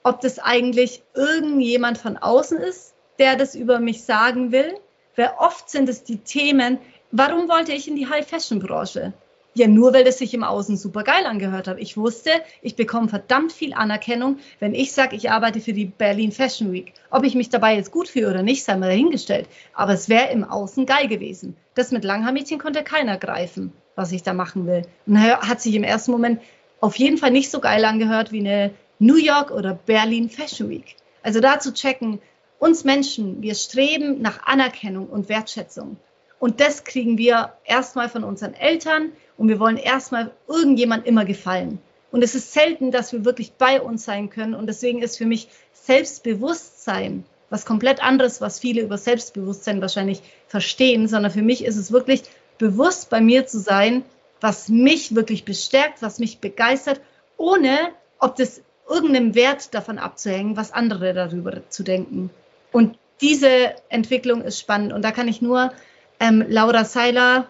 ob 0.02 0.20
das 0.20 0.38
eigentlich 0.38 1.02
irgendjemand 1.14 1.98
von 1.98 2.16
außen 2.16 2.58
ist, 2.58 2.94
der 3.18 3.36
das 3.36 3.54
über 3.54 3.80
mich 3.80 4.02
sagen 4.02 4.52
will. 4.52 4.74
Weil 5.16 5.32
oft 5.38 5.68
sind 5.68 5.88
es 5.88 6.04
die 6.04 6.18
Themen, 6.18 6.78
warum 7.10 7.48
wollte 7.48 7.72
ich 7.72 7.88
in 7.88 7.96
die 7.96 8.08
High-Fashion-Branche? 8.08 9.12
Ja, 9.54 9.66
nur 9.66 9.92
weil 9.92 10.04
das 10.04 10.18
sich 10.18 10.32
im 10.32 10.44
Außen 10.44 10.76
super 10.76 11.02
geil 11.02 11.26
angehört 11.26 11.66
hat. 11.66 11.80
Ich 11.80 11.96
wusste, 11.96 12.30
ich 12.62 12.76
bekomme 12.76 13.08
verdammt 13.08 13.52
viel 13.52 13.74
Anerkennung, 13.74 14.38
wenn 14.60 14.74
ich 14.74 14.92
sage, 14.92 15.16
ich 15.16 15.30
arbeite 15.30 15.60
für 15.60 15.72
die 15.72 15.86
Berlin 15.86 16.30
Fashion 16.30 16.72
Week. 16.72 16.92
Ob 17.10 17.24
ich 17.24 17.34
mich 17.34 17.50
dabei 17.50 17.74
jetzt 17.74 17.90
gut 17.90 18.08
fühle 18.08 18.30
oder 18.30 18.42
nicht, 18.44 18.62
sei 18.62 18.76
mal 18.76 18.86
dahingestellt. 18.86 19.48
Aber 19.74 19.92
es 19.92 20.08
wäre 20.08 20.30
im 20.30 20.44
Außen 20.44 20.86
geil 20.86 21.08
gewesen. 21.08 21.56
Das 21.74 21.90
mit 21.90 22.04
Langhaarmädchen 22.04 22.60
konnte 22.60 22.84
keiner 22.84 23.18
greifen, 23.18 23.72
was 23.96 24.12
ich 24.12 24.22
da 24.22 24.34
machen 24.34 24.68
will. 24.68 24.82
Und 25.06 25.20
hat 25.20 25.60
sich 25.60 25.74
im 25.74 25.84
ersten 25.84 26.12
Moment 26.12 26.40
auf 26.80 26.94
jeden 26.96 27.18
Fall 27.18 27.32
nicht 27.32 27.50
so 27.50 27.58
geil 27.58 27.84
angehört 27.84 28.30
wie 28.30 28.40
eine 28.40 28.70
New 29.00 29.16
York 29.16 29.50
oder 29.50 29.74
Berlin 29.74 30.28
Fashion 30.28 30.68
Week. 30.68 30.94
Also 31.22 31.40
da 31.40 31.58
zu 31.58 31.72
checken, 31.72 32.20
uns 32.58 32.84
Menschen, 32.84 33.40
wir 33.42 33.54
streben 33.54 34.20
nach 34.20 34.46
Anerkennung 34.46 35.08
und 35.08 35.28
Wertschätzung. 35.28 35.96
Und 36.38 36.60
das 36.60 36.84
kriegen 36.84 37.18
wir 37.18 37.54
erstmal 37.64 38.08
von 38.08 38.24
unseren 38.24 38.54
Eltern 38.54 39.12
und 39.36 39.48
wir 39.48 39.58
wollen 39.58 39.78
erstmal 39.78 40.30
irgendjemand 40.46 41.06
immer 41.06 41.24
gefallen. 41.24 41.78
Und 42.12 42.22
es 42.22 42.34
ist 42.34 42.52
selten, 42.52 42.90
dass 42.90 43.12
wir 43.12 43.24
wirklich 43.24 43.52
bei 43.52 43.80
uns 43.80 44.04
sein 44.04 44.28
können. 44.28 44.54
Und 44.54 44.66
deswegen 44.66 45.00
ist 45.00 45.16
für 45.16 45.26
mich 45.26 45.48
Selbstbewusstsein 45.72 47.24
was 47.50 47.66
komplett 47.66 48.02
anderes, 48.02 48.40
was 48.40 48.60
viele 48.60 48.82
über 48.82 48.96
Selbstbewusstsein 48.96 49.80
wahrscheinlich 49.80 50.22
verstehen, 50.46 51.08
sondern 51.08 51.32
für 51.32 51.42
mich 51.42 51.64
ist 51.64 51.76
es 51.76 51.90
wirklich 51.90 52.22
bewusst 52.58 53.10
bei 53.10 53.20
mir 53.20 53.46
zu 53.46 53.58
sein, 53.58 54.04
was 54.40 54.68
mich 54.68 55.14
wirklich 55.14 55.44
bestärkt, 55.44 56.00
was 56.00 56.18
mich 56.18 56.38
begeistert, 56.38 57.00
ohne 57.36 57.92
ob 58.18 58.36
das 58.36 58.62
irgendeinem 58.90 59.34
Wert 59.34 59.72
davon 59.72 59.98
abzuhängen, 59.98 60.56
was 60.56 60.72
andere 60.72 61.14
darüber 61.14 61.62
zu 61.70 61.82
denken. 61.82 62.30
Und 62.72 62.98
diese 63.20 63.74
Entwicklung 63.88 64.42
ist 64.42 64.58
spannend. 64.58 64.92
Und 64.92 65.02
da 65.02 65.12
kann 65.12 65.28
ich 65.28 65.40
nur 65.40 65.72
ähm, 66.18 66.44
Laura 66.48 66.84
Seiler, 66.84 67.46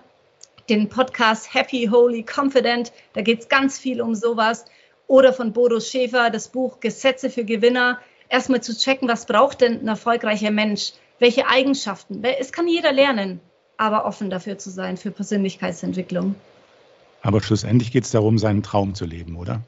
den 0.69 0.89
Podcast 0.89 1.55
Happy, 1.55 1.89
Holy, 1.91 2.25
Confident. 2.25 2.93
Da 3.15 3.23
geht 3.23 3.41
es 3.41 3.49
ganz 3.49 3.79
viel 3.79 4.01
um 4.01 4.15
sowas. 4.15 4.67
Oder 5.07 5.33
von 5.33 5.53
Bodo 5.53 5.81
Schäfer, 5.81 6.31
das 6.31 6.49
Buch 6.49 6.79
Gesetze 6.81 7.31
für 7.31 7.45
Gewinner. 7.45 7.99
Erstmal 8.29 8.63
zu 8.63 8.77
checken, 8.77 9.09
was 9.09 9.27
braucht 9.27 9.61
denn 9.61 9.81
ein 9.81 9.89
erfolgreicher 9.89 10.53
Mensch? 10.53 10.93
Welche 11.19 11.49
Eigenschaften? 11.49 12.23
Es 12.23 12.53
kann 12.53 12.69
jeder 12.69 12.93
lernen, 12.93 13.41
aber 13.77 14.05
offen 14.05 14.31
dafür 14.31 14.59
zu 14.59 14.71
sein, 14.71 14.97
für 14.97 15.11
Persönlichkeitsentwicklung. 15.11 16.37
Aber 17.23 17.43
schlussendlich 17.43 17.91
geht 17.91 18.05
es 18.05 18.13
darum, 18.13 18.39
seinen 18.39 18.63
Traum 18.63 18.95
zu 18.95 19.05
leben, 19.05 19.37
oder? 19.37 19.61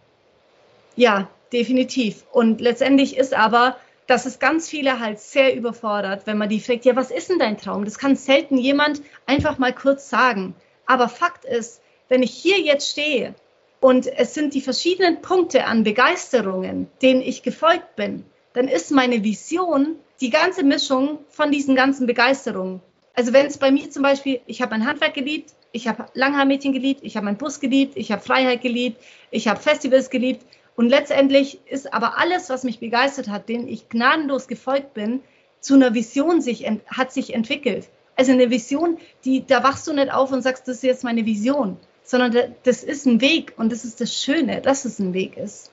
Ja, 0.96 1.28
definitiv. 1.52 2.24
Und 2.32 2.60
letztendlich 2.60 3.16
ist 3.16 3.34
aber 3.34 3.76
dass 4.06 4.26
es 4.26 4.38
ganz 4.38 4.68
viele 4.68 5.00
halt 5.00 5.20
sehr 5.20 5.54
überfordert, 5.54 6.26
wenn 6.26 6.38
man 6.38 6.48
die 6.48 6.60
fragt, 6.60 6.84
ja, 6.84 6.96
was 6.96 7.10
ist 7.10 7.30
denn 7.30 7.38
dein 7.38 7.58
Traum? 7.58 7.84
Das 7.84 7.98
kann 7.98 8.16
selten 8.16 8.58
jemand 8.58 9.00
einfach 9.26 9.58
mal 9.58 9.72
kurz 9.72 10.10
sagen. 10.10 10.54
Aber 10.86 11.08
Fakt 11.08 11.44
ist, 11.44 11.80
wenn 12.08 12.22
ich 12.22 12.32
hier 12.32 12.60
jetzt 12.60 12.90
stehe 12.90 13.34
und 13.80 14.06
es 14.06 14.34
sind 14.34 14.54
die 14.54 14.60
verschiedenen 14.60 15.22
Punkte 15.22 15.64
an 15.64 15.84
Begeisterungen, 15.84 16.88
denen 17.00 17.22
ich 17.22 17.42
gefolgt 17.42 17.96
bin, 17.96 18.24
dann 18.52 18.68
ist 18.68 18.90
meine 18.90 19.24
Vision 19.24 19.96
die 20.20 20.30
ganze 20.30 20.62
Mischung 20.62 21.20
von 21.28 21.50
diesen 21.50 21.74
ganzen 21.74 22.06
Begeisterungen. 22.06 22.80
Also 23.14 23.32
wenn 23.32 23.46
es 23.46 23.58
bei 23.58 23.70
mir 23.70 23.90
zum 23.90 24.02
Beispiel, 24.02 24.40
ich 24.46 24.60
habe 24.62 24.72
mein 24.76 24.86
Handwerk 24.86 25.14
geliebt, 25.14 25.54
ich 25.72 25.88
habe 25.88 26.06
Langhaarmädchen 26.14 26.72
geliebt, 26.72 27.00
ich 27.02 27.16
habe 27.16 27.24
meinen 27.24 27.38
Bus 27.38 27.60
geliebt, 27.60 27.96
ich 27.96 28.12
habe 28.12 28.20
Freiheit 28.20 28.60
geliebt, 28.60 29.02
ich 29.30 29.48
habe 29.48 29.60
Festivals 29.60 30.10
geliebt 30.10 30.44
und 30.76 30.88
letztendlich 30.88 31.60
ist 31.66 31.92
aber 31.92 32.18
alles, 32.18 32.48
was 32.50 32.64
mich 32.64 32.80
begeistert 32.80 33.28
hat, 33.28 33.48
den 33.48 33.68
ich 33.68 33.88
gnadenlos 33.88 34.48
gefolgt 34.48 34.94
bin, 34.94 35.20
zu 35.60 35.74
einer 35.74 35.94
Vision 35.94 36.40
sich, 36.40 36.66
hat 36.86 37.12
sich 37.12 37.34
entwickelt. 37.34 37.88
Also 38.16 38.32
eine 38.32 38.50
Vision, 38.50 38.98
die, 39.24 39.46
da 39.46 39.62
wachst 39.62 39.86
du 39.86 39.92
nicht 39.92 40.12
auf 40.12 40.32
und 40.32 40.42
sagst, 40.42 40.68
das 40.68 40.76
ist 40.76 40.82
jetzt 40.82 41.04
meine 41.04 41.24
Vision, 41.24 41.76
sondern 42.02 42.54
das 42.64 42.82
ist 42.82 43.06
ein 43.06 43.20
Weg 43.20 43.54
und 43.56 43.72
das 43.72 43.84
ist 43.84 44.00
das 44.00 44.14
Schöne, 44.14 44.60
dass 44.60 44.84
es 44.84 44.98
ein 44.98 45.14
Weg 45.14 45.36
ist. 45.36 45.70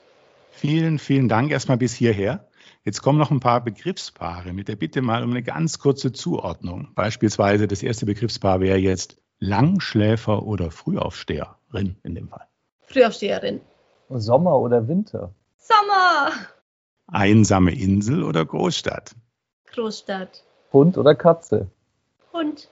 Vielen, 0.51 0.99
vielen 0.99 1.29
Dank 1.29 1.51
erstmal 1.51 1.77
bis 1.77 1.93
hierher. 1.93 2.45
Jetzt 2.85 3.01
kommen 3.01 3.19
noch 3.19 3.31
ein 3.31 3.39
paar 3.39 3.63
Begriffspaare 3.63 4.53
mit 4.53 4.67
der 4.67 4.75
Bitte 4.75 5.01
mal 5.01 5.23
um 5.23 5.31
eine 5.31 5.43
ganz 5.43 5.79
kurze 5.79 6.11
Zuordnung. 6.11 6.89
Beispielsweise 6.95 7.67
das 7.67 7.83
erste 7.83 8.05
Begriffspaar 8.05 8.61
wäre 8.61 8.77
jetzt 8.77 9.17
Langschläfer 9.39 10.43
oder 10.43 10.71
Frühaufsteherin 10.71 11.97
in 12.03 12.15
dem 12.15 12.29
Fall. 12.29 12.47
Frühaufsteherin. 12.87 13.61
Sommer 14.09 14.59
oder 14.59 14.87
Winter? 14.87 15.31
Sommer! 15.57 16.31
Einsame 17.07 17.71
Insel 17.71 18.23
oder 18.23 18.45
Großstadt? 18.45 19.15
Großstadt. 19.67 20.43
Hund 20.73 20.97
oder 20.97 21.15
Katze? 21.15 21.67
Hund. 22.33 22.69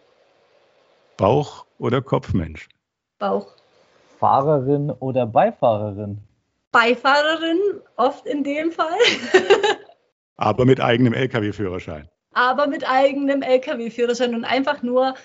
Bauch 1.18 1.66
oder 1.80 2.02
Kopfmensch? 2.02 2.70
Bauch. 3.20 3.54
Fahrerin 4.20 4.92
oder 4.92 5.28
Beifahrerin? 5.28 6.20
Beifahrerin, 6.72 7.60
oft 7.96 8.26
in 8.26 8.44
dem 8.44 8.72
Fall. 8.72 8.98
Aber 10.38 10.66
mit 10.66 10.80
eigenem 10.80 11.14
Lkw-Führerschein. 11.14 12.10
Aber 12.34 12.68
mit 12.68 12.88
eigenem 12.88 13.42
Lkw-Führerschein 13.42 14.36
und 14.36 14.44
einfach 14.44 14.84
nur 14.84 15.16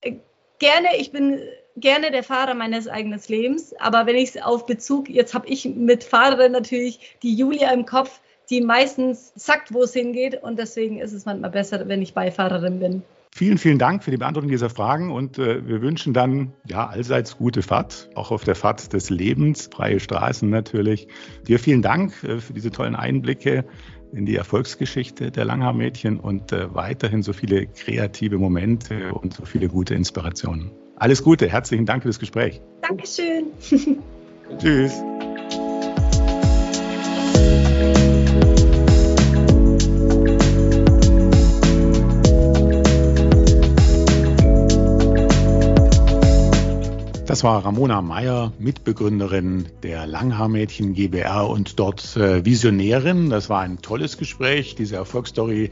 äh, 0.00 0.16
gerne, 0.58 0.96
ich 0.96 1.12
bin 1.12 1.40
gerne 1.76 2.10
der 2.10 2.22
Fahrer 2.22 2.54
meines 2.54 2.88
eigenen 2.88 3.20
Lebens, 3.26 3.74
aber 3.78 4.06
wenn 4.06 4.16
ich 4.16 4.34
es 4.34 4.42
auf 4.42 4.66
Bezug, 4.66 5.08
jetzt 5.08 5.34
habe 5.34 5.48
ich 5.48 5.64
mit 5.66 6.04
Fahrerin 6.04 6.52
natürlich 6.52 7.16
die 7.22 7.34
Julia 7.34 7.72
im 7.72 7.86
Kopf, 7.86 8.20
die 8.50 8.60
meistens 8.60 9.32
sagt, 9.34 9.72
wo 9.72 9.82
es 9.82 9.92
hingeht 9.92 10.42
und 10.42 10.58
deswegen 10.58 10.98
ist 10.98 11.12
es 11.12 11.24
manchmal 11.24 11.50
besser, 11.50 11.88
wenn 11.88 12.02
ich 12.02 12.14
Beifahrerin 12.14 12.78
bin. 12.78 13.02
Vielen, 13.36 13.58
vielen 13.58 13.80
Dank 13.80 14.04
für 14.04 14.12
die 14.12 14.16
Beantwortung 14.16 14.48
dieser 14.48 14.70
Fragen 14.70 15.10
und 15.10 15.38
äh, 15.38 15.66
wir 15.66 15.82
wünschen 15.82 16.14
dann 16.14 16.52
ja 16.68 16.86
allseits 16.86 17.36
gute 17.36 17.62
Fahrt, 17.62 18.08
auch 18.14 18.30
auf 18.30 18.44
der 18.44 18.54
Fahrt 18.54 18.92
des 18.92 19.10
Lebens, 19.10 19.70
freie 19.72 19.98
Straßen 19.98 20.48
natürlich. 20.48 21.08
Dir 21.48 21.58
vielen 21.58 21.82
Dank 21.82 22.22
äh, 22.22 22.38
für 22.38 22.52
diese 22.52 22.70
tollen 22.70 22.94
Einblicke 22.94 23.64
in 24.14 24.26
die 24.26 24.36
Erfolgsgeschichte 24.36 25.30
der 25.30 25.44
Langhaar-Mädchen 25.44 26.18
und 26.20 26.52
äh, 26.52 26.74
weiterhin 26.74 27.22
so 27.22 27.32
viele 27.32 27.66
kreative 27.66 28.38
Momente 28.38 29.12
und 29.12 29.34
so 29.34 29.44
viele 29.44 29.68
gute 29.68 29.94
Inspirationen. 29.94 30.70
Alles 30.96 31.22
Gute, 31.22 31.48
herzlichen 31.48 31.86
Dank 31.86 32.02
für 32.02 32.08
das 32.08 32.18
Gespräch. 32.18 32.60
Dankeschön. 32.82 33.46
Tschüss. 34.58 35.02
Das 47.34 47.42
war 47.42 47.64
Ramona 47.64 48.00
Meyer, 48.00 48.52
Mitbegründerin 48.60 49.66
der 49.82 50.06
Langhaarmädchen 50.06 50.94
GBR 50.94 51.50
und 51.50 51.80
dort 51.80 52.16
äh, 52.16 52.44
Visionärin. 52.44 53.28
Das 53.28 53.50
war 53.50 53.62
ein 53.62 53.78
tolles 53.82 54.18
Gespräch. 54.18 54.76
Diese 54.76 54.94
Erfolgsstory, 54.94 55.70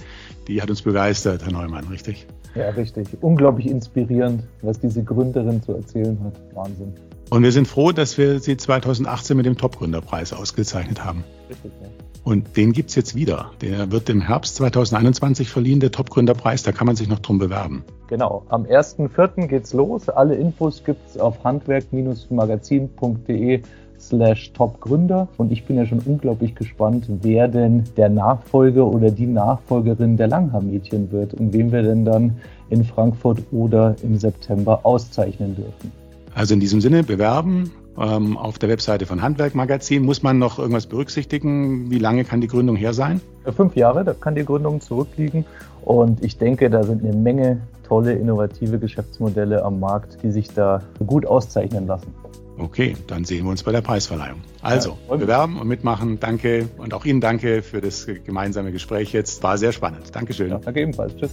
die 0.48 0.60
hat 0.60 0.70
uns 0.70 0.82
begeistert, 0.82 1.44
Herr 1.44 1.52
Neumann, 1.52 1.86
richtig? 1.86 2.26
Ja, 2.56 2.70
richtig. 2.70 3.06
Unglaublich 3.20 3.68
inspirierend, 3.68 4.42
was 4.62 4.80
diese 4.80 5.04
Gründerin 5.04 5.62
zu 5.62 5.74
erzählen 5.74 6.18
hat. 6.24 6.34
Wahnsinn. 6.52 6.94
Und 7.30 7.44
wir 7.44 7.52
sind 7.52 7.68
froh, 7.68 7.92
dass 7.92 8.18
wir 8.18 8.40
sie 8.40 8.56
2018 8.56 9.36
mit 9.36 9.46
dem 9.46 9.56
Top-Gründerpreis 9.56 10.32
ausgezeichnet 10.32 11.04
haben. 11.04 11.22
Richtig, 11.48 11.70
ja. 11.80 11.88
Und 12.24 12.56
den 12.56 12.72
gibt 12.72 12.88
es 12.90 12.96
jetzt 12.96 13.16
wieder. 13.16 13.50
Der 13.60 13.90
wird 13.90 14.08
im 14.08 14.20
Herbst 14.20 14.54
2021 14.56 15.50
verliehen, 15.50 15.80
der 15.80 15.90
Top-Gründerpreis. 15.90 16.62
Da 16.62 16.70
kann 16.70 16.86
man 16.86 16.94
sich 16.94 17.08
noch 17.08 17.18
drum 17.18 17.38
bewerben. 17.38 17.82
Genau, 18.08 18.44
am 18.48 18.62
1.4. 18.64 19.48
geht's 19.48 19.72
los. 19.72 20.08
Alle 20.08 20.36
Infos 20.36 20.84
gibt's 20.84 21.18
auf 21.18 21.42
handwerk-magazin.de 21.42 23.62
slash 23.98 24.52
Topgründer. 24.52 25.26
Und 25.36 25.50
ich 25.50 25.64
bin 25.64 25.74
ja 25.76 25.84
schon 25.86 25.98
unglaublich 26.00 26.54
gespannt, 26.54 27.06
wer 27.08 27.48
denn 27.48 27.82
der 27.96 28.08
Nachfolger 28.08 28.86
oder 28.86 29.10
die 29.10 29.26
Nachfolgerin 29.26 30.16
der 30.16 30.28
Langhaar-Mädchen 30.28 31.10
wird 31.10 31.34
und 31.34 31.52
wen 31.52 31.72
wir 31.72 31.82
denn 31.82 32.04
dann 32.04 32.36
in 32.70 32.84
Frankfurt 32.84 33.42
oder 33.50 33.96
im 34.02 34.16
September 34.16 34.78
auszeichnen 34.84 35.56
dürfen. 35.56 35.90
Also 36.34 36.54
in 36.54 36.60
diesem 36.60 36.80
Sinne 36.80 37.02
bewerben 37.02 37.72
ähm, 37.98 38.36
auf 38.36 38.58
der 38.58 38.68
Webseite 38.68 39.06
von 39.06 39.22
Handwerk 39.22 39.54
Magazin. 39.54 40.04
Muss 40.04 40.22
man 40.22 40.38
noch 40.38 40.58
irgendwas 40.58 40.86
berücksichtigen? 40.86 41.90
Wie 41.90 41.98
lange 41.98 42.24
kann 42.24 42.40
die 42.40 42.48
Gründung 42.48 42.76
her 42.76 42.92
sein? 42.92 43.20
Fünf 43.56 43.76
Jahre, 43.76 44.04
da 44.04 44.14
kann 44.14 44.34
die 44.34 44.44
Gründung 44.44 44.80
zurückliegen. 44.80 45.44
Und 45.82 46.24
ich 46.24 46.38
denke, 46.38 46.70
da 46.70 46.82
sind 46.82 47.04
eine 47.04 47.14
Menge 47.14 47.60
tolle, 47.86 48.14
innovative 48.14 48.78
Geschäftsmodelle 48.78 49.64
am 49.64 49.80
Markt, 49.80 50.18
die 50.22 50.30
sich 50.30 50.48
da 50.54 50.82
gut 51.06 51.26
auszeichnen 51.26 51.86
lassen. 51.86 52.14
Okay, 52.58 52.96
dann 53.06 53.24
sehen 53.24 53.44
wir 53.44 53.50
uns 53.50 53.62
bei 53.62 53.72
der 53.72 53.80
Preisverleihung. 53.80 54.40
Also, 54.60 54.96
ja, 55.08 55.16
bewerben 55.16 55.58
und 55.58 55.66
mitmachen. 55.66 56.20
Danke 56.20 56.68
und 56.78 56.94
auch 56.94 57.04
Ihnen 57.04 57.20
danke 57.20 57.62
für 57.62 57.80
das 57.80 58.06
gemeinsame 58.24 58.72
Gespräch 58.72 59.12
jetzt. 59.12 59.42
War 59.42 59.58
sehr 59.58 59.72
spannend. 59.72 60.14
Dankeschön. 60.14 60.50
Ja, 60.50 60.58
danke 60.58 60.80
ebenfalls. 60.80 61.14
Tschüss. 61.16 61.30